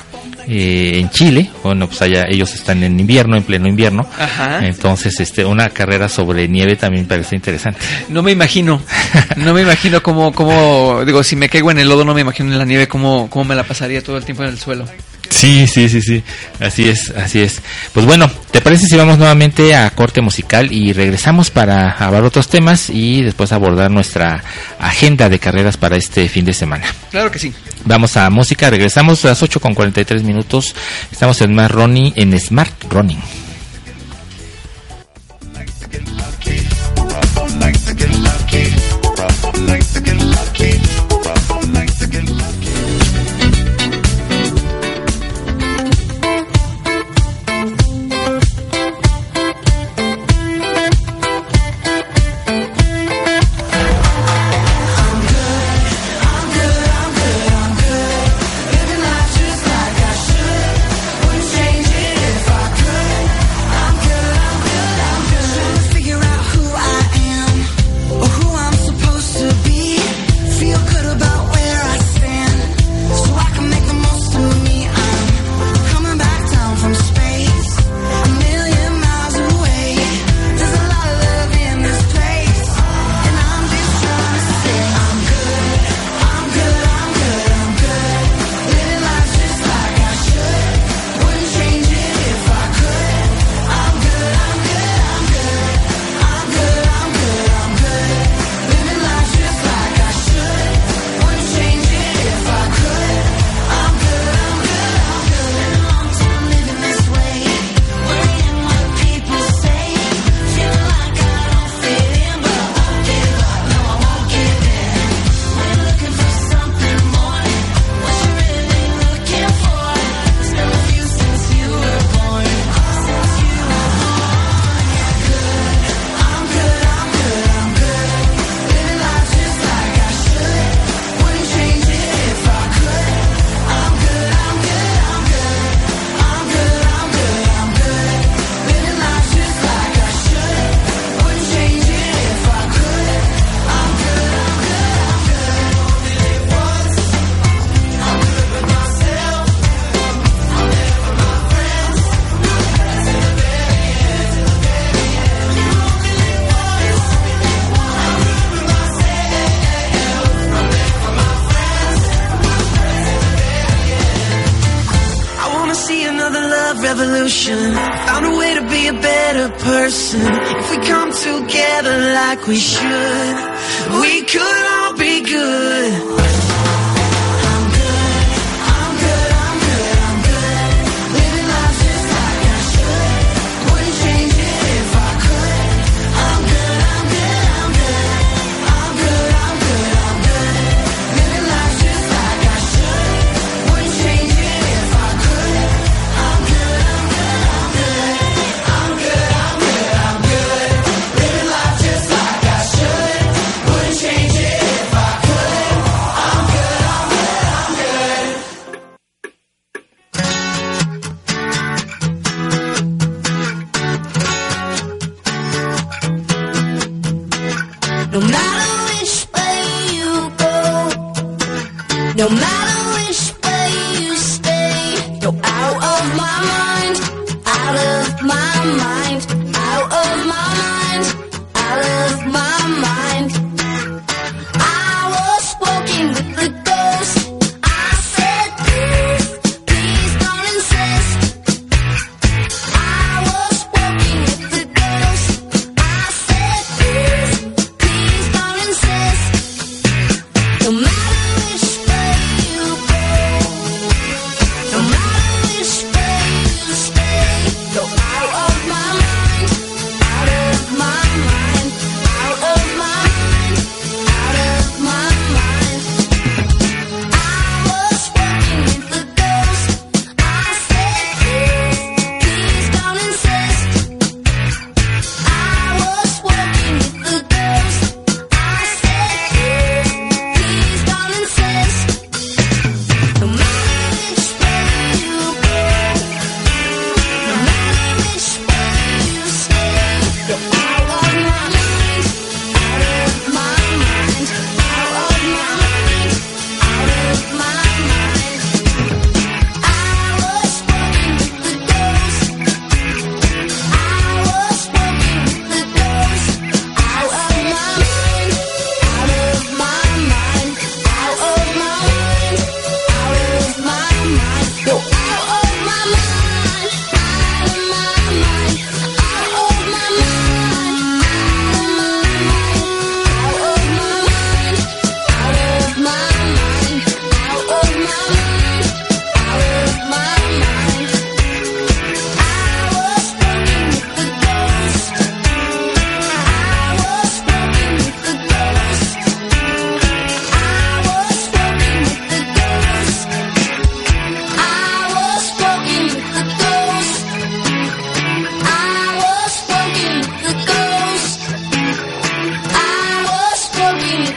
eh, 0.50 0.98
en 0.98 1.10
Chile. 1.10 1.50
Bueno, 1.62 1.88
pues 1.88 2.00
allá 2.00 2.24
ellos 2.26 2.54
están 2.54 2.82
en 2.82 2.98
invierno, 2.98 3.36
en 3.36 3.42
pleno 3.42 3.68
invierno. 3.68 4.06
Ajá. 4.18 4.64
Entonces, 4.64 5.20
este, 5.20 5.44
una 5.44 5.68
carrera 5.68 6.08
sobre 6.08 6.48
nieve 6.48 6.76
también 6.76 7.06
parece 7.06 7.36
interesante. 7.36 7.80
No 8.08 8.22
me 8.22 8.32
imagino, 8.32 8.80
no 9.36 9.52
me 9.52 9.60
imagino 9.60 10.02
cómo, 10.02 10.32
cómo, 10.32 11.04
digo, 11.04 11.22
si 11.22 11.36
me 11.36 11.50
caigo 11.50 11.70
en 11.70 11.78
el 11.78 11.88
lodo, 11.88 12.04
no 12.04 12.14
me 12.14 12.22
imagino 12.22 12.50
en 12.50 12.58
la 12.58 12.64
nieve 12.64 12.88
cómo, 12.88 13.28
cómo 13.28 13.44
me 13.44 13.54
la 13.54 13.64
pasaría 13.64 14.02
todo 14.02 14.16
el 14.16 14.24
tiempo 14.24 14.42
en 14.42 14.48
el 14.48 14.58
suelo. 14.58 14.86
Sí, 15.30 15.66
sí, 15.66 15.88
sí, 15.88 16.00
sí. 16.00 16.22
Así 16.60 16.88
es, 16.88 17.10
así 17.10 17.40
es. 17.40 17.60
Pues 17.92 18.06
bueno, 18.06 18.30
¿te 18.50 18.60
parece 18.60 18.86
si 18.86 18.96
vamos 18.96 19.18
nuevamente 19.18 19.74
a 19.74 19.90
corte 19.90 20.20
musical 20.20 20.72
y 20.72 20.92
regresamos 20.92 21.50
para 21.50 21.90
hablar 21.92 22.24
otros 22.24 22.48
temas 22.48 22.90
y 22.90 23.22
después 23.22 23.52
abordar 23.52 23.90
nuestra 23.90 24.42
agenda 24.78 25.28
de 25.28 25.38
carreras 25.38 25.76
para 25.76 25.96
este 25.96 26.28
fin 26.28 26.44
de 26.44 26.54
semana? 26.54 26.86
Claro 27.10 27.30
que 27.30 27.38
sí. 27.38 27.52
Vamos 27.84 28.16
a 28.16 28.28
música, 28.30 28.70
regresamos 28.70 29.24
a 29.24 29.28
las 29.28 29.42
8 29.42 29.60
con 29.60 29.74
43 29.74 30.22
minutos. 30.22 30.74
Estamos 31.12 31.40
en 31.42 31.52
Smart 31.52 31.74
Running, 31.74 32.12
en 32.16 32.40
Smart 32.40 32.84
Running. 32.90 33.20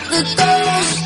The 0.09 0.23
ghost. 0.37 1.01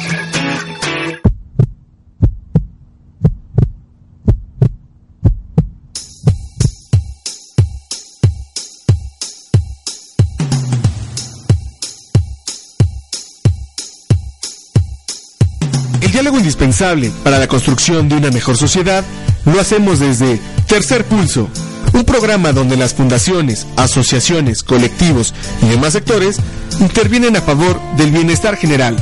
El 16.01 16.11
diálogo 16.11 16.37
indispensable 16.37 17.11
para 17.23 17.39
la 17.39 17.47
construcción 17.47 18.07
de 18.07 18.15
una 18.15 18.31
mejor 18.31 18.57
sociedad 18.57 19.03
lo 19.45 19.59
hacemos 19.59 19.99
desde 19.99 20.39
Tercer 20.67 21.05
Pulso, 21.05 21.49
un 21.95 22.03
programa 22.03 22.51
donde 22.51 22.75
las 22.75 22.93
fundaciones, 22.93 23.65
asociaciones, 23.77 24.63
colectivos 24.63 25.33
y 25.61 25.67
demás 25.67 25.93
sectores 25.93 26.37
intervienen 26.81 27.35
a 27.37 27.41
favor 27.41 27.79
del 27.95 28.11
bienestar 28.11 28.57
general. 28.57 28.97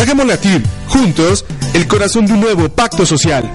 Hagamos 0.00 0.26
latir, 0.26 0.62
juntos, 0.88 1.44
el 1.74 1.86
corazón 1.86 2.26
de 2.26 2.32
un 2.32 2.40
nuevo 2.40 2.68
pacto 2.70 3.04
social. 3.04 3.52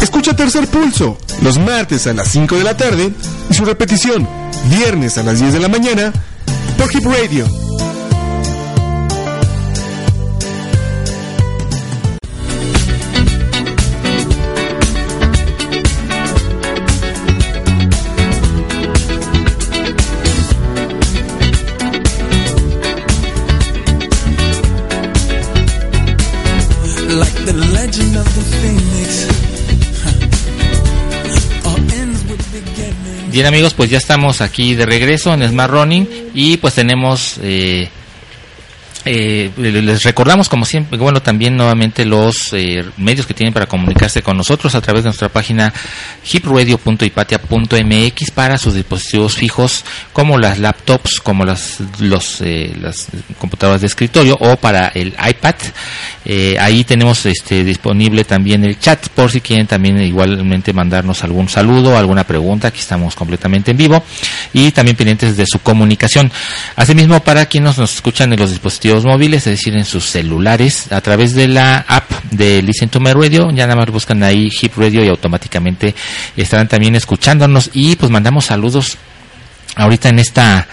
Escucha 0.00 0.34
Tercer 0.34 0.66
Pulso, 0.66 1.16
los 1.42 1.58
martes 1.58 2.08
a 2.08 2.12
las 2.12 2.28
5 2.28 2.56
de 2.56 2.64
la 2.64 2.76
tarde 2.76 3.12
y 3.48 3.54
su 3.54 3.64
repetición, 3.64 4.28
viernes 4.68 5.16
a 5.16 5.22
las 5.22 5.38
10 5.38 5.52
de 5.52 5.60
la 5.60 5.68
mañana, 5.68 6.12
por 6.76 6.94
Hip 6.94 7.04
Radio. 7.04 7.69
Bien 33.30 33.46
amigos, 33.46 33.74
pues 33.74 33.88
ya 33.88 33.98
estamos 33.98 34.40
aquí 34.40 34.74
de 34.74 34.86
regreso 34.86 35.32
en 35.32 35.48
Smart 35.48 35.72
Running 35.72 36.30
y 36.34 36.56
pues 36.56 36.74
tenemos, 36.74 37.38
eh, 37.40 37.88
eh, 39.04 39.50
les 39.56 40.02
recordamos 40.02 40.48
como 40.48 40.64
siempre, 40.64 40.98
bueno 40.98 41.22
también 41.22 41.56
nuevamente 41.56 42.04
los 42.04 42.52
eh, 42.52 42.84
medios 42.96 43.26
que 43.26 43.34
tienen 43.34 43.54
para 43.54 43.66
comunicarse 43.66 44.22
con 44.22 44.36
nosotros 44.36 44.74
a 44.74 44.80
través 44.80 45.04
de 45.04 45.08
nuestra 45.08 45.28
página 45.28 45.72
hipradio.ipatia.mx 46.30 48.30
para 48.32 48.58
sus 48.58 48.74
dispositivos 48.74 49.36
fijos 49.36 49.84
como 50.12 50.38
las 50.38 50.58
laptops, 50.58 51.20
como 51.20 51.44
las, 51.44 51.78
los, 51.98 52.40
eh, 52.40 52.74
las 52.80 53.08
computadoras 53.38 53.80
de 53.80 53.86
escritorio 53.86 54.36
o 54.40 54.56
para 54.56 54.88
el 54.88 55.14
iPad. 55.28 55.54
Eh, 56.24 56.56
ahí 56.60 56.84
tenemos 56.84 57.24
este 57.24 57.64
disponible 57.64 58.24
también 58.24 58.64
el 58.64 58.78
chat 58.78 59.08
por 59.08 59.30
si 59.30 59.40
quieren 59.40 59.66
también 59.66 60.00
igualmente 60.02 60.72
mandarnos 60.72 61.24
algún 61.24 61.48
saludo, 61.48 61.96
alguna 61.96 62.24
pregunta, 62.24 62.68
aquí 62.68 62.80
estamos 62.80 63.14
completamente 63.14 63.70
en 63.70 63.78
vivo 63.78 64.04
y 64.52 64.70
también 64.72 64.96
pendientes 64.96 65.36
de 65.36 65.46
su 65.46 65.60
comunicación. 65.60 66.30
Asimismo, 66.76 67.20
para 67.20 67.46
quienes 67.46 67.78
nos 67.78 67.94
escuchan 67.94 68.32
en 68.32 68.38
los 68.38 68.50
dispositivos 68.50 68.89
móviles, 68.98 69.46
es 69.46 69.58
decir, 69.58 69.74
en 69.74 69.84
sus 69.84 70.04
celulares, 70.04 70.92
a 70.92 71.00
través 71.00 71.34
de 71.34 71.48
la 71.48 71.84
app 71.86 72.10
de 72.30 72.62
Listen 72.62 72.88
to 72.88 73.00
My 73.00 73.12
Radio, 73.12 73.50
ya 73.50 73.66
nada 73.66 73.76
más 73.76 73.90
buscan 73.90 74.22
ahí 74.22 74.50
Hip 74.60 74.72
Radio 74.76 75.04
y 75.04 75.08
automáticamente 75.08 75.94
estarán 76.36 76.68
también 76.68 76.94
escuchándonos 76.96 77.70
y 77.72 77.96
pues 77.96 78.10
mandamos 78.10 78.46
saludos 78.46 78.98
ahorita 79.76 80.08
en 80.08 80.18
esta 80.18 80.66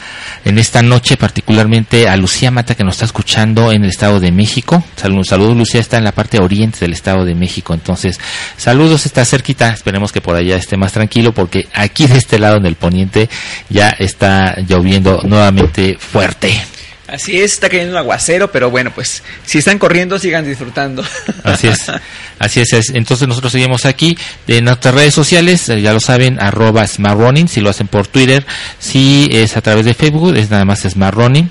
en 0.45 0.57
esta 0.57 0.81
noche 0.81 1.17
particularmente 1.17 2.07
a 2.07 2.17
Lucía 2.17 2.51
Mata 2.51 2.75
que 2.75 2.83
nos 2.83 2.95
está 2.95 3.05
escuchando 3.05 3.71
en 3.71 3.83
el 3.83 3.89
Estado 3.89 4.19
de 4.19 4.31
México. 4.31 4.83
Saludos, 4.95 5.27
saludos 5.27 5.57
Lucía 5.57 5.81
está 5.81 5.97
en 5.97 6.03
la 6.03 6.13
parte 6.13 6.39
oriente 6.39 6.79
del 6.79 6.93
Estado 6.93 7.25
de 7.25 7.35
México, 7.35 7.73
entonces 7.73 8.19
saludos 8.57 9.05
está 9.05 9.25
cerquita, 9.25 9.69
esperemos 9.69 10.11
que 10.11 10.21
por 10.21 10.35
allá 10.35 10.55
esté 10.55 10.77
más 10.77 10.93
tranquilo 10.93 11.33
porque 11.33 11.67
aquí 11.73 12.07
de 12.07 12.17
este 12.17 12.39
lado 12.39 12.57
en 12.57 12.65
el 12.65 12.75
poniente 12.75 13.29
ya 13.69 13.89
está 13.89 14.55
lloviendo 14.67 15.21
nuevamente 15.23 15.97
fuerte. 15.99 16.76
Así 17.07 17.37
es, 17.39 17.53
está 17.53 17.69
cayendo 17.69 17.93
un 17.93 17.97
aguacero, 17.97 18.51
pero 18.51 18.69
bueno, 18.69 18.91
pues 18.93 19.23
si 19.45 19.59
están 19.59 19.79
corriendo, 19.79 20.19
sigan 20.19 20.45
disfrutando. 20.45 21.05
Así 21.43 21.67
es, 21.67 21.89
así 22.39 22.59
es, 22.59 22.73
es. 22.73 22.89
Entonces 22.89 23.29
nosotros 23.29 23.53
seguimos 23.53 23.85
aquí 23.85 24.17
en 24.47 24.65
nuestras 24.65 24.93
redes 24.93 25.13
sociales, 25.13 25.69
eh, 25.69 25.81
ya 25.81 25.93
lo 25.93 26.01
saben, 26.01 26.37
arroba 26.41 26.85
Smart 26.85 27.17
Running, 27.17 27.47
si 27.47 27.61
lo 27.61 27.69
hacen 27.69 27.87
por 27.87 28.07
Twitter, 28.07 28.45
si 28.77 29.29
es 29.31 29.55
a 29.55 29.61
través 29.61 29.85
de 29.85 29.93
Facebook, 29.93 30.35
es 30.35 30.49
nada 30.49 30.65
más 30.65 30.81
Smart 30.81 31.15
Running. 31.15 31.49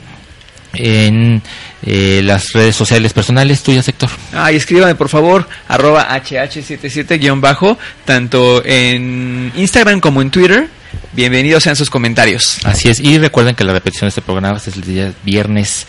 En 0.78 1.40
eh, 1.86 2.20
las 2.22 2.52
redes 2.52 2.76
sociales 2.76 3.14
personales 3.14 3.62
tuyas, 3.62 3.88
Héctor. 3.88 4.10
Ah, 4.34 4.52
y 4.52 4.56
escríbame 4.56 4.94
por 4.94 5.08
favor, 5.08 5.48
arroba 5.68 6.06
hh77-bajo, 6.10 7.78
tanto 8.04 8.62
en 8.62 9.52
Instagram 9.56 10.00
como 10.00 10.20
en 10.20 10.30
Twitter. 10.30 10.68
Bienvenidos 11.16 11.62
sean 11.62 11.76
sus 11.76 11.88
comentarios. 11.88 12.58
Así 12.64 12.90
es, 12.90 13.00
y 13.00 13.16
recuerden 13.16 13.54
que 13.54 13.64
la 13.64 13.72
repetición 13.72 14.04
de 14.04 14.08
este 14.10 14.20
programa 14.20 14.58
es 14.58 14.66
el 14.66 14.82
día 14.82 15.14
viernes 15.24 15.86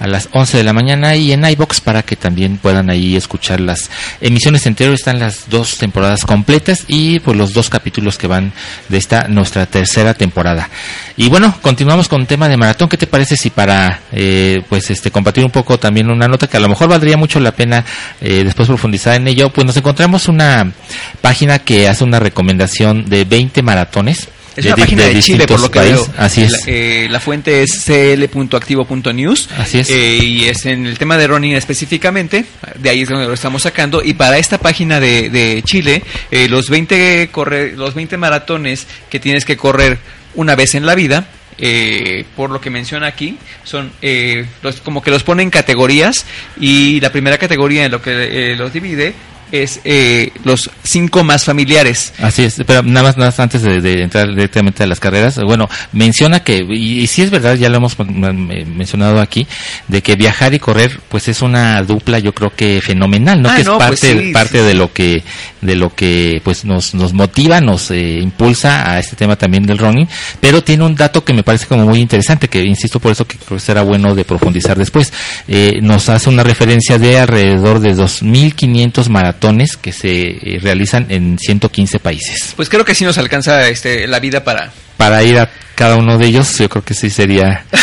a 0.00 0.06
las 0.06 0.30
11 0.32 0.56
de 0.56 0.64
la 0.64 0.72
mañana 0.72 1.16
y 1.16 1.32
en 1.32 1.44
iBox 1.44 1.82
para 1.82 2.02
que 2.02 2.16
también 2.16 2.56
puedan 2.56 2.88
ahí 2.88 3.14
escuchar 3.14 3.60
las 3.60 3.90
emisiones 4.22 4.66
anteriores. 4.66 5.00
Están 5.00 5.18
las 5.18 5.50
dos 5.50 5.76
temporadas 5.76 6.24
completas 6.24 6.84
y 6.88 7.20
pues 7.20 7.36
los 7.36 7.52
dos 7.52 7.68
capítulos 7.68 8.16
que 8.16 8.26
van 8.26 8.54
de 8.88 8.96
esta 8.96 9.28
nuestra 9.28 9.66
tercera 9.66 10.14
temporada. 10.14 10.70
Y 11.14 11.28
bueno, 11.28 11.54
continuamos 11.60 12.08
con 12.08 12.24
tema 12.24 12.48
de 12.48 12.56
maratón. 12.56 12.88
¿Qué 12.88 12.96
te 12.96 13.06
parece 13.06 13.36
si 13.36 13.50
para 13.50 14.00
eh, 14.12 14.62
pues 14.66 14.90
este 14.90 15.10
compartir 15.10 15.44
un 15.44 15.50
poco 15.50 15.78
también 15.78 16.08
una 16.08 16.26
nota 16.26 16.46
que 16.46 16.56
a 16.56 16.60
lo 16.60 16.70
mejor 16.70 16.88
valdría 16.88 17.18
mucho 17.18 17.38
la 17.38 17.52
pena 17.52 17.84
eh, 18.22 18.44
después 18.44 18.66
profundizar 18.66 19.14
en 19.14 19.28
ello? 19.28 19.50
Pues 19.50 19.66
nos 19.66 19.76
encontramos 19.76 20.26
una 20.26 20.72
página 21.20 21.58
que 21.58 21.86
hace 21.86 22.02
una 22.02 22.18
recomendación 22.18 23.04
de 23.04 23.26
20 23.26 23.60
maratones. 23.60 24.30
Es 24.60 24.66
una 24.66 24.76
página 24.76 25.04
de, 25.06 25.20
Chile, 25.20 25.46
por 25.46 25.60
lo 25.60 25.70
que 25.70 25.80
veo. 25.80 26.06
Así 26.16 26.42
es. 26.42 26.52
La, 26.52 26.58
eh, 26.72 27.08
la 27.10 27.20
fuente 27.20 27.62
es 27.62 27.70
cl.activo.news. 27.84 29.48
Así 29.58 29.78
es. 29.80 29.90
Eh, 29.90 30.18
y 30.22 30.44
es 30.44 30.66
en 30.66 30.86
el 30.86 30.98
tema 30.98 31.16
de 31.16 31.26
running 31.26 31.54
específicamente. 31.54 32.44
De 32.76 32.90
ahí 32.90 33.02
es 33.02 33.08
donde 33.08 33.26
lo 33.26 33.34
estamos 33.34 33.62
sacando. 33.62 34.02
Y 34.04 34.14
para 34.14 34.38
esta 34.38 34.58
página 34.58 35.00
de, 35.00 35.30
de 35.30 35.62
Chile, 35.64 36.02
eh, 36.30 36.48
los 36.48 36.68
20 36.70 37.28
corre, 37.32 37.72
los 37.76 37.94
20 37.94 38.16
maratones 38.16 38.86
que 39.10 39.18
tienes 39.20 39.44
que 39.44 39.56
correr 39.56 39.98
una 40.34 40.54
vez 40.54 40.74
en 40.74 40.86
la 40.86 40.94
vida. 40.94 41.26
eh, 41.62 42.24
por 42.36 42.50
lo 42.50 42.60
que 42.60 42.70
menciona 42.70 43.06
aquí, 43.06 43.36
son 43.64 43.92
eh, 44.00 44.46
los, 44.62 44.80
como 44.80 45.02
que 45.02 45.10
los 45.10 45.22
pone 45.22 45.42
en 45.42 45.50
categorías 45.50 46.24
y 46.58 47.00
la 47.00 47.12
primera 47.12 47.36
categoría 47.38 47.84
en 47.84 47.92
lo 47.92 48.00
que 48.00 48.52
eh, 48.52 48.56
los 48.56 48.72
divide 48.72 49.12
es 49.52 49.80
eh, 49.84 50.32
los 50.44 50.70
cinco 50.82 51.24
más 51.24 51.44
familiares. 51.44 52.12
Así 52.18 52.44
es, 52.44 52.56
pero 52.66 52.82
nada 52.82 53.08
más, 53.08 53.16
nada 53.16 53.30
más 53.30 53.40
antes 53.40 53.62
de, 53.62 53.80
de 53.80 54.02
entrar 54.02 54.28
directamente 54.28 54.82
a 54.82 54.86
las 54.86 55.00
carreras, 55.00 55.38
bueno, 55.42 55.68
menciona 55.92 56.40
que, 56.40 56.64
y, 56.68 57.00
y 57.00 57.06
sí 57.06 57.22
es 57.22 57.30
verdad, 57.30 57.56
ya 57.56 57.68
lo 57.68 57.78
hemos 57.78 57.96
mencionado 57.98 59.20
aquí, 59.20 59.46
de 59.88 60.02
que 60.02 60.16
viajar 60.16 60.54
y 60.54 60.58
correr, 60.58 61.00
pues 61.08 61.28
es 61.28 61.42
una 61.42 61.82
dupla, 61.82 62.18
yo 62.18 62.32
creo 62.32 62.52
que 62.54 62.80
fenomenal, 62.80 63.42
¿no? 63.42 63.50
Ah, 63.50 63.56
que 63.56 63.62
es 63.62 63.68
pues 63.68 63.78
parte, 63.78 63.96
sí, 63.96 64.32
parte 64.32 64.60
sí. 64.60 64.64
de 64.66 64.74
lo 64.74 64.92
que, 64.92 65.22
de 65.60 65.76
lo 65.76 65.94
que, 65.94 66.40
pues 66.44 66.64
nos, 66.64 66.94
nos 66.94 67.12
motiva, 67.12 67.60
nos 67.60 67.90
eh, 67.90 68.18
impulsa 68.20 68.90
a 68.90 68.98
este 68.98 69.16
tema 69.16 69.36
también 69.36 69.66
del 69.66 69.78
running, 69.78 70.08
pero 70.40 70.62
tiene 70.62 70.84
un 70.84 70.94
dato 70.94 71.24
que 71.24 71.32
me 71.32 71.42
parece 71.42 71.66
como 71.66 71.84
muy 71.86 72.00
interesante, 72.00 72.48
que 72.48 72.62
insisto 72.62 73.00
por 73.00 73.12
eso 73.12 73.26
que 73.26 73.36
creo 73.36 73.58
que 73.58 73.64
será 73.64 73.82
bueno 73.82 74.14
de 74.14 74.24
profundizar 74.24 74.78
después. 74.78 75.12
Eh, 75.48 75.78
nos 75.82 76.08
hace 76.08 76.28
una 76.28 76.42
referencia 76.42 76.98
de 76.98 77.18
alrededor 77.18 77.80
de 77.80 77.94
2.500 77.94 79.08
maratones 79.08 79.39
que 79.76 79.92
se 79.92 80.28
eh, 80.28 80.58
realizan 80.62 81.06
en 81.08 81.38
115 81.38 81.98
países. 81.98 82.52
Pues 82.56 82.68
creo 82.68 82.84
que 82.84 82.94
sí 82.94 83.04
nos 83.04 83.18
alcanza 83.18 83.68
este, 83.68 84.06
la 84.06 84.20
vida 84.20 84.44
para... 84.44 84.72
Para 85.00 85.22
ir 85.22 85.38
a 85.38 85.48
cada 85.76 85.96
uno 85.96 86.18
de 86.18 86.26
ellos, 86.26 86.58
yo 86.58 86.68
creo 86.68 86.84
que 86.84 86.92
sí 86.92 87.08
sería. 87.08 87.64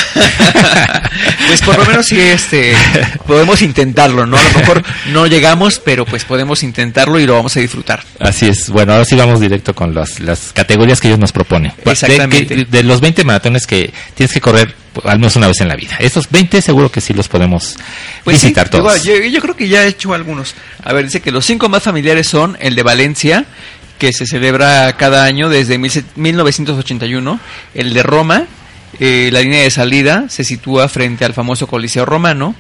Pues 1.48 1.62
por 1.62 1.78
lo 1.78 1.86
menos 1.86 2.06
sí 2.06 2.20
este, 2.20 2.76
podemos 3.26 3.62
intentarlo, 3.62 4.26
¿no? 4.26 4.38
A 4.38 4.44
lo 4.44 4.60
mejor 4.60 4.84
no 5.14 5.26
llegamos, 5.26 5.80
pero 5.80 6.06
pues 6.06 6.26
podemos 6.26 6.62
intentarlo 6.62 7.20
y 7.20 7.26
lo 7.26 7.34
vamos 7.36 7.56
a 7.56 7.62
disfrutar. 7.62 8.04
Así 8.20 8.48
es. 8.48 8.70
Bueno, 8.70 8.92
ahora 8.92 9.06
sí 9.06 9.16
vamos 9.16 9.40
directo 9.40 9.74
con 9.74 9.96
las, 9.96 10.20
las 10.20 10.52
categorías 10.54 11.00
que 11.00 11.08
ellos 11.08 11.20
nos 11.20 11.32
proponen. 11.32 11.72
Exactamente. 11.86 12.66
De, 12.66 12.84
los 12.84 13.00
20 13.00 13.24
maratones 13.24 13.66
que 13.66 13.94
tienes 14.14 14.34
que 14.34 14.42
correr 14.42 14.76
al 15.06 15.20
menos 15.20 15.38
una 15.38 15.48
vez 15.48 15.62
en 15.62 15.70
la 15.70 15.76
vida. 15.76 15.96
Estos 16.00 16.30
20 16.30 16.62
seguro 16.62 16.92
que 16.92 17.00
sí 17.02 17.14
los 17.14 17.30
podemos 17.30 17.78
Pues 18.26 18.40
sí, 18.40 18.48
visitar 18.48 18.68
todos. 18.70 18.84
igual, 18.84 19.22
yo, 19.22 19.26
yo 19.26 19.42
creo 19.42 19.56
que 19.56 19.70
ya 19.70 19.86
he 19.86 19.88
hecho 19.88 20.14
algunos. 20.14 20.54
A 20.84 20.92
ver, 20.94 21.06
dice 21.06 21.22
que 21.22 21.32
los 21.32 21.46
cinco 21.46 21.70
más 21.70 21.82
familiares 21.82 22.28
son 22.28 22.58
el 22.60 22.76
de 22.76 22.84
Valencia, 22.84 23.46
que 23.98 24.14
se 24.14 24.26
celebra 24.26 24.94
cada 24.98 25.24
año 25.24 25.50
desde 25.50 25.78
mil- 25.78 26.06
1981, 26.16 27.40
el 27.74 27.94
de 27.94 28.04
Roma, 28.04 28.46
eh, 29.00 29.30
la 29.32 29.42
línea 29.42 29.62
de 29.64 29.70
salida 29.72 30.26
se 30.30 30.44
sitúa 30.44 30.88
frente 30.88 31.26
al 31.26 31.34
famoso 31.34 31.68
Coliseo 31.68 32.06
Romano, 32.06 32.56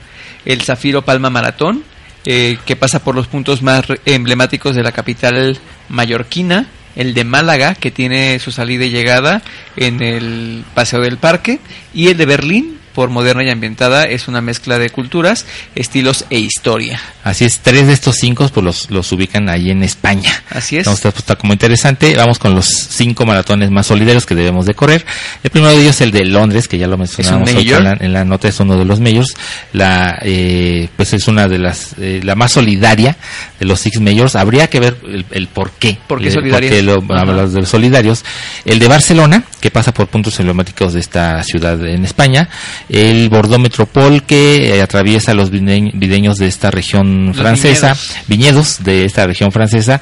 el 0.45 0.61
Zafiro 0.61 1.03
Palma 1.03 1.29
Maratón, 1.29 1.83
eh, 2.25 2.57
que 2.65 2.75
pasa 2.75 3.03
por 3.03 3.15
los 3.15 3.27
puntos 3.27 3.61
más 3.61 3.85
emblemáticos 4.05 4.75
de 4.75 4.83
la 4.83 4.91
capital 4.91 5.57
mallorquina, 5.89 6.67
el 6.95 7.13
de 7.13 7.23
Málaga, 7.23 7.75
que 7.75 7.91
tiene 7.91 8.39
su 8.39 8.51
salida 8.51 8.85
y 8.85 8.89
llegada 8.89 9.41
en 9.75 10.01
el 10.01 10.63
Paseo 10.73 11.01
del 11.01 11.17
Parque, 11.17 11.59
y 11.93 12.07
el 12.07 12.17
de 12.17 12.25
Berlín, 12.25 12.79
por 12.97 13.11
moderna 13.11 13.43
y 13.43 13.49
ambientada. 13.51 14.05
Es 14.05 14.27
una 14.27 14.41
mezcla 14.41 14.79
de 14.79 14.89
culturas, 14.89 15.45
estilos 15.75 16.25
e 16.31 16.39
historia. 16.39 16.99
Así 17.23 17.45
es, 17.45 17.59
tres 17.59 17.85
de 17.85 17.93
estos 17.93 18.15
cinco 18.15 18.49
pues 18.51 18.63
los, 18.65 18.89
los 18.89 19.11
ubican 19.11 19.49
ahí 19.49 19.69
en 19.69 19.83
España. 19.83 20.31
Así 20.49 20.77
es. 20.77 20.87
Entonces 20.87 21.03
pues, 21.03 21.17
está 21.19 21.35
como 21.35 21.53
interesante. 21.53 22.15
Vamos 22.17 22.39
con 22.39 22.55
los 22.55 22.65
cinco 22.65 23.23
maratones 23.27 23.69
más 23.69 23.85
solidarios 23.85 24.25
que 24.25 24.33
debemos 24.33 24.65
de 24.65 24.73
correr. 24.73 25.05
El 25.43 25.51
primero 25.51 25.73
de 25.75 25.79
ellos 25.83 25.93
es 25.97 26.01
el 26.01 26.11
de 26.11 26.25
Londres, 26.25 26.67
que 26.67 26.79
ya 26.79 26.87
lo 26.87 26.97
mencionamos 26.97 27.53
hoy 27.53 27.71
en 27.71 27.83
la, 27.83 27.97
en 27.99 28.13
la 28.13 28.25
nota, 28.25 28.47
es 28.47 28.59
uno 28.59 28.75
de 28.75 28.85
los 28.85 28.99
majors. 28.99 29.35
La, 29.73 30.17
eh, 30.23 30.89
pues 30.95 31.13
es 31.13 31.27
una 31.27 31.47
de 31.47 31.59
las, 31.59 31.93
eh, 31.99 32.21
la 32.23 32.33
más 32.33 32.51
solidaria 32.53 33.15
de 33.59 33.65
los 33.67 33.79
six 33.79 33.99
majors. 34.01 34.35
Habría 34.35 34.71
que 34.71 34.79
ver 34.79 34.97
el, 35.05 35.23
el 35.29 35.47
por 35.49 35.69
qué. 35.69 35.99
¿Por 36.07 36.19
qué 36.19 36.29
Eh, 36.29 36.31
solidarias? 36.31 36.71
porque 36.71 36.81
lo- 36.81 37.47
de 37.47 37.59
los 37.59 37.69
solidarios. 37.69 38.25
El 38.65 38.79
de 38.79 38.87
Barcelona, 38.87 39.43
que 39.61 39.69
pasa 39.69 39.93
por 39.93 40.07
puntos 40.07 40.39
emblemáticos 40.39 40.93
de 40.93 40.99
esta 40.99 41.43
ciudad 41.43 41.79
en 41.87 42.03
España. 42.03 42.49
El 42.89 43.27
Bordeaux 43.29 43.61
Metropol, 43.61 44.23
que 44.23 44.75
eh, 44.77 44.81
atraviesa 44.81 45.33
los 45.33 45.51
vide- 45.51 45.91
videños 45.93 46.37
de 46.37 46.47
esta 46.47 46.71
región 46.71 47.27
Los 47.27 47.37
francesa, 47.37 47.87
viñedos. 47.93 48.17
viñedos 48.27 48.83
de 48.83 49.05
esta 49.05 49.27
región 49.27 49.51
francesa 49.51 49.99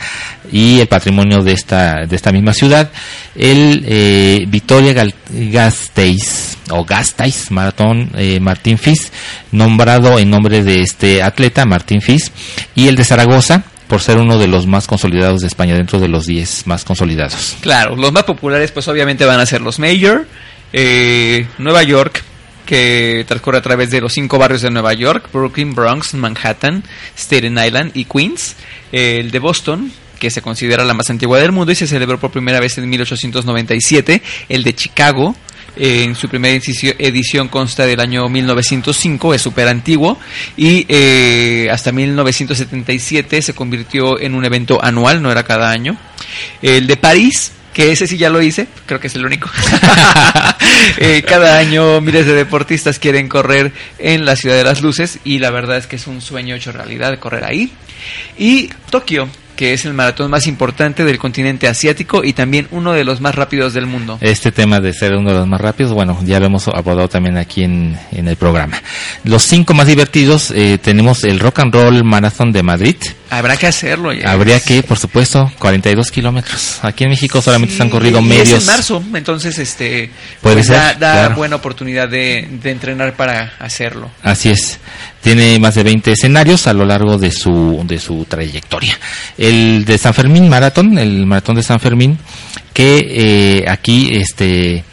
y 0.51 0.79
el 0.79 0.87
patrimonio 0.87 1.41
de 1.43 1.53
esta 1.53 2.05
de 2.05 2.15
esta 2.15 2.31
misma 2.31 2.53
ciudad. 2.53 2.91
El 3.35 3.83
eh, 3.87 4.45
Vitoria 4.47 4.93
Gasteiz 5.29 6.57
o 6.69 6.83
Gasteiz 6.85 7.51
Maratón 7.51 8.11
eh, 8.15 8.39
Martín 8.39 8.77
Fis, 8.77 9.11
nombrado 9.51 10.19
en 10.19 10.29
nombre 10.29 10.63
de 10.63 10.81
este 10.81 11.23
atleta 11.23 11.65
Martín 11.65 12.01
Fis, 12.01 12.31
y 12.75 12.87
el 12.87 12.95
de 12.95 13.03
Zaragoza 13.03 13.63
por 13.87 14.01
ser 14.01 14.17
uno 14.17 14.37
de 14.39 14.47
los 14.47 14.65
más 14.65 14.87
consolidados 14.87 15.41
de 15.41 15.47
España, 15.47 15.75
dentro 15.75 15.99
de 15.99 16.07
los 16.07 16.25
10 16.25 16.65
más 16.65 16.83
consolidados. 16.83 17.55
Claro, 17.61 17.95
los 17.95 18.11
más 18.11 18.23
populares 18.23 18.71
pues 18.71 18.87
obviamente 18.87 19.25
van 19.25 19.39
a 19.39 19.45
ser 19.45 19.61
los 19.61 19.77
Major, 19.77 20.25
eh, 20.73 21.45
Nueva 21.59 21.83
York, 21.83 22.23
que 22.65 23.23
transcurre 23.27 23.59
a 23.59 23.61
través 23.61 23.91
de 23.91 24.01
los 24.01 24.13
cinco 24.13 24.37
barrios 24.37 24.61
de 24.61 24.71
Nueva 24.71 24.93
York, 24.93 25.29
Brooklyn, 25.31 25.73
Bronx, 25.75 26.13
Manhattan, 26.15 26.83
Staten 27.17 27.57
Island 27.57 27.91
y 27.93 28.05
Queens, 28.05 28.55
el 28.91 29.31
de 29.31 29.39
Boston, 29.39 29.91
que 30.19 30.31
se 30.31 30.41
considera 30.41 30.83
la 30.85 30.93
más 30.93 31.09
antigua 31.09 31.39
del 31.39 31.51
mundo 31.51 31.71
y 31.71 31.75
se 31.75 31.87
celebró 31.87 32.19
por 32.19 32.31
primera 32.31 32.59
vez 32.59 32.77
en 32.77 32.89
1897, 32.89 34.21
el 34.49 34.63
de 34.63 34.73
Chicago, 34.73 35.35
eh, 35.77 36.03
en 36.03 36.15
su 36.15 36.29
primera 36.29 36.55
edici- 36.55 36.95
edición 36.97 37.49
consta 37.49 37.85
del 37.85 37.99
año 37.99 38.27
1905, 38.29 39.33
es 39.33 39.41
súper 39.41 39.67
antiguo, 39.67 40.17
y 40.55 40.85
eh, 40.87 41.67
hasta 41.69 41.91
1977 41.91 43.41
se 43.41 43.53
convirtió 43.53 44.19
en 44.19 44.35
un 44.35 44.45
evento 44.45 44.81
anual, 44.83 45.21
no 45.21 45.31
era 45.31 45.43
cada 45.43 45.69
año. 45.71 45.97
El 46.61 46.87
de 46.87 46.95
París, 46.97 47.51
que 47.75 47.91
ese 47.91 48.07
sí 48.07 48.17
ya 48.17 48.29
lo 48.29 48.41
hice, 48.41 48.67
creo 48.85 49.01
que 49.01 49.07
es 49.07 49.15
el 49.15 49.25
único. 49.25 49.49
Eh, 50.97 51.23
cada 51.27 51.57
año 51.57 51.99
miles 51.99 52.25
de 52.25 52.33
deportistas 52.33 52.99
quieren 52.99 53.27
correr 53.27 53.71
en 53.97 54.23
la 54.23 54.35
ciudad 54.35 54.55
de 54.55 54.63
las 54.63 54.81
luces 54.81 55.19
y 55.23 55.39
la 55.39 55.49
verdad 55.49 55.77
es 55.77 55.87
que 55.87 55.95
es 55.95 56.05
un 56.05 56.21
sueño 56.21 56.55
hecho 56.55 56.71
realidad 56.71 57.17
correr 57.19 57.43
ahí. 57.43 57.71
Y 58.37 58.69
Tokio, 58.89 59.27
que 59.55 59.73
es 59.73 59.85
el 59.85 59.93
maratón 59.93 60.29
más 60.31 60.47
importante 60.47 61.03
del 61.03 61.17
continente 61.17 61.67
asiático 61.67 62.23
y 62.23 62.33
también 62.33 62.67
uno 62.71 62.93
de 62.93 63.03
los 63.03 63.21
más 63.21 63.35
rápidos 63.35 63.73
del 63.73 63.85
mundo. 63.85 64.17
Este 64.21 64.51
tema 64.51 64.79
de 64.79 64.93
ser 64.93 65.13
uno 65.13 65.31
de 65.31 65.39
los 65.39 65.47
más 65.47 65.61
rápidos, 65.61 65.93
bueno, 65.93 66.19
ya 66.23 66.39
lo 66.39 66.47
hemos 66.47 66.67
abordado 66.67 67.07
también 67.07 67.37
aquí 67.37 67.63
en, 67.63 67.97
en 68.11 68.27
el 68.27 68.35
programa. 68.35 68.81
Los 69.23 69.43
cinco 69.43 69.73
más 69.73 69.87
divertidos, 69.87 70.51
eh, 70.51 70.77
tenemos 70.81 71.23
el 71.23 71.39
Rock 71.39 71.59
and 71.59 71.73
Roll 71.73 72.03
Marathon 72.03 72.51
de 72.51 72.63
Madrid. 72.63 72.95
Habrá 73.29 73.57
que 73.57 73.67
hacerlo 73.67 74.13
ya. 74.13 74.31
Habría 74.31 74.59
que, 74.59 74.83
por 74.83 74.97
supuesto, 74.97 75.51
42 75.59 76.11
kilómetros. 76.11 76.79
Aquí 76.83 77.03
en 77.03 77.09
México 77.09 77.41
solamente 77.41 77.75
se 77.75 77.81
han 77.81 77.89
corrido 77.89 78.19
y 78.19 78.23
medios. 78.23 78.49
Es 78.49 78.61
en 78.61 78.65
marzo, 78.67 79.03
entonces 79.13 79.57
este 79.57 80.11
Puede 80.41 80.57
pues, 80.57 80.67
ser, 80.67 80.75
da, 80.77 80.93
da 80.93 81.13
claro. 81.13 81.35
buena 81.35 81.55
oportunidad 81.55 82.07
de, 82.07 82.47
de 82.61 82.71
entrenar 82.71 83.15
para 83.15 83.53
hacerlo. 83.59 84.09
Así 84.21 84.49
es. 84.51 84.79
Tiene 85.25 85.57
más 85.57 85.73
de 85.73 85.81
20 85.81 86.11
escenarios 86.11 86.67
a 86.67 86.73
lo 86.73 86.85
largo 86.85 87.17
de 87.17 87.31
su, 87.31 87.83
de 87.87 87.97
su 87.97 88.25
trayectoria. 88.25 88.95
El 89.39 89.83
de 89.83 89.97
San 89.97 90.13
Fermín 90.13 90.47
Maratón, 90.47 90.99
el 90.99 91.25
maratón 91.25 91.55
de 91.55 91.63
San 91.63 91.79
Fermín, 91.79 92.19
que 92.73 92.99
eh, 93.09 93.65
aquí, 93.67 94.09
este, 94.11 94.83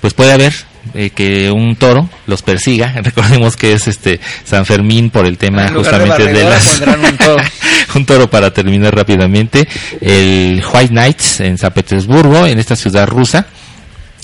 pues 0.00 0.14
puede 0.14 0.32
haber 0.32 0.54
eh, 0.94 1.10
que 1.10 1.50
un 1.50 1.76
toro 1.76 2.08
los 2.26 2.40
persiga. 2.40 2.94
Recordemos 3.02 3.54
que 3.54 3.74
es 3.74 3.86
este 3.86 4.18
San 4.44 4.64
Fermín 4.64 5.10
por 5.10 5.26
el 5.26 5.36
tema 5.36 5.64
de 5.64 5.74
justamente 5.74 6.24
de, 6.24 6.42
las 6.42 6.64
pondrán 6.64 7.04
un 7.04 7.16
toro. 7.18 7.42
un 7.94 8.06
toro 8.06 8.30
para 8.30 8.50
terminar 8.50 8.96
rápidamente. 8.96 9.68
El 10.00 10.64
White 10.72 10.94
Nights 10.94 11.40
en 11.40 11.58
San 11.58 11.74
Petersburgo, 11.74 12.46
en 12.46 12.58
esta 12.58 12.76
ciudad 12.76 13.06
rusa. 13.06 13.46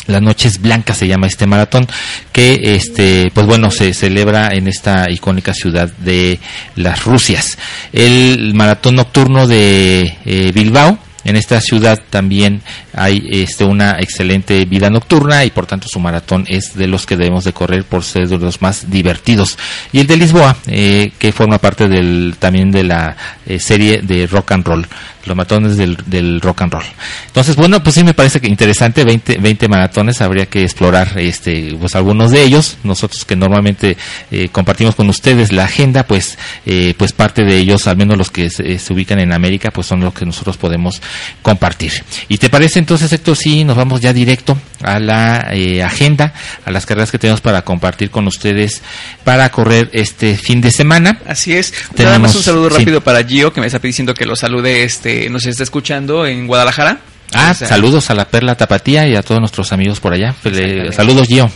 Las 0.08 0.20
noches 0.20 0.60
blancas 0.60 0.98
se 0.98 1.06
llama 1.06 1.28
este 1.28 1.46
maratón 1.46 1.86
que 2.32 2.60
este 2.74 3.30
pues 3.32 3.46
bueno 3.46 3.70
se 3.70 3.94
celebra 3.94 4.48
en 4.48 4.66
esta 4.66 5.08
icónica 5.10 5.54
ciudad 5.54 5.88
de 5.98 6.40
las 6.74 7.04
Rusias. 7.04 7.56
El 7.92 8.54
maratón 8.54 8.96
nocturno 8.96 9.46
de 9.46 10.16
eh, 10.24 10.50
Bilbao 10.52 10.98
en 11.28 11.36
esta 11.36 11.60
ciudad 11.60 12.00
también 12.08 12.62
hay 12.94 13.22
este 13.30 13.64
una 13.64 13.98
excelente 14.00 14.64
vida 14.64 14.88
nocturna 14.88 15.44
y 15.44 15.50
por 15.50 15.66
tanto 15.66 15.86
su 15.86 16.00
maratón 16.00 16.46
es 16.48 16.74
de 16.74 16.86
los 16.86 17.04
que 17.04 17.16
debemos 17.16 17.44
de 17.44 17.52
correr 17.52 17.84
por 17.84 18.02
ser 18.02 18.28
de 18.28 18.38
los 18.38 18.62
más 18.62 18.90
divertidos. 18.90 19.58
Y 19.92 20.00
el 20.00 20.06
de 20.06 20.16
Lisboa, 20.16 20.56
eh, 20.68 21.12
que 21.18 21.32
forma 21.32 21.58
parte 21.58 21.86
del 21.86 22.36
también 22.38 22.70
de 22.70 22.84
la 22.84 23.14
eh, 23.44 23.58
serie 23.58 24.00
de 24.00 24.26
rock 24.26 24.52
and 24.52 24.66
roll, 24.66 24.86
los 25.28 25.36
maratones 25.36 25.76
del, 25.76 25.96
del 26.06 26.40
rock 26.40 26.62
and 26.62 26.72
roll. 26.72 26.84
Entonces, 27.26 27.54
bueno, 27.56 27.82
pues 27.82 27.94
sí 27.94 28.04
me 28.04 28.14
parece 28.14 28.40
que 28.40 28.48
interesante, 28.48 29.04
20, 29.04 29.38
20 29.38 29.68
maratones, 29.68 30.20
habría 30.20 30.46
que 30.46 30.62
explorar 30.64 31.18
este 31.18 31.76
pues 31.78 31.94
algunos 31.94 32.30
de 32.30 32.42
ellos. 32.42 32.78
Nosotros 32.84 33.24
que 33.24 33.36
normalmente 33.36 33.96
eh, 34.30 34.48
compartimos 34.50 34.94
con 34.94 35.08
ustedes 35.08 35.52
la 35.52 35.64
agenda, 35.64 36.04
pues 36.04 36.38
eh, 36.66 36.94
pues 36.96 37.12
parte 37.12 37.44
de 37.44 37.56
ellos, 37.58 37.86
al 37.86 37.96
menos 37.96 38.16
los 38.18 38.30
que 38.30 38.50
se, 38.50 38.78
se 38.78 38.92
ubican 38.92 39.18
en 39.20 39.32
América, 39.32 39.70
pues 39.70 39.86
son 39.86 40.00
los 40.00 40.14
que 40.14 40.24
nosotros 40.26 40.56
podemos 40.56 41.00
compartir. 41.42 41.92
¿Y 42.28 42.38
te 42.38 42.48
parece 42.50 42.78
entonces, 42.78 43.12
Héctor, 43.12 43.36
si 43.36 43.64
nos 43.64 43.76
vamos 43.76 44.00
ya 44.00 44.12
directo 44.12 44.58
a 44.82 44.98
la 44.98 45.48
eh, 45.52 45.82
agenda, 45.82 46.32
a 46.64 46.70
las 46.70 46.86
carreras 46.86 47.10
que 47.10 47.18
tenemos 47.18 47.40
para 47.40 47.62
compartir 47.62 48.10
con 48.10 48.26
ustedes 48.26 48.82
para 49.24 49.50
correr 49.50 49.90
este 49.92 50.36
fin 50.36 50.60
de 50.60 50.70
semana? 50.70 51.20
Así 51.26 51.52
es. 51.54 51.72
Nada 51.72 51.94
Tenemos- 51.94 52.20
más 52.20 52.34
un 52.36 52.42
saludo 52.42 52.70
sí. 52.70 52.78
rápido 52.78 53.00
para 53.02 53.22
Gio, 53.24 53.52
que 53.52 53.60
me 53.60 53.66
está 53.66 53.78
diciendo 53.78 54.14
que 54.14 54.24
lo 54.24 54.36
salude, 54.36 54.84
este, 54.84 55.17
nos 55.30 55.46
está 55.46 55.62
escuchando 55.62 56.26
en 56.26 56.46
Guadalajara. 56.46 56.98
Ah, 57.34 57.50
O 57.50 57.54
sea, 57.54 57.68
saludos 57.68 58.10
a 58.10 58.14
la 58.14 58.26
Perla 58.26 58.54
Tapatía 58.54 59.06
y 59.06 59.14
a 59.14 59.22
todos 59.22 59.40
nuestros 59.40 59.72
amigos 59.72 60.00
por 60.00 60.12
allá. 60.14 60.34
Saludos, 60.92 61.26
Gio. 61.26 61.50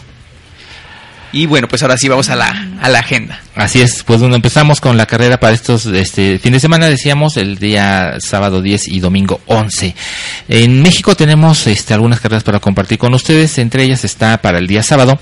Y 1.32 1.46
bueno, 1.46 1.66
pues 1.66 1.82
ahora 1.82 1.96
sí 1.96 2.08
vamos 2.08 2.28
a 2.28 2.36
la, 2.36 2.68
a 2.82 2.88
la 2.88 2.98
agenda. 2.98 3.40
Así 3.54 3.80
es, 3.80 4.02
pues 4.02 4.20
bueno, 4.20 4.34
empezamos 4.34 4.80
con 4.80 4.96
la 4.96 5.06
carrera 5.06 5.38
para 5.38 5.52
estos 5.52 5.86
este 5.86 6.38
fin 6.38 6.52
de 6.52 6.60
semana, 6.60 6.88
decíamos, 6.88 7.36
el 7.36 7.58
día 7.58 8.14
sábado 8.18 8.62
10 8.62 8.88
y 8.88 8.98
domingo 8.98 9.40
11. 9.46 9.94
En 10.48 10.82
México 10.82 11.14
tenemos 11.14 11.66
este 11.66 11.94
algunas 11.94 12.18
carreras 12.18 12.44
para 12.44 12.60
compartir 12.60 12.98
con 12.98 13.14
ustedes, 13.14 13.58
entre 13.58 13.84
ellas 13.84 14.04
está 14.04 14.38
para 14.38 14.58
el 14.58 14.66
día 14.66 14.82
sábado 14.82 15.18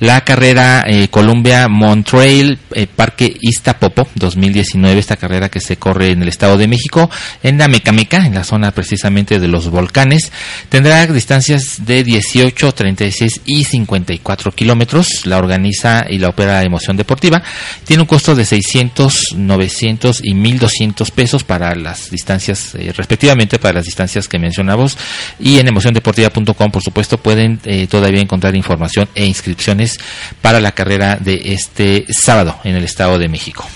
la 0.00 0.22
carrera 0.22 0.84
eh, 0.86 1.08
Columbia 1.08 1.68
Montrail 1.68 2.58
eh, 2.72 2.86
Parque 2.86 3.36
Iztapopo 3.40 4.08
2019, 4.14 4.98
esta 4.98 5.16
carrera 5.16 5.48
que 5.48 5.60
se 5.60 5.76
corre 5.76 6.10
en 6.10 6.22
el 6.22 6.28
Estado 6.28 6.56
de 6.56 6.66
México, 6.68 7.10
en 7.42 7.58
la 7.58 7.68
Mecameca, 7.68 8.26
en 8.26 8.34
la 8.34 8.44
zona 8.44 8.72
precisamente 8.72 9.38
de 9.38 9.48
los 9.48 9.68
volcanes. 9.68 10.32
Tendrá 10.68 11.06
distancias 11.06 11.86
de 11.86 12.02
18, 12.04 12.72
36 12.72 13.42
y 13.44 13.64
54 13.64 14.52
kilómetros. 14.52 15.26
La 15.26 15.38
organiza 15.38 16.06
y 16.08 16.18
la 16.18 16.30
opera 16.30 16.62
Emoción 16.62 16.95
Deportiva. 16.96 17.42
Tiene 17.84 18.02
un 18.02 18.06
costo 18.06 18.34
de 18.34 18.44
600, 18.44 19.34
900 19.36 20.20
y 20.24 20.34
1200 20.34 21.10
pesos 21.10 21.44
para 21.44 21.74
las 21.74 22.10
distancias, 22.10 22.74
eh, 22.74 22.92
respectivamente, 22.96 23.58
para 23.58 23.74
las 23.74 23.84
distancias 23.84 24.28
que 24.28 24.38
mencionamos. 24.38 24.96
Y 25.38 25.58
en 25.58 25.68
emociondeportiva.com, 25.68 26.70
por 26.70 26.82
supuesto, 26.82 27.18
pueden 27.18 27.60
eh, 27.64 27.86
todavía 27.86 28.20
encontrar 28.20 28.54
información 28.56 29.08
e 29.14 29.26
inscripciones 29.26 29.98
para 30.40 30.60
la 30.60 30.72
carrera 30.72 31.16
de 31.16 31.40
este 31.52 32.06
sábado 32.08 32.58
en 32.64 32.76
el 32.76 32.84
Estado 32.84 33.18
de 33.18 33.28
México. 33.28 33.66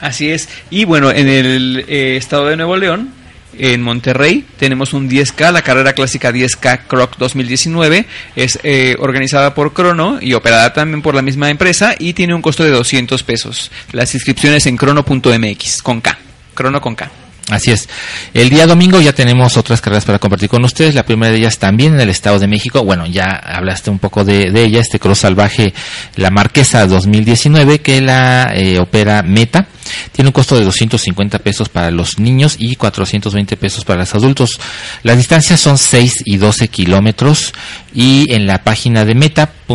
Así 0.00 0.30
es. 0.30 0.48
Y 0.68 0.84
bueno, 0.84 1.12
en 1.12 1.28
el 1.28 1.84
eh, 1.88 2.16
estado 2.16 2.46
de 2.46 2.56
Nuevo 2.56 2.76
León, 2.76 3.21
en 3.58 3.82
Monterrey, 3.82 4.44
tenemos 4.58 4.92
un 4.92 5.08
10K, 5.08 5.52
la 5.52 5.62
carrera 5.62 5.92
clásica 5.92 6.32
10K 6.32 6.86
Croc 6.86 7.16
2019. 7.18 8.06
Es 8.36 8.58
eh, 8.62 8.96
organizada 8.98 9.54
por 9.54 9.72
Crono 9.72 10.18
y 10.20 10.34
operada 10.34 10.72
también 10.72 11.02
por 11.02 11.14
la 11.14 11.22
misma 11.22 11.50
empresa 11.50 11.94
y 11.98 12.12
tiene 12.12 12.34
un 12.34 12.42
costo 12.42 12.64
de 12.64 12.70
200 12.70 13.22
pesos. 13.22 13.70
Las 13.92 14.14
inscripciones 14.14 14.66
en 14.66 14.76
crono.mx, 14.76 15.82
con 15.82 16.00
K. 16.00 16.18
Crono 16.54 16.80
con 16.80 16.94
K. 16.94 17.21
Así 17.50 17.72
es. 17.72 17.88
El 18.34 18.50
día 18.50 18.66
domingo 18.66 19.00
ya 19.00 19.12
tenemos 19.12 19.56
otras 19.56 19.80
carreras 19.80 20.04
para 20.04 20.18
compartir 20.18 20.48
con 20.48 20.64
ustedes. 20.64 20.94
La 20.94 21.04
primera 21.04 21.32
de 21.32 21.38
ellas 21.38 21.58
también 21.58 21.94
en 21.94 22.00
el 22.00 22.08
Estado 22.08 22.38
de 22.38 22.46
México. 22.46 22.84
Bueno, 22.84 23.06
ya 23.06 23.24
hablaste 23.24 23.90
un 23.90 23.98
poco 23.98 24.24
de, 24.24 24.48
ella, 24.54 24.80
este 24.80 25.00
Cross 25.00 25.20
Salvaje 25.20 25.74
La 26.16 26.30
Marquesa 26.30 26.86
2019 26.86 27.80
que 27.80 28.00
la 28.00 28.52
eh, 28.54 28.78
opera 28.78 29.22
Meta. 29.22 29.66
Tiene 30.12 30.28
un 30.28 30.32
costo 30.32 30.56
de 30.56 30.64
250 30.64 31.40
pesos 31.40 31.68
para 31.68 31.90
los 31.90 32.18
niños 32.18 32.56
y 32.58 32.76
420 32.76 33.56
pesos 33.56 33.84
para 33.84 34.00
los 34.00 34.14
adultos. 34.14 34.60
Las 35.02 35.16
distancias 35.16 35.60
son 35.60 35.78
6 35.78 36.22
y 36.24 36.36
12 36.36 36.68
kilómetros 36.68 37.52
y 37.92 38.32
en 38.32 38.46
la 38.46 38.62
página 38.62 39.04
de 39.04 39.14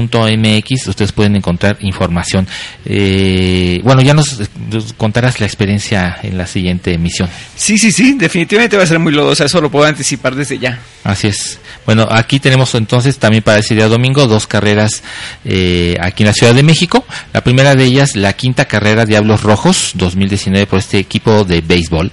meta.mx 0.01 0.87
ustedes 0.87 1.11
pueden 1.11 1.35
encontrar 1.35 1.77
información. 1.81 2.47
Eh, 2.85 3.81
bueno, 3.83 4.01
ya 4.01 4.13
nos, 4.13 4.41
nos 4.69 4.93
contarás 4.93 5.39
la 5.39 5.45
experiencia 5.45 6.17
en 6.23 6.37
la 6.37 6.47
siguiente 6.47 6.93
emisión. 6.93 7.29
Sí, 7.55 7.77
sí, 7.77 7.91
sí, 7.91 8.13
definitivamente 8.13 8.77
va 8.77 8.83
a 8.83 8.87
ser 8.87 8.99
muy 8.99 9.11
lodosa, 9.11 9.45
eso 9.45 9.61
lo 9.61 9.69
puedo 9.69 9.85
anticipar 9.85 10.35
desde 10.35 10.59
ya. 10.59 10.79
Así 11.03 11.27
es. 11.27 11.59
Bueno, 11.85 12.07
aquí 12.09 12.39
tenemos 12.39 12.75
entonces 12.75 13.17
también 13.17 13.43
para 13.43 13.59
ese 13.59 13.75
día 13.75 13.87
domingo 13.87 14.27
dos 14.27 14.47
carreras 14.47 15.03
eh, 15.45 15.97
aquí 16.01 16.23
en 16.23 16.27
la 16.27 16.33
Ciudad 16.33 16.53
de 16.53 16.63
México. 16.63 17.05
La 17.33 17.41
primera 17.41 17.75
de 17.75 17.85
ellas, 17.85 18.15
la 18.15 18.33
quinta 18.33 18.65
carrera 18.65 19.05
Diablos 19.05 19.43
Rojos 19.43 19.91
2019 19.95 20.67
por 20.67 20.79
este 20.79 20.97
equipo 20.97 21.43
de 21.43 21.61
béisbol 21.61 22.11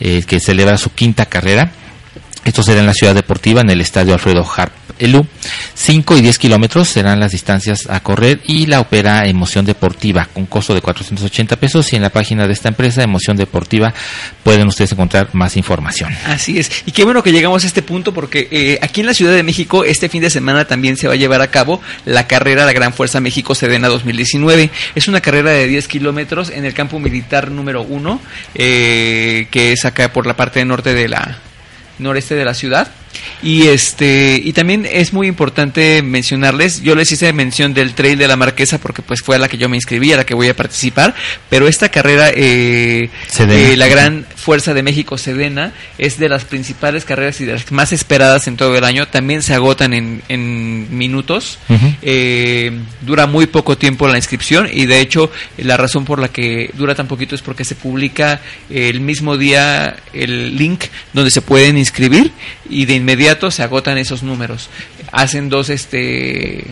eh, 0.00 0.24
que 0.26 0.40
celebra 0.40 0.76
su 0.76 0.90
quinta 0.90 1.26
carrera. 1.26 1.72
Esto 2.44 2.64
será 2.64 2.80
en 2.80 2.86
la 2.86 2.94
ciudad 2.94 3.14
deportiva, 3.14 3.60
en 3.60 3.70
el 3.70 3.80
estadio 3.80 4.14
Alfredo 4.14 4.44
Harp 4.56 4.72
Elú. 5.02 5.26
5 5.74 6.18
y 6.18 6.20
10 6.22 6.38
kilómetros 6.38 6.88
serán 6.88 7.18
las 7.18 7.32
distancias 7.32 7.88
a 7.90 8.00
correr 8.00 8.40
y 8.46 8.66
la 8.66 8.80
opera 8.80 9.26
Emoción 9.26 9.64
Deportiva 9.64 10.28
con 10.32 10.46
costo 10.46 10.74
de 10.74 10.80
480 10.80 11.56
pesos 11.56 11.92
y 11.92 11.96
en 11.96 12.02
la 12.02 12.10
página 12.10 12.46
de 12.46 12.52
esta 12.52 12.68
empresa, 12.68 13.02
Emoción 13.02 13.36
Deportiva, 13.36 13.92
pueden 14.44 14.68
ustedes 14.68 14.92
encontrar 14.92 15.30
más 15.32 15.56
información. 15.56 16.14
Así 16.26 16.58
es. 16.58 16.70
Y 16.86 16.92
qué 16.92 17.04
bueno 17.04 17.22
que 17.22 17.32
llegamos 17.32 17.64
a 17.64 17.66
este 17.66 17.82
punto 17.82 18.14
porque 18.14 18.48
eh, 18.50 18.78
aquí 18.80 19.00
en 19.00 19.06
la 19.06 19.14
Ciudad 19.14 19.32
de 19.32 19.42
México 19.42 19.84
este 19.84 20.08
fin 20.08 20.22
de 20.22 20.30
semana 20.30 20.66
también 20.66 20.96
se 20.96 21.08
va 21.08 21.14
a 21.14 21.16
llevar 21.16 21.42
a 21.42 21.48
cabo 21.48 21.80
la 22.04 22.26
carrera 22.26 22.64
La 22.64 22.72
Gran 22.72 22.92
Fuerza 22.92 23.20
México 23.20 23.54
Sedena 23.54 23.88
2019. 23.88 24.70
Es 24.94 25.08
una 25.08 25.20
carrera 25.20 25.50
de 25.50 25.66
10 25.66 25.88
kilómetros 25.88 26.50
en 26.50 26.64
el 26.64 26.74
campo 26.74 27.00
militar 27.00 27.50
número 27.50 27.82
1, 27.82 28.20
eh, 28.54 29.48
que 29.50 29.72
es 29.72 29.84
acá 29.84 30.12
por 30.12 30.26
la 30.26 30.36
parte 30.36 30.64
norte 30.64 30.94
de 30.94 31.08
la 31.08 31.38
noreste 31.98 32.34
de 32.34 32.44
la 32.44 32.54
ciudad. 32.54 32.88
Y 33.42 33.66
este 33.66 34.40
y 34.42 34.52
también 34.52 34.86
es 34.90 35.12
muy 35.12 35.26
importante 35.26 36.02
mencionarles, 36.02 36.82
yo 36.82 36.94
les 36.94 37.10
hice 37.10 37.32
mención 37.32 37.74
del 37.74 37.94
trail 37.94 38.18
de 38.18 38.28
la 38.28 38.36
Marquesa 38.36 38.78
porque 38.78 39.02
pues 39.02 39.20
fue 39.20 39.36
a 39.36 39.38
la 39.38 39.48
que 39.48 39.58
yo 39.58 39.68
me 39.68 39.76
inscribí, 39.76 40.12
a 40.12 40.16
la 40.16 40.24
que 40.24 40.34
voy 40.34 40.48
a 40.48 40.56
participar, 40.56 41.14
pero 41.50 41.66
esta 41.66 41.88
carrera 41.88 42.30
eh, 42.30 43.10
eh, 43.38 43.74
la 43.76 43.88
gran 43.88 44.26
fuerza 44.36 44.74
de 44.74 44.82
México 44.82 45.18
Sedena 45.18 45.72
es 45.98 46.18
de 46.18 46.28
las 46.28 46.44
principales 46.44 47.04
carreras 47.04 47.40
y 47.40 47.44
de 47.44 47.52
las 47.54 47.70
más 47.72 47.92
esperadas 47.92 48.46
en 48.46 48.56
todo 48.56 48.76
el 48.76 48.84
año, 48.84 49.08
también 49.08 49.42
se 49.42 49.54
agotan 49.54 49.92
en, 49.92 50.22
en 50.28 50.96
minutos, 50.96 51.58
eh, 52.02 52.72
dura 53.00 53.26
muy 53.26 53.46
poco 53.46 53.76
tiempo 53.76 54.06
la 54.08 54.16
inscripción 54.16 54.68
y 54.72 54.86
de 54.86 55.00
hecho 55.00 55.30
la 55.58 55.76
razón 55.76 56.04
por 56.04 56.18
la 56.18 56.28
que 56.28 56.70
dura 56.74 56.94
tan 56.94 57.08
poquito 57.08 57.34
es 57.34 57.42
porque 57.42 57.64
se 57.64 57.74
publica 57.74 58.40
el 58.70 59.00
mismo 59.00 59.36
día 59.36 59.96
el 60.12 60.56
link 60.56 60.84
donde 61.12 61.30
se 61.30 61.42
pueden 61.42 61.78
inscribir 61.78 62.32
y 62.68 62.84
de 62.86 62.94
inmediato 63.02 63.50
se 63.50 63.62
agotan 63.62 63.98
esos 63.98 64.22
números. 64.22 64.68
Hacen 65.10 65.48
dos 65.48 65.68
este 65.68 66.64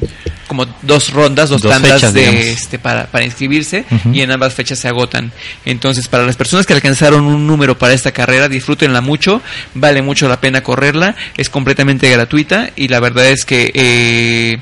como 0.47 0.67
dos 0.83 1.13
rondas, 1.13 1.49
dos, 1.49 1.63
Dos 1.63 1.71
tandas 1.71 1.93
fechas, 1.93 2.13
de 2.13 2.21
digamos. 2.23 2.45
este 2.45 2.79
para, 2.81 3.07
para 3.07 3.25
inscribirse 3.25 3.85
y 4.13 4.21
en 4.21 4.33
ambas 4.33 4.53
fechas 4.55 4.81
se 4.81 4.89
agotan. 4.89 5.31
Entonces, 5.65 6.09
para 6.09 6.25
las 6.27 6.35
personas 6.35 6.67
que 6.67 6.73
alcanzaron 6.73 7.25
un 7.25 7.47
número 7.47 7.79
para 7.79 7.93
esta 7.95 8.11
carrera, 8.11 8.49
disfrútenla 8.49 9.01
mucho, 9.01 9.43
vale 9.75 10.03
mucho 10.03 10.29
la 10.29 10.41
pena 10.41 10.63
correrla, 10.63 11.15
es 11.37 11.51
completamente 11.51 12.11
gratuita 12.11 12.71
y 12.75 12.89
la 12.89 12.99
verdad 12.99 13.27
es 13.27 13.45
que 13.45 13.71
eh, 13.75 14.59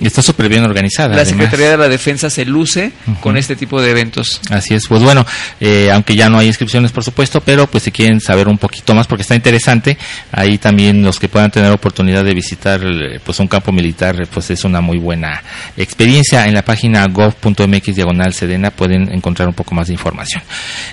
está 0.00 0.22
súper 0.22 0.48
bien 0.48 0.64
organizada. 0.64 1.08
la 1.08 1.22
además. 1.22 1.28
Secretaría 1.28 1.70
de 1.70 1.76
la 1.76 1.88
Defensa 1.88 2.30
se 2.30 2.44
luce 2.44 2.92
con 3.20 3.36
este 3.36 3.56
tipo 3.56 3.80
de 3.80 3.90
eventos. 3.90 4.40
Así 4.50 4.74
es, 4.74 4.86
pues 4.86 5.02
bueno, 5.02 5.26
eh, 5.60 5.90
aunque 5.92 6.14
ya 6.16 6.28
no 6.28 6.38
hay 6.38 6.46
inscripciones 6.46 6.92
por 6.92 7.04
supuesto, 7.04 7.40
pero 7.40 7.66
pues 7.66 7.84
si 7.84 7.92
quieren 7.92 8.20
saber 8.20 8.48
un 8.48 8.58
poquito 8.58 8.94
más 8.94 9.06
porque 9.06 9.22
está 9.22 9.34
interesante, 9.34 9.98
ahí 10.32 10.58
también 10.58 11.02
los 11.02 11.18
que 11.18 11.28
puedan 11.28 11.50
tener 11.50 11.70
oportunidad 11.70 12.24
de 12.24 12.34
visitar 12.34 12.80
eh, 12.84 13.20
pues 13.24 13.40
un 13.40 13.48
campo 13.48 13.72
militar, 13.72 14.26
pues 14.32 14.50
es 14.50 14.64
una 14.64 14.80
muy 14.80 14.98
buena 14.98 15.42
experiencia. 15.76 16.46
En 16.46 16.54
la 16.54 16.62
página 16.62 17.06
gov.mx 17.06 17.94
diagonal 17.94 18.32
sedena 18.32 18.70
pueden 18.70 19.12
encontrar 19.12 19.48
un 19.48 19.54
poco 19.54 19.74
más 19.74 19.88
de 19.88 19.94
información. 19.94 20.42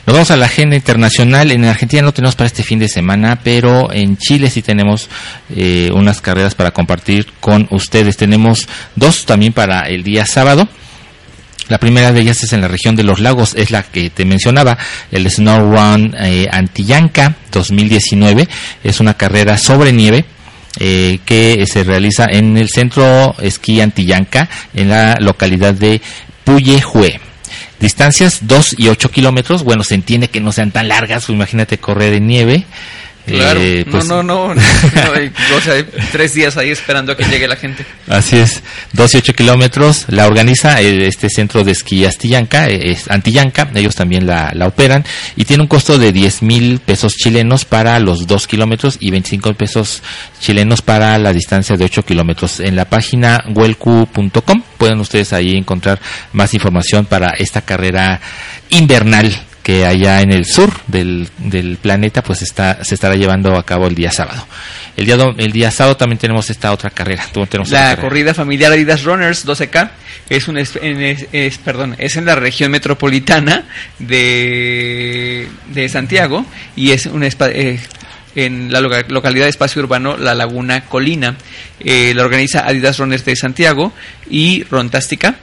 Nos 0.05 0.13
vamos 0.13 0.31
a 0.31 0.35
la 0.35 0.45
agenda 0.45 0.75
internacional. 0.75 1.51
En 1.51 1.65
Argentina 1.65 2.01
no 2.01 2.13
tenemos 2.13 2.35
para 2.35 2.47
este 2.47 2.63
fin 2.63 2.79
de 2.79 2.87
semana, 2.87 3.39
pero 3.43 3.91
en 3.91 4.17
Chile 4.17 4.49
sí 4.49 4.61
tenemos 4.61 5.09
eh, 5.55 5.89
unas 5.93 6.21
carreras 6.21 6.55
para 6.55 6.71
compartir 6.71 7.27
con 7.39 7.67
ustedes. 7.71 8.17
Tenemos 8.17 8.64
dos 8.95 9.25
también 9.25 9.53
para 9.53 9.81
el 9.81 10.03
día 10.03 10.25
sábado. 10.25 10.67
La 11.67 11.79
primera 11.79 12.11
de 12.11 12.21
ellas 12.21 12.43
es 12.43 12.53
en 12.53 12.61
la 12.61 12.67
región 12.67 12.95
de 12.95 13.03
los 13.03 13.19
lagos, 13.19 13.55
es 13.55 13.71
la 13.71 13.81
que 13.81 14.11
te 14.11 14.23
mencionaba, 14.23 14.77
el 15.11 15.29
Snow 15.29 15.75
Run 15.75 16.15
eh, 16.19 16.47
Antillanca 16.51 17.35
2019. 17.51 18.47
Es 18.83 18.99
una 18.99 19.15
carrera 19.15 19.57
sobre 19.57 19.91
nieve 19.91 20.25
eh, 20.79 21.19
que 21.25 21.65
se 21.65 21.83
realiza 21.83 22.27
en 22.29 22.57
el 22.57 22.69
centro 22.69 23.35
esquí 23.39 23.81
Antillanca, 23.81 24.47
en 24.75 24.89
la 24.89 25.15
localidad 25.19 25.73
de 25.73 26.01
Puyehue. 26.43 27.19
Distancias 27.79 28.39
2 28.41 28.75
y 28.77 28.87
8 28.89 29.09
kilómetros. 29.09 29.63
Bueno, 29.63 29.83
se 29.83 29.95
entiende 29.95 30.29
que 30.29 30.41
no 30.41 30.51
sean 30.51 30.71
tan 30.71 30.87
largas, 30.87 31.25
pues 31.25 31.35
imagínate 31.35 31.77
correr 31.77 32.13
en 32.13 32.27
nieve. 32.27 32.65
Claro, 33.25 33.59
Eh, 33.61 33.85
pues, 33.89 34.05
no, 34.05 34.21
no, 34.21 34.53
no, 34.53 34.55
no, 34.55 35.57
o 35.57 35.61
sea, 35.61 35.83
tres 36.11 36.33
días 36.33 36.57
ahí 36.57 36.69
esperando 36.69 37.11
a 37.11 37.17
que 37.17 37.23
llegue 37.23 37.47
la 37.47 37.55
gente. 37.55 37.85
Así 38.07 38.37
es, 38.37 38.61
12 38.93 39.17
y 39.17 39.21
8 39.21 39.33
kilómetros, 39.33 40.05
la 40.09 40.27
organiza 40.27 40.79
este 40.81 41.29
centro 41.29 41.63
de 41.63 41.71
esquí 41.71 42.05
Astillanca, 42.05 42.67
eh, 42.67 42.91
es 42.91 43.09
Antillanca, 43.09 43.69
ellos 43.73 43.95
también 43.95 44.27
la, 44.27 44.51
la 44.53 44.67
operan 44.67 45.03
y 45.35 45.45
tiene 45.45 45.63
un 45.63 45.67
costo 45.67 45.97
de 45.97 46.11
10 46.11 46.43
mil 46.43 46.79
pesos 46.79 47.13
chilenos 47.15 47.65
para 47.65 47.99
los 47.99 48.27
2 48.27 48.47
kilómetros 48.47 48.97
y 48.99 49.11
25 49.11 49.53
pesos 49.55 50.03
chilenos 50.39 50.81
para 50.81 51.17
la 51.17 51.33
distancia 51.33 51.77
de 51.77 51.85
8 51.85 52.03
kilómetros. 52.03 52.59
En 52.59 52.75
la 52.75 52.85
página 52.85 53.43
huelcu.com 53.47 54.61
pueden 54.77 54.99
ustedes 54.99 55.33
ahí 55.33 55.57
encontrar 55.57 55.99
más 56.33 56.53
información 56.53 57.05
para 57.05 57.29
esta 57.29 57.61
carrera 57.61 58.19
invernal 58.69 59.35
que 59.65 59.83
allá 59.83 60.21
en 60.21 60.31
el 60.31 60.45
sur 60.45 60.71
del, 60.85 61.27
del 61.39 61.77
planeta 61.77 62.21
pues 62.21 62.43
está 62.43 62.83
se 62.83 62.93
estará 62.93 63.15
llevando 63.15 63.55
a 63.57 63.65
cabo 63.65 63.87
el 63.87 63.95
día 63.95 64.11
sábado. 64.11 64.45
El 64.95 65.07
día 65.07 65.17
el 65.39 65.51
día 65.51 65.71
sábado 65.71 65.97
también 65.97 66.19
tenemos 66.19 66.51
esta 66.51 66.71
otra 66.71 66.91
carrera. 66.91 67.25
Tenemos 67.33 67.71
La 67.71 67.79
carrera. 67.89 68.01
corrida 68.03 68.33
familiar 68.35 68.71
Adidas 68.71 69.03
Runners 69.03 69.43
12K 69.43 69.89
es 70.29 70.47
un 70.47 70.59
es, 70.59 70.75
en- 70.79 71.01
es- 71.31 71.57
perdón, 71.57 71.95
es 71.97 72.15
en 72.15 72.25
la 72.25 72.35
región 72.35 72.69
metropolitana 72.69 73.63
de, 73.97 75.47
de 75.73 75.89
Santiago 75.89 76.45
y 76.75 76.91
es 76.91 77.07
un 77.07 77.23
eh, 77.23 77.79
en 78.35 78.71
la 78.71 78.81
loca- 78.81 79.05
localidad 79.07 79.45
de 79.45 79.49
espacio 79.49 79.81
urbano 79.81 80.15
La 80.15 80.35
Laguna 80.35 80.81
Colina. 80.85 81.35
Eh, 81.79 82.13
la 82.15 82.23
organiza 82.23 82.67
Adidas 82.67 82.99
Runners 82.99 83.25
de 83.25 83.35
Santiago 83.35 83.93
y 84.29 84.63
Rontastica 84.69 85.35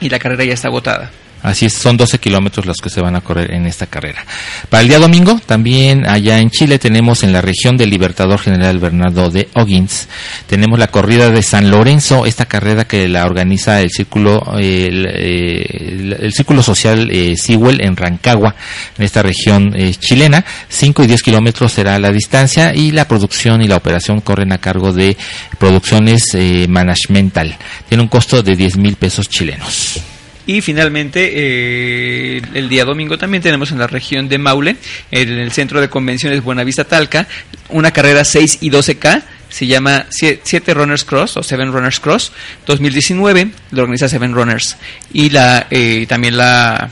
y 0.00 0.08
la 0.08 0.20
carrera 0.20 0.44
ya 0.44 0.54
está 0.54 0.68
agotada. 0.68 1.10
Así 1.42 1.66
es, 1.66 1.74
son 1.74 1.96
12 1.96 2.18
kilómetros 2.18 2.66
los 2.66 2.78
que 2.78 2.90
se 2.90 3.00
van 3.00 3.16
a 3.16 3.20
correr 3.20 3.52
en 3.52 3.66
esta 3.66 3.86
carrera. 3.86 4.24
Para 4.68 4.82
el 4.82 4.88
día 4.88 4.98
domingo, 4.98 5.40
también 5.46 6.08
allá 6.08 6.38
en 6.38 6.50
Chile 6.50 6.78
tenemos 6.78 7.22
en 7.22 7.32
la 7.32 7.40
región 7.40 7.76
del 7.76 7.90
Libertador 7.90 8.38
General 8.40 8.78
Bernardo 8.78 9.30
de 9.30 9.48
O'Higgins, 9.54 10.08
tenemos 10.46 10.78
la 10.78 10.88
corrida 10.88 11.30
de 11.30 11.42
San 11.42 11.70
Lorenzo, 11.70 12.26
esta 12.26 12.46
carrera 12.46 12.86
que 12.86 13.08
la 13.08 13.24
organiza 13.24 13.80
el 13.80 13.90
círculo, 13.90 14.54
el, 14.58 15.06
eh, 15.06 16.16
el 16.20 16.32
círculo 16.32 16.62
social 16.62 17.08
eh, 17.10 17.36
Sewell 17.36 17.80
en 17.80 17.96
Rancagua, 17.96 18.54
en 18.96 19.04
esta 19.04 19.22
región 19.22 19.72
eh, 19.74 19.94
chilena. 19.94 20.44
5 20.68 21.04
y 21.04 21.06
10 21.06 21.22
kilómetros 21.22 21.72
será 21.72 21.98
la 21.98 22.10
distancia 22.10 22.74
y 22.74 22.90
la 22.90 23.06
producción 23.06 23.62
y 23.62 23.68
la 23.68 23.76
operación 23.76 24.20
corren 24.20 24.52
a 24.52 24.58
cargo 24.58 24.92
de 24.92 25.16
Producciones 25.58 26.34
eh, 26.34 26.66
Managemental. 26.68 27.56
Tiene 27.88 28.02
un 28.02 28.08
costo 28.08 28.42
de 28.42 28.56
10 28.56 28.76
mil 28.76 28.96
pesos 28.96 29.28
chilenos. 29.28 30.00
Y 30.48 30.62
finalmente, 30.62 31.30
eh, 31.34 32.40
el 32.54 32.70
día 32.70 32.86
domingo 32.86 33.18
también 33.18 33.42
tenemos 33.42 33.70
en 33.70 33.78
la 33.78 33.86
región 33.86 34.30
de 34.30 34.38
Maule, 34.38 34.76
en 35.10 35.28
el 35.28 35.52
centro 35.52 35.78
de 35.78 35.90
convenciones 35.90 36.42
Buenavista 36.42 36.84
Talca, 36.84 37.28
una 37.68 37.90
carrera 37.90 38.24
6 38.24 38.60
y 38.62 38.70
12K, 38.70 39.24
se 39.50 39.66
llama 39.66 40.06
7 40.08 40.72
Runners 40.72 41.04
Cross 41.04 41.36
o 41.36 41.42
7 41.42 41.66
Runners 41.66 42.00
Cross 42.00 42.32
2019, 42.66 43.50
lo 43.72 43.82
organiza 43.82 44.08
Seven 44.08 44.32
Runners. 44.32 44.78
Y 45.12 45.28
la 45.28 45.66
eh, 45.70 46.06
también 46.08 46.38
la, 46.38 46.88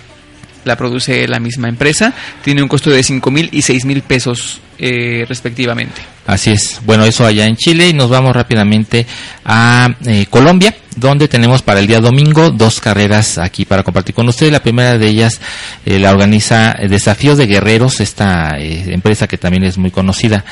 la 0.66 0.76
produce 0.76 1.26
la 1.28 1.40
misma 1.40 1.68
empresa, 1.68 2.12
tiene 2.44 2.62
un 2.62 2.68
costo 2.68 2.90
de 2.90 3.02
5 3.02 3.30
mil 3.30 3.48
y 3.52 3.62
6 3.62 3.84
mil 3.84 4.02
pesos 4.02 4.60
eh, 4.78 5.24
respectivamente. 5.26 6.02
Así 6.26 6.50
es. 6.50 6.80
Bueno, 6.84 7.04
eso 7.04 7.24
allá 7.24 7.46
en 7.46 7.56
Chile 7.56 7.88
y 7.88 7.92
nos 7.94 8.10
vamos 8.10 8.34
rápidamente 8.34 9.06
a 9.44 9.88
eh, 10.04 10.26
Colombia, 10.28 10.74
donde 10.96 11.28
tenemos 11.28 11.62
para 11.62 11.80
el 11.80 11.86
día 11.86 12.00
domingo 12.00 12.50
dos 12.50 12.80
carreras 12.80 13.38
aquí 13.38 13.64
para 13.64 13.84
compartir 13.84 14.14
con 14.14 14.28
ustedes. 14.28 14.52
La 14.52 14.62
primera 14.62 14.98
de 14.98 15.06
ellas 15.06 15.40
eh, 15.86 15.98
la 15.98 16.10
organiza 16.10 16.74
Desafíos 16.88 17.38
de 17.38 17.46
Guerreros, 17.46 18.00
esta 18.00 18.58
empresa 18.58 19.26
que 19.26 19.38
también 19.38 19.64
es 19.64 19.78
muy 19.78 19.90
conocida. 19.90 20.44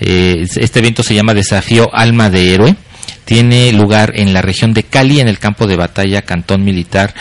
Este 0.00 0.78
evento 0.80 1.02
se 1.02 1.14
llama 1.14 1.34
Desafío 1.34 1.94
Alma 1.94 2.30
de 2.30 2.54
Héroe. 2.54 2.76
Tiene 3.24 3.70
lugar 3.72 4.14
en 4.16 4.32
la 4.32 4.40
región 4.40 4.72
de 4.72 4.84
Cali, 4.84 5.20
en 5.20 5.28
el 5.28 5.38
campo 5.38 5.66
de 5.66 5.76
batalla 5.76 6.22
Cantón 6.22 6.64
Militar 6.64 7.14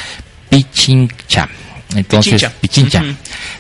Pichincha. 0.49 1.49
Entonces, 1.95 2.45
Pichincha. 2.61 3.03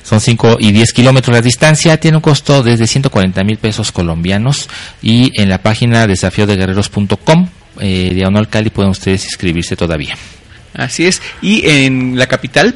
Son 0.03 0.19
5 0.19 0.57
y 0.59 0.71
10 0.71 0.93
kilómetros 0.93 1.35
la 1.35 1.41
distancia. 1.41 1.99
Tiene 1.99 2.17
un 2.17 2.21
costo 2.21 2.63
desde 2.63 2.87
140 2.87 3.43
mil 3.43 3.57
pesos 3.57 3.91
colombianos. 3.91 4.69
Y 5.01 5.31
en 5.41 5.49
la 5.49 5.59
página 5.59 6.07
desafiodeguerreros.com, 6.07 7.49
eh, 7.79 8.11
diagonal 8.13 8.49
Cali, 8.49 8.69
pueden 8.69 8.91
ustedes 8.91 9.25
inscribirse 9.25 9.75
todavía. 9.75 10.15
Así 10.73 11.05
es. 11.05 11.21
Y 11.41 11.67
en 11.67 12.17
la 12.17 12.27
capital 12.27 12.75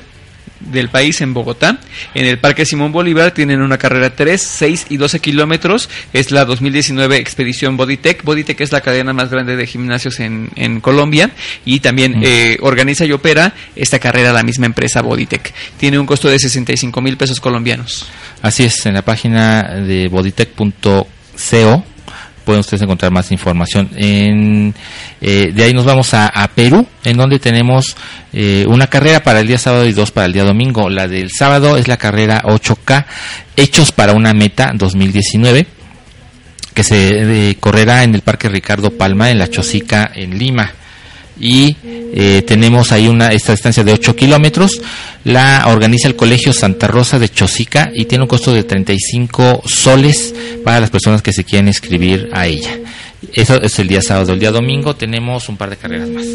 del 0.72 0.90
país, 0.90 1.22
en 1.22 1.34
Bogotá, 1.34 1.80
en 2.14 2.26
el 2.26 2.38
Parque 2.40 2.66
Simón 2.66 2.92
Bolívar, 2.92 3.32
tienen 3.32 3.62
una 3.62 3.78
carrera 3.78 4.16
3, 4.16 4.42
6 4.42 4.88
y 4.90 4.98
12 4.98 5.20
kilómetros. 5.20 5.90
Es 6.14 6.32
la 6.32 6.46
2019 6.46 7.18
Expedición 7.18 7.78
Bodytech. 7.78 8.24
Bodytech 8.24 8.60
es 8.62 8.72
la 8.72 8.82
cadena 8.82 9.14
más 9.14 9.30
grande 9.30 9.56
de 9.56 9.68
gimnasios 9.68 10.20
en, 10.20 10.50
en 10.56 10.82
Colombia 10.82 11.32
y 11.66 11.80
también 11.80 12.20
Mm. 12.20 12.24
eh, 12.26 12.58
organiza 12.62 13.06
y 13.06 13.12
opera 13.12 13.54
esta 13.76 14.00
carrera 14.00 14.34
la 14.34 14.44
misma 14.44 14.66
empresa 14.66 15.02
Bodytech. 15.02 15.54
Tiene 15.78 15.98
un 16.00 16.06
costo 16.06 16.28
de 16.30 16.40
65 16.40 17.02
mil 17.02 17.18
pesos 17.18 17.40
colombianos. 17.40 18.08
Así 18.42 18.64
es, 18.64 18.86
en 18.86 18.96
la 18.96 19.02
página 19.02 19.64
de 19.76 20.08
bodytech.co 20.08 21.08
pueden 22.44 22.62
ustedes 22.62 22.82
encontrar 22.82 23.12
más 23.12 23.32
información. 23.32 23.90
En, 23.96 24.74
eh, 25.22 25.52
de 25.54 25.64
ahí 25.64 25.74
nos 25.74 25.86
vamos 25.86 26.14
a, 26.14 26.50
Perú, 26.54 26.86
en 27.04 27.18
donde 27.18 27.40
tenemos 27.40 27.96
eh, 28.34 28.66
una 28.68 28.88
carrera 28.88 29.24
para 29.24 29.40
el 29.40 29.48
día 29.48 29.58
sábado 29.58 29.86
y 29.86 29.94
dos 29.94 30.12
para 30.12 30.28
el 30.28 30.34
día 30.34 30.44
domingo. 30.44 30.90
La 30.90 31.08
del 31.08 31.30
sábado 31.32 31.78
es 31.78 31.88
la 31.88 31.98
carrera 31.98 32.42
8K, 32.44 33.06
Hechos 33.56 33.92
para 33.92 34.14
una 34.14 34.34
Meta 34.34 34.72
2019, 34.74 35.68
que 36.74 36.84
se 36.84 37.50
eh, 37.50 37.58
correrá 37.60 38.04
en 38.04 38.16
el 38.16 38.22
Parque 38.22 38.50
Ricardo 38.50 38.92
Palma, 38.92 39.30
en 39.30 39.40
La 39.40 39.50
Chosica, 39.50 40.12
en 40.14 40.38
Lima 40.38 40.74
y 41.40 41.76
eh, 41.84 42.44
tenemos 42.46 42.92
ahí 42.92 43.08
una 43.08 43.30
esta 43.30 43.52
distancia 43.52 43.84
de 43.84 43.94
8 43.94 44.16
kilómetros. 44.16 44.82
La 45.24 45.66
organiza 45.68 46.08
el 46.08 46.16
colegio 46.16 46.54
Santa 46.54 46.88
Rosa 46.88 47.20
de 47.20 47.30
Chosica 47.30 47.92
y 47.94 48.06
tiene 48.06 48.24
un 48.24 48.28
costo 48.28 48.54
de 48.54 48.64
35 48.64 49.64
soles 49.66 50.34
para 50.64 50.80
las 50.80 50.90
personas 50.90 51.22
que 51.22 51.34
se 51.34 51.44
quieren 51.44 51.68
inscribir 51.68 52.30
a 52.34 52.48
ella. 52.48 52.78
Eso 53.34 53.62
es 53.62 53.78
el 53.80 53.88
día 53.88 54.02
sábado. 54.02 54.34
El 54.34 54.40
día 54.40 54.52
domingo 54.52 54.96
tenemos 54.96 55.48
un 55.48 55.58
par 55.58 55.70
de 55.70 55.78
carreras 55.78 56.10
más. 56.10 56.26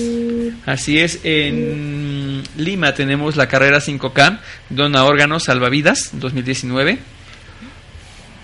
Así 0.66 0.98
es, 0.98 1.20
en 1.24 2.42
Lima 2.56 2.94
tenemos 2.94 3.36
la 3.36 3.48
carrera 3.48 3.78
5K, 3.78 4.40
Dona 4.70 5.04
Órganos 5.04 5.44
Salvavidas 5.44 6.10
2019. 6.14 6.98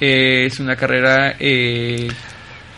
Eh, 0.00 0.46
es 0.46 0.58
una 0.58 0.76
carrera 0.76 1.36
eh, 1.38 2.08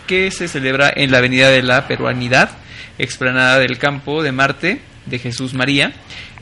que 0.06 0.30
se 0.30 0.48
celebra 0.48 0.92
en 0.94 1.10
la 1.10 1.18
Avenida 1.18 1.48
de 1.48 1.62
la 1.62 1.88
Peruanidad, 1.88 2.50
explanada 2.98 3.58
del 3.58 3.78
Campo 3.78 4.22
de 4.22 4.32
Marte 4.32 4.80
de 5.06 5.18
Jesús 5.18 5.54
María, 5.54 5.92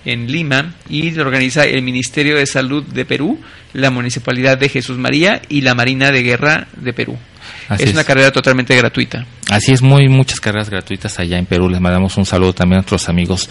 en 0.04 0.30
Lima, 0.30 0.74
y 0.88 1.10
lo 1.12 1.22
organiza 1.22 1.64
el 1.64 1.82
Ministerio 1.82 2.36
de 2.36 2.46
Salud 2.46 2.84
de 2.84 3.04
Perú, 3.04 3.40
la 3.72 3.90
Municipalidad 3.90 4.58
de 4.58 4.68
Jesús 4.68 4.98
María 4.98 5.40
y 5.48 5.60
la 5.60 5.74
Marina 5.74 6.10
de 6.10 6.22
Guerra 6.22 6.66
de 6.76 6.92
Perú. 6.92 7.16
Así 7.68 7.84
es, 7.84 7.88
es. 7.90 7.94
una 7.94 8.04
carrera 8.04 8.30
totalmente 8.32 8.76
gratuita. 8.76 9.24
Así 9.50 9.72
es, 9.72 9.82
muy 9.82 10.08
muchas 10.08 10.40
carreras 10.40 10.70
gratuitas 10.70 11.18
allá 11.18 11.38
en 11.38 11.46
Perú. 11.46 11.68
Les 11.68 11.80
mandamos 11.80 12.16
un 12.16 12.26
saludo 12.26 12.52
también 12.52 12.78
a 12.78 12.80
nuestros 12.80 13.08
amigos 13.08 13.48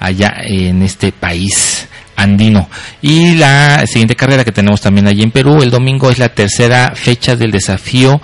allá 0.00 0.34
en 0.42 0.82
este 0.82 1.12
país 1.12 1.88
andino. 2.16 2.68
Y 3.02 3.34
la 3.36 3.84
siguiente 3.86 4.16
carrera 4.16 4.44
que 4.44 4.52
tenemos 4.52 4.80
también 4.80 5.06
allí 5.06 5.22
en 5.22 5.30
Perú, 5.30 5.62
el 5.62 5.70
domingo 5.70 6.10
es 6.10 6.18
la 6.18 6.28
tercera 6.28 6.92
fecha 6.94 7.36
del 7.36 7.50
desafío 7.50 8.20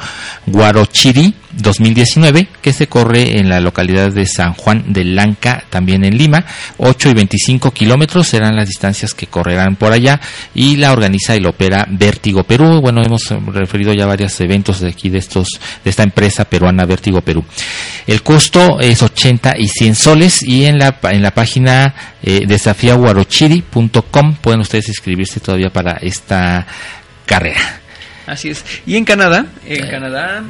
Guarochiri 0.46 1.34
2019, 1.52 2.48
que 2.62 2.72
se 2.72 2.86
corre 2.86 3.38
en 3.38 3.48
la 3.48 3.60
localidad 3.60 4.12
de 4.12 4.26
San 4.26 4.54
Juan 4.54 4.92
de 4.92 5.04
Lanca, 5.04 5.64
también 5.70 6.04
en 6.04 6.16
Lima. 6.16 6.44
8 6.78 7.10
y 7.10 7.14
25 7.14 7.72
kilómetros 7.72 8.28
serán 8.28 8.56
las 8.56 8.68
distancias 8.68 9.14
que 9.14 9.26
correrán 9.26 9.76
por 9.76 9.92
allá 9.92 10.20
y 10.54 10.76
la 10.76 10.92
organiza 10.92 11.36
y 11.36 11.40
la 11.40 11.50
opera 11.50 11.86
Vértigo 11.88 12.44
Perú. 12.44 12.80
Bueno, 12.80 13.02
hemos 13.02 13.28
referido 13.46 13.92
ya 13.92 14.06
varios 14.06 14.40
eventos 14.40 14.80
de 14.80 14.88
aquí 14.88 15.08
de 15.08 15.18
estos 15.18 15.60
de 15.82 15.90
esta 15.90 16.02
empresa 16.02 16.44
peruana 16.44 16.86
Vértigo 16.86 17.20
Perú. 17.20 17.44
El 18.06 18.22
costo 18.22 18.80
es 18.80 19.02
80 19.02 19.54
y 19.58 19.68
100 19.68 19.94
soles 19.94 20.42
y 20.42 20.64
en 20.66 20.78
la 20.78 20.98
en 21.02 21.22
la 21.22 21.32
página 21.32 21.94
eh, 22.22 22.46
desafiaguarochiri.com 22.46 24.36
pueden 24.40 24.60
ustedes 24.60 24.88
inscribirse 24.88 25.40
todavía 25.40 25.70
para 25.70 25.98
esta 26.00 26.66
carrera. 27.26 27.79
Así 28.30 28.48
es. 28.50 28.64
Y 28.86 28.96
en 28.96 29.04
Canadá, 29.04 29.46
en 29.66 29.86
Canadá, 29.88 30.42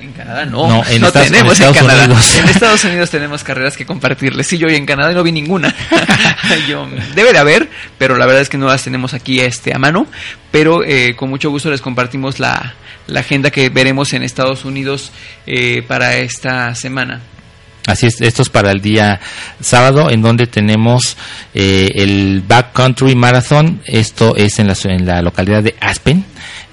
en 0.00 0.12
Canadá 0.12 0.44
no, 0.44 0.68
No, 0.68 0.76
no, 0.76 0.84
en 0.88 1.04
Estados- 1.04 1.28
tenemos 1.30 1.60
en 1.60 1.72
Canadá. 1.72 2.04
Unidos. 2.04 2.36
En 2.36 2.48
Estados 2.48 2.84
Unidos 2.84 3.10
tenemos 3.10 3.44
carreras 3.44 3.76
que 3.76 3.86
compartirles. 3.86 4.46
Sí, 4.46 4.58
yo 4.58 4.68
y 4.68 4.74
en 4.74 4.86
Canadá 4.86 5.12
no 5.12 5.22
vi 5.22 5.32
ninguna. 5.32 5.74
Yo- 6.68 6.88
debe 7.14 7.32
de 7.32 7.38
haber, 7.38 7.68
pero 7.98 8.16
la 8.16 8.26
verdad 8.26 8.42
es 8.42 8.48
que 8.48 8.58
no 8.58 8.66
las 8.66 8.82
tenemos 8.82 9.14
aquí 9.14 9.40
este 9.40 9.74
a 9.74 9.78
mano. 9.78 10.06
Pero 10.50 10.82
eh, 10.84 11.14
con 11.16 11.30
mucho 11.30 11.50
gusto 11.50 11.70
les 11.70 11.80
compartimos 11.80 12.38
la, 12.40 12.74
la 13.06 13.20
agenda 13.20 13.50
que 13.50 13.68
veremos 13.70 14.12
en 14.14 14.22
Estados 14.22 14.64
Unidos 14.64 15.12
eh, 15.46 15.82
para 15.86 16.16
esta 16.16 16.74
semana. 16.74 17.20
Así 17.86 18.06
es, 18.06 18.20
esto 18.20 18.42
es 18.42 18.50
para 18.50 18.70
el 18.70 18.82
día 18.82 19.18
sábado, 19.62 20.10
en 20.10 20.20
donde 20.20 20.46
tenemos 20.46 21.16
eh, 21.54 21.88
el 21.94 22.42
Backcountry 22.46 23.14
Marathon. 23.14 23.80
Esto 23.86 24.36
es 24.36 24.58
en 24.58 24.66
la, 24.66 24.76
en 24.84 25.06
la 25.06 25.22
localidad 25.22 25.62
de 25.62 25.74
Aspen, 25.80 26.22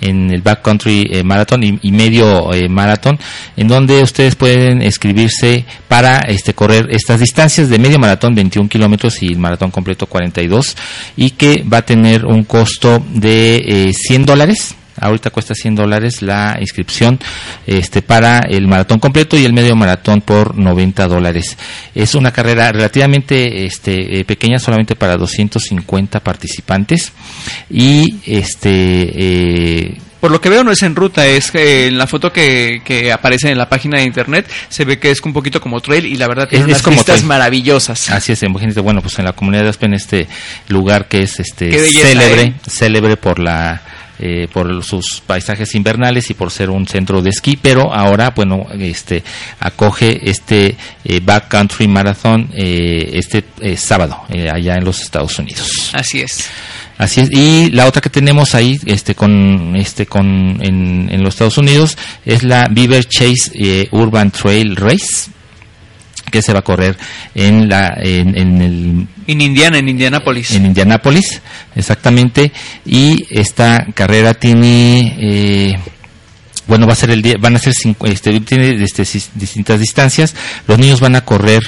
en 0.01 0.31
el 0.31 0.41
Backcountry 0.41 1.09
eh, 1.11 1.23
Marathon 1.23 1.63
y, 1.63 1.91
medio 1.91 2.53
eh, 2.53 2.67
maratón, 2.69 3.19
en 3.55 3.67
donde 3.67 4.01
ustedes 4.01 4.35
pueden 4.35 4.81
inscribirse 4.81 5.65
para 5.87 6.19
este 6.19 6.53
correr 6.53 6.87
estas 6.91 7.19
distancias 7.19 7.69
de 7.69 7.79
medio 7.79 7.99
maratón 7.99 8.35
21 8.35 8.69
kilómetros 8.69 9.21
y 9.21 9.27
el 9.27 9.37
maratón 9.37 9.71
completo 9.71 10.05
42 10.05 10.75
y 11.17 11.31
que 11.31 11.63
va 11.63 11.77
a 11.77 11.85
tener 11.85 12.25
un 12.25 12.43
costo 12.43 13.03
de 13.13 13.55
eh, 13.57 13.93
100 13.93 14.25
dólares. 14.25 14.75
Ahorita 14.99 15.29
cuesta 15.29 15.53
100 15.53 15.75
dólares 15.75 16.21
la 16.21 16.57
inscripción 16.59 17.19
este, 17.67 18.01
para 18.01 18.39
el 18.39 18.67
maratón 18.67 18.99
completo 18.99 19.37
y 19.37 19.43
el 19.45 19.53
medio 19.53 19.75
maratón 19.75 20.21
por 20.21 20.57
90 20.57 21.07
dólares. 21.07 21.57
Es 21.93 22.15
una 22.15 22.31
carrera 22.31 22.71
relativamente 22.71 23.65
este, 23.65 24.19
eh, 24.19 24.25
pequeña, 24.25 24.59
solamente 24.59 24.95
para 24.95 25.17
250 25.17 26.19
participantes. 26.21 27.11
Y 27.69 28.17
este. 28.25 28.69
eh, 28.71 29.97
Por 30.19 30.31
lo 30.31 30.41
que 30.41 30.49
veo 30.49 30.63
no 30.63 30.71
es 30.71 30.81
en 30.81 30.95
ruta, 30.95 31.25
es 31.27 31.51
que 31.51 31.87
en 31.87 31.97
la 31.97 32.07
foto 32.07 32.31
que, 32.31 32.81
que 32.83 33.11
aparece 33.11 33.51
en 33.51 33.57
la 33.57 33.69
página 33.69 33.99
de 33.99 34.05
internet 34.05 34.49
se 34.69 34.83
ve 34.85 34.97
que 34.97 35.11
es 35.11 35.19
un 35.21 35.33
poquito 35.33 35.61
como 35.61 35.79
trail 35.81 36.05
y 36.05 36.15
la 36.15 36.27
verdad 36.27 36.47
tiene 36.47 36.63
Es- 36.63 36.67
unas 36.69 36.77
es 36.77 36.83
como 36.83 36.95
vistas 36.97 37.15
trail. 37.17 37.27
maravillosas. 37.27 38.09
Así 38.09 38.31
es, 38.31 38.41
imagínate, 38.43 38.79
bueno, 38.79 39.01
pues 39.01 39.19
en 39.19 39.25
la 39.25 39.33
comunidad 39.33 39.63
de 39.63 39.69
Aspen, 39.69 39.93
este 39.93 40.27
lugar 40.69 41.07
que 41.07 41.21
es 41.23 41.39
este 41.39 41.71
célebre, 41.91 42.41
¿eh? 42.41 42.53
célebre 42.67 43.17
por 43.17 43.37
la 43.39 43.81
eh, 44.19 44.47
por 44.51 44.83
sus 44.83 45.21
paisajes 45.25 45.75
invernales 45.75 46.29
y 46.29 46.33
por 46.33 46.51
ser 46.51 46.69
un 46.69 46.87
centro 46.87 47.21
de 47.21 47.29
esquí, 47.29 47.57
pero 47.61 47.93
ahora, 47.93 48.31
bueno, 48.35 48.65
este 48.79 49.23
acoge 49.59 50.29
este 50.29 50.75
eh, 51.03 51.19
Backcountry 51.23 51.87
Marathon 51.87 52.49
eh, 52.53 53.11
este 53.13 53.43
eh, 53.61 53.77
sábado 53.77 54.21
eh, 54.29 54.49
allá 54.51 54.75
en 54.75 54.85
los 54.85 55.01
Estados 55.01 55.37
Unidos. 55.39 55.91
Así 55.93 56.21
es. 56.21 56.49
Así 56.97 57.21
es. 57.21 57.29
Y 57.31 57.71
la 57.71 57.87
otra 57.87 58.01
que 58.01 58.09
tenemos 58.09 58.55
ahí, 58.55 58.79
este, 58.85 59.15
con, 59.15 59.75
este, 59.75 60.05
con, 60.05 60.59
en, 60.61 61.09
en 61.11 61.23
los 61.23 61.33
Estados 61.33 61.57
Unidos, 61.57 61.97
es 62.25 62.43
la 62.43 62.67
Beaver 62.71 63.05
Chase 63.05 63.51
eh, 63.53 63.87
Urban 63.91 64.31
Trail 64.31 64.75
Race, 64.77 65.29
que 66.35 66.41
se 66.41 66.51
va 66.53 66.59
a 66.59 66.63
correr 66.63 66.97
en 67.33 67.69
la, 67.69 67.93
en, 67.97 68.37
en 68.37 68.61
el 68.61 69.07
En 69.27 69.41
Indiana, 69.41 69.77
en 69.77 69.87
Indianápolis. 69.87 70.51
en 70.51 70.65
Indianápolis, 70.65 71.41
exactamente. 71.75 72.51
Y 72.85 73.25
esta 73.29 73.85
carrera 73.93 74.33
tiene, 74.33 75.15
eh, 75.17 75.79
bueno, 76.67 76.87
va 76.87 76.93
a 76.93 76.95
ser 76.95 77.11
el 77.11 77.21
día, 77.21 77.35
van 77.39 77.55
a 77.55 77.59
ser 77.59 77.73
este, 78.05 78.39
tiene 78.41 78.83
este, 78.83 79.03
distintas 79.35 79.79
distancias. 79.79 80.35
Los 80.67 80.77
niños 80.79 80.99
van 80.99 81.15
a 81.15 81.21
correr, 81.21 81.63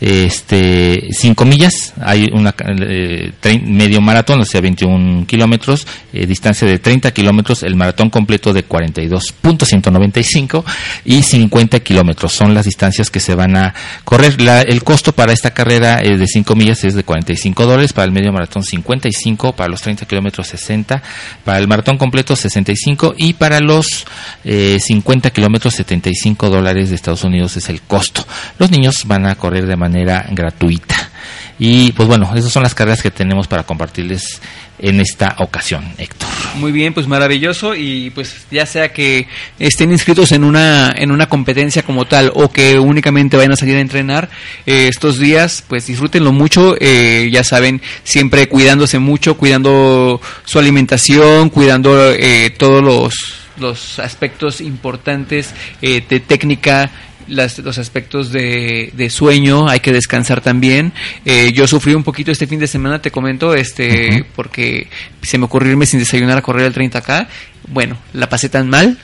este, 0.00 1.08
5 1.10 1.44
millas. 1.44 1.94
Hay 2.00 2.28
una 2.32 2.54
eh, 2.80 3.32
medio 3.64 4.00
maratón, 4.00 4.40
o 4.40 4.44
sea, 4.44 4.60
21 4.60 5.26
kilómetros, 5.26 5.86
eh, 6.12 6.26
distancia 6.26 6.66
de 6.68 6.78
30 6.78 7.12
kilómetros, 7.12 7.62
el 7.62 7.76
maratón 7.76 8.10
completo 8.10 8.52
de 8.52 8.66
42.195 8.66 10.64
y 11.04 11.22
50 11.22 11.80
kilómetros. 11.80 12.32
Son 12.32 12.54
las 12.54 12.64
distancias 12.66 13.10
que 13.10 13.20
se 13.20 13.34
van 13.34 13.56
a 13.56 13.74
correr. 14.04 14.40
La- 14.40 14.62
el 14.62 14.82
costo 14.84 15.12
para 15.12 15.32
esta 15.32 15.52
carrera 15.52 16.00
eh, 16.02 16.16
de 16.16 16.26
5 16.26 16.54
millas 16.54 16.84
es 16.84 16.94
de 16.94 17.04
45 17.04 17.66
dólares, 17.66 17.92
para 17.92 18.04
el 18.06 18.12
medio 18.12 18.32
maratón 18.32 18.62
55, 18.62 19.54
para 19.54 19.68
los 19.70 19.80
30 19.82 20.06
kilómetros 20.06 20.46
60, 20.48 21.02
para 21.44 21.58
el 21.58 21.68
maratón 21.68 21.98
completo 21.98 22.36
65 22.36 23.14
y 23.16 23.34
para 23.34 23.60
los 23.60 24.06
eh, 24.44 24.78
50 24.80 25.30
kilómetros 25.30 25.74
75 25.74 26.50
dólares 26.50 26.90
de 26.90 26.96
Estados 26.96 27.24
Unidos 27.24 27.56
es 27.56 27.68
el 27.68 27.82
costo. 27.82 28.26
Los 28.58 28.70
niños 28.70 29.02
van 29.06 29.26
a 29.26 29.34
correr 29.34 29.66
de 29.66 29.76
manera 29.76 30.26
gratuita. 30.30 31.10
Y 31.58 31.92
pues 31.92 32.08
bueno, 32.08 32.30
esas 32.34 32.50
son 32.50 32.62
las 32.62 32.74
carreras 32.74 33.02
que 33.02 33.10
tenemos 33.10 33.46
para 33.46 33.62
compartirles 33.62 34.40
en 34.82 35.00
esta 35.00 35.36
ocasión, 35.38 35.84
Héctor. 35.96 36.28
Muy 36.56 36.72
bien, 36.72 36.92
pues 36.92 37.06
maravilloso 37.06 37.74
y 37.74 38.10
pues 38.10 38.46
ya 38.50 38.66
sea 38.66 38.92
que 38.92 39.28
estén 39.60 39.92
inscritos 39.92 40.32
en 40.32 40.42
una 40.42 40.92
en 40.96 41.12
una 41.12 41.28
competencia 41.28 41.84
como 41.84 42.04
tal 42.04 42.32
o 42.34 42.50
que 42.50 42.78
únicamente 42.78 43.36
vayan 43.36 43.52
a 43.52 43.56
salir 43.56 43.76
a 43.76 43.80
entrenar 43.80 44.28
eh, 44.66 44.88
estos 44.88 45.18
días, 45.18 45.62
pues 45.68 45.86
disfrútenlo 45.86 46.32
mucho, 46.32 46.74
eh, 46.80 47.30
ya 47.32 47.44
saben, 47.44 47.80
siempre 48.02 48.48
cuidándose 48.48 48.98
mucho, 48.98 49.36
cuidando 49.36 50.20
su 50.44 50.58
alimentación, 50.58 51.48
cuidando 51.50 52.10
eh, 52.10 52.50
todos 52.58 52.82
los 52.82 53.41
los 53.58 53.98
aspectos 53.98 54.60
importantes 54.60 55.54
eh, 55.80 56.02
de 56.08 56.20
técnica 56.20 56.90
las- 57.28 57.58
los 57.60 57.78
aspectos 57.78 58.32
de, 58.32 58.90
de 58.94 59.08
sueño, 59.08 59.68
hay 59.68 59.78
que 59.80 59.92
descansar 59.92 60.40
también. 60.40 60.92
Eh, 61.24 61.52
yo 61.54 61.68
sufrí 61.68 61.94
un 61.94 62.02
poquito 62.02 62.32
este 62.32 62.48
fin 62.48 62.58
de 62.58 62.66
semana, 62.66 63.00
te 63.00 63.12
comento, 63.12 63.54
este, 63.54 64.24
porque 64.34 64.88
se 65.22 65.38
me 65.38 65.44
ocurrió 65.44 65.70
irme 65.70 65.86
sin 65.86 66.00
desayunar 66.00 66.38
a 66.38 66.42
correr 66.42 66.66
el 66.66 66.74
30K. 66.74 67.28
Bueno, 67.68 67.96
la 68.12 68.28
pasé 68.28 68.48
tan 68.48 68.68
mal 68.68 68.98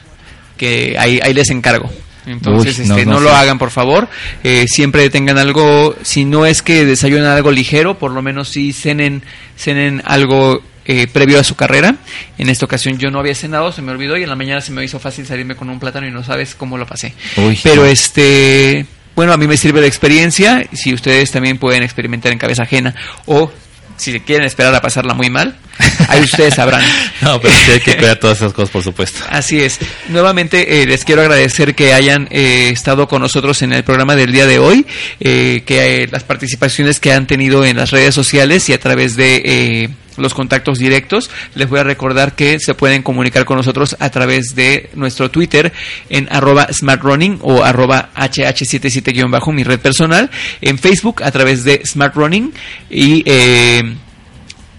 que 0.57 0.97
ahí, 0.99 1.21
ahí 1.23 1.33
les 1.33 1.51
encargo. 1.51 1.89
Entonces, 2.27 2.77
Uy, 2.81 2.85
este, 2.85 3.07
no 3.07 3.13
no, 3.13 3.21
lo 3.21 3.31
hagan, 3.35 3.57
por 3.59 3.71
favor. 3.71 4.09
Eh, 4.45 4.67
siempre 4.69 5.09
tengan 5.11 5.39
algo, 5.39 5.95
si 6.03 6.25
no 6.25 6.45
es 6.45 6.61
que 6.61 6.85
desayunen 6.85 7.25
algo 7.27 7.53
ligero, 7.53 7.99
por 7.99 8.11
lo 8.11 8.21
menos 8.21 8.49
sí 8.51 8.73
cenen, 8.73 9.23
cenen 9.57 10.03
algo 10.05 10.61
eh, 10.89 11.07
previo 11.07 11.39
a 11.39 11.45
su 11.45 11.55
carrera. 11.55 11.97
En 12.39 12.49
esta 12.49 12.65
ocasión 12.65 12.99
yo 12.99 13.11
no 13.11 13.21
había 13.21 13.35
cenado, 13.35 13.71
se 13.73 13.83
me 13.83 13.93
olvidó 13.93 14.17
y 14.17 14.23
en 14.23 14.29
la 14.31 14.37
mañana 14.37 14.63
se 14.63 14.73
me 14.73 14.83
hizo 14.83 14.99
fácil 14.99 15.27
salirme 15.27 15.55
con 15.55 15.69
un 15.69 15.79
plátano 15.79 16.09
y 16.09 16.11
no 16.11 16.25
sabes 16.25 16.55
cómo 16.55 16.79
lo 16.79 16.87
pasé. 16.87 17.13
Uy, 17.37 17.59
Pero 17.63 17.85
este, 17.85 18.87
bueno, 19.15 19.35
a 19.35 19.37
mí 19.37 19.47
me 19.47 19.59
sirve 19.59 19.83
de 19.83 19.87
experiencia. 19.87 20.67
Si 20.73 20.95
ustedes 20.95 21.31
también 21.31 21.59
pueden 21.59 21.83
experimentar 21.83 22.33
en 22.33 22.39
cabeza 22.39 22.63
ajena 22.63 22.95
o 23.27 23.53
si 23.99 24.19
quieren 24.21 24.47
esperar 24.47 24.75
a 24.75 24.81
pasarla 24.81 25.13
muy 25.13 25.29
mal, 25.29 25.59
ahí 26.09 26.23
ustedes 26.23 26.55
sabrán. 26.55 26.83
No, 27.21 27.41
pero 27.41 27.53
sí 27.53 27.73
hay 27.73 27.81
que 27.81 27.97
cuidar 27.97 28.17
todas 28.21 28.37
esas 28.37 28.53
cosas, 28.53 28.71
por 28.71 28.83
supuesto. 28.83 29.19
Así 29.29 29.59
es. 29.59 29.81
Nuevamente 30.09 30.83
eh, 30.83 30.87
les 30.87 31.05
quiero 31.05 31.21
agradecer 31.23 31.75
que 31.75 31.93
hayan 31.93 32.29
eh, 32.31 32.71
estado 32.73 33.09
con 33.09 33.21
nosotros 33.23 33.61
en 33.63 33.73
el 33.73 33.83
programa 33.83 34.15
del 34.15 34.31
día 34.31 34.47
de 34.47 34.61
hoy, 34.61 34.87
eh, 35.19 35.65
que 35.67 36.05
eh, 36.05 36.09
las 36.11 36.23
participaciones 36.23 37.01
que 37.01 37.13
han 37.13 37.27
tenido 37.27 37.65
en 37.65 37.77
las 37.77 37.91
redes 37.91 38.15
sociales 38.15 38.69
y 38.69 38.73
a 38.73 38.79
través 38.79 39.17
de 39.17 39.43
eh, 39.45 39.89
los 40.19 40.35
contactos 40.35 40.79
directos. 40.79 41.31
Les 41.55 41.69
voy 41.69 41.81
a 41.81 41.85
recordar 41.85 42.35
que 42.35 42.59
se 42.61 42.75
pueden 42.75 43.03
comunicar 43.03 43.45
con 43.45 43.57
nosotros 43.57 43.97
a 43.99 44.11
través 44.11 44.55
de 44.55 44.91
nuestro 44.95 45.31
Twitter 45.31 45.73
en 46.11 46.29
arroba 46.31 46.69
smartrunning 46.73 47.39
o 47.43 47.63
arroba 47.65 48.11
hh77- 48.15 49.53
mi 49.53 49.65
red 49.65 49.81
personal, 49.81 50.31
en 50.61 50.79
Facebook 50.79 51.23
a 51.23 51.31
través 51.31 51.65
de 51.65 51.83
smartrunning 51.85 52.53
y... 52.91 53.23
Eh, 53.27 53.83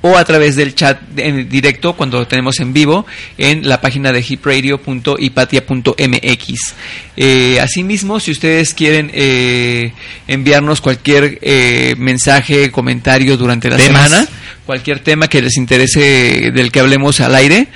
o 0.01 0.17
a 0.17 0.23
través 0.23 0.55
del 0.55 0.75
chat 0.75 0.99
en 1.17 1.49
directo 1.49 1.93
cuando 1.93 2.19
lo 2.19 2.27
tenemos 2.27 2.59
en 2.59 2.73
vivo 2.73 3.05
en 3.37 3.67
la 3.67 3.81
página 3.81 4.11
de 4.11 4.23
hipradio.ipatia.mx. 4.27 6.75
Eh, 7.17 7.59
asimismo, 7.59 8.19
si 8.19 8.31
ustedes 8.31 8.73
quieren 8.73 9.11
eh, 9.13 9.93
enviarnos 10.27 10.81
cualquier 10.81 11.39
eh, 11.41 11.95
mensaje, 11.97 12.71
comentario 12.71 13.35
durante 13.35 13.69
la 13.69 13.77
Temas. 13.77 14.09
semana, 14.09 14.27
cualquier 14.65 14.99
tema 14.99 15.27
que 15.27 15.41
les 15.41 15.57
interese 15.57 16.51
del 16.53 16.71
que 16.71 16.79
hablemos 16.79 17.19
al 17.19 17.35
aire, 17.35 17.67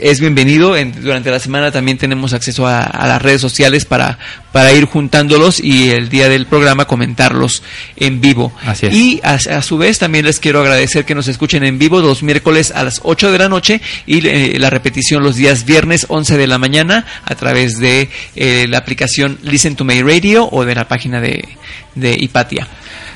es 0.00 0.20
bienvenido. 0.20 0.76
En- 0.76 0.92
durante 1.02 1.30
la 1.30 1.38
semana 1.38 1.70
también 1.72 1.98
tenemos 1.98 2.32
acceso 2.32 2.66
a, 2.66 2.80
a 2.82 3.06
las 3.06 3.20
redes 3.22 3.40
sociales 3.40 3.84
para, 3.84 4.18
para 4.52 4.72
ir 4.72 4.84
juntándolos 4.84 5.60
y 5.60 5.90
el 5.90 6.08
día 6.08 6.28
del 6.28 6.46
programa 6.46 6.86
comentarlos 6.86 7.62
en 7.96 8.20
vivo. 8.20 8.52
Así 8.64 8.86
es. 8.86 8.94
Y 8.94 9.20
a, 9.22 9.34
a 9.34 9.62
su 9.62 9.78
vez 9.78 9.98
también 9.98 10.24
les 10.24 10.40
quiero 10.40 10.60
agradecer 10.60 11.04
que 11.04 11.14
nos 11.14 11.28
escuchen 11.28 11.64
en 11.64 11.78
vivo 11.78 12.00
los 12.00 12.22
miércoles 12.22 12.72
a 12.74 12.82
las 12.84 13.00
8 13.04 13.32
de 13.32 13.38
la 13.38 13.48
noche 13.48 13.80
y 14.06 14.26
eh, 14.26 14.56
la 14.58 14.70
repetición 14.70 15.22
los 15.22 15.36
días 15.36 15.64
viernes 15.64 16.06
11 16.08 16.36
de 16.36 16.46
la 16.46 16.58
mañana 16.58 17.04
a 17.24 17.34
través 17.34 17.78
de 17.78 18.08
eh, 18.36 18.66
la 18.68 18.78
aplicación 18.78 19.38
Listen 19.42 19.76
to 19.76 19.84
My 19.84 20.02
Radio 20.02 20.48
o 20.50 20.64
de 20.64 20.74
la 20.74 20.88
página 20.88 21.20
de, 21.20 21.48
de 21.94 22.14
Hipatia. 22.18 22.66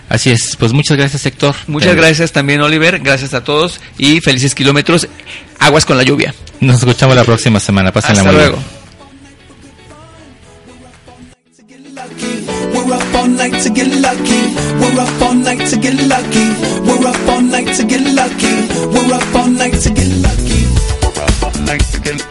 Así 0.08 0.30
es, 0.30 0.56
pues 0.58 0.72
muchas 0.72 0.96
gracias 0.96 1.26
Héctor. 1.26 1.54
Muchas 1.66 1.92
Eh, 1.92 1.96
gracias 1.96 2.32
también 2.32 2.60
Oliver, 2.62 2.98
gracias 3.00 3.34
a 3.34 3.44
todos 3.44 3.80
y 3.98 4.20
felices 4.20 4.54
kilómetros. 4.54 5.06
Aguas 5.58 5.84
con 5.84 5.96
la 5.96 6.02
lluvia. 6.02 6.34
Nos 6.60 6.78
escuchamos 6.78 7.14
la 7.14 7.24
próxima 7.24 7.60
semana. 7.60 7.92
Pásenla 7.92 8.22
Hasta 8.22 8.32
muy 8.32 8.40
bien. 8.40 8.50
luego. 8.52 8.64
We're 12.74 12.94
up 12.94 13.14
all 13.14 13.28
night 13.28 13.62
to 13.64 13.70
get 13.70 13.88
lucky. 14.00 14.54
We're 14.80 15.00
up 15.00 15.22
all 15.22 15.34
night 15.34 15.68
to 15.70 15.76
get 15.76 15.94
lucky. 16.06 16.46
We're 16.84 17.06
up 17.08 17.28
all 17.28 17.42
night 17.42 17.74
to 17.76 17.84
get 17.84 18.00
lucky. 18.00 18.54
We're 18.92 19.14
up 19.14 19.34
all 19.34 19.50
night 19.50 19.74
to 19.82 19.90
get 19.90 20.08
lucky. 20.22 20.66
We're 21.04 21.20
up 21.20 21.44
all 21.44 21.60
night 21.66 21.82
to 21.92 22.00
get 22.00 22.22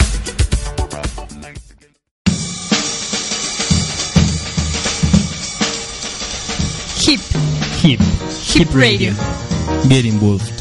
Hip, 7.05 7.21
Hip. 7.87 8.01
Hip 8.01 8.75
Radio. 8.75 9.13
Get 9.87 10.05
involved. 10.05 10.56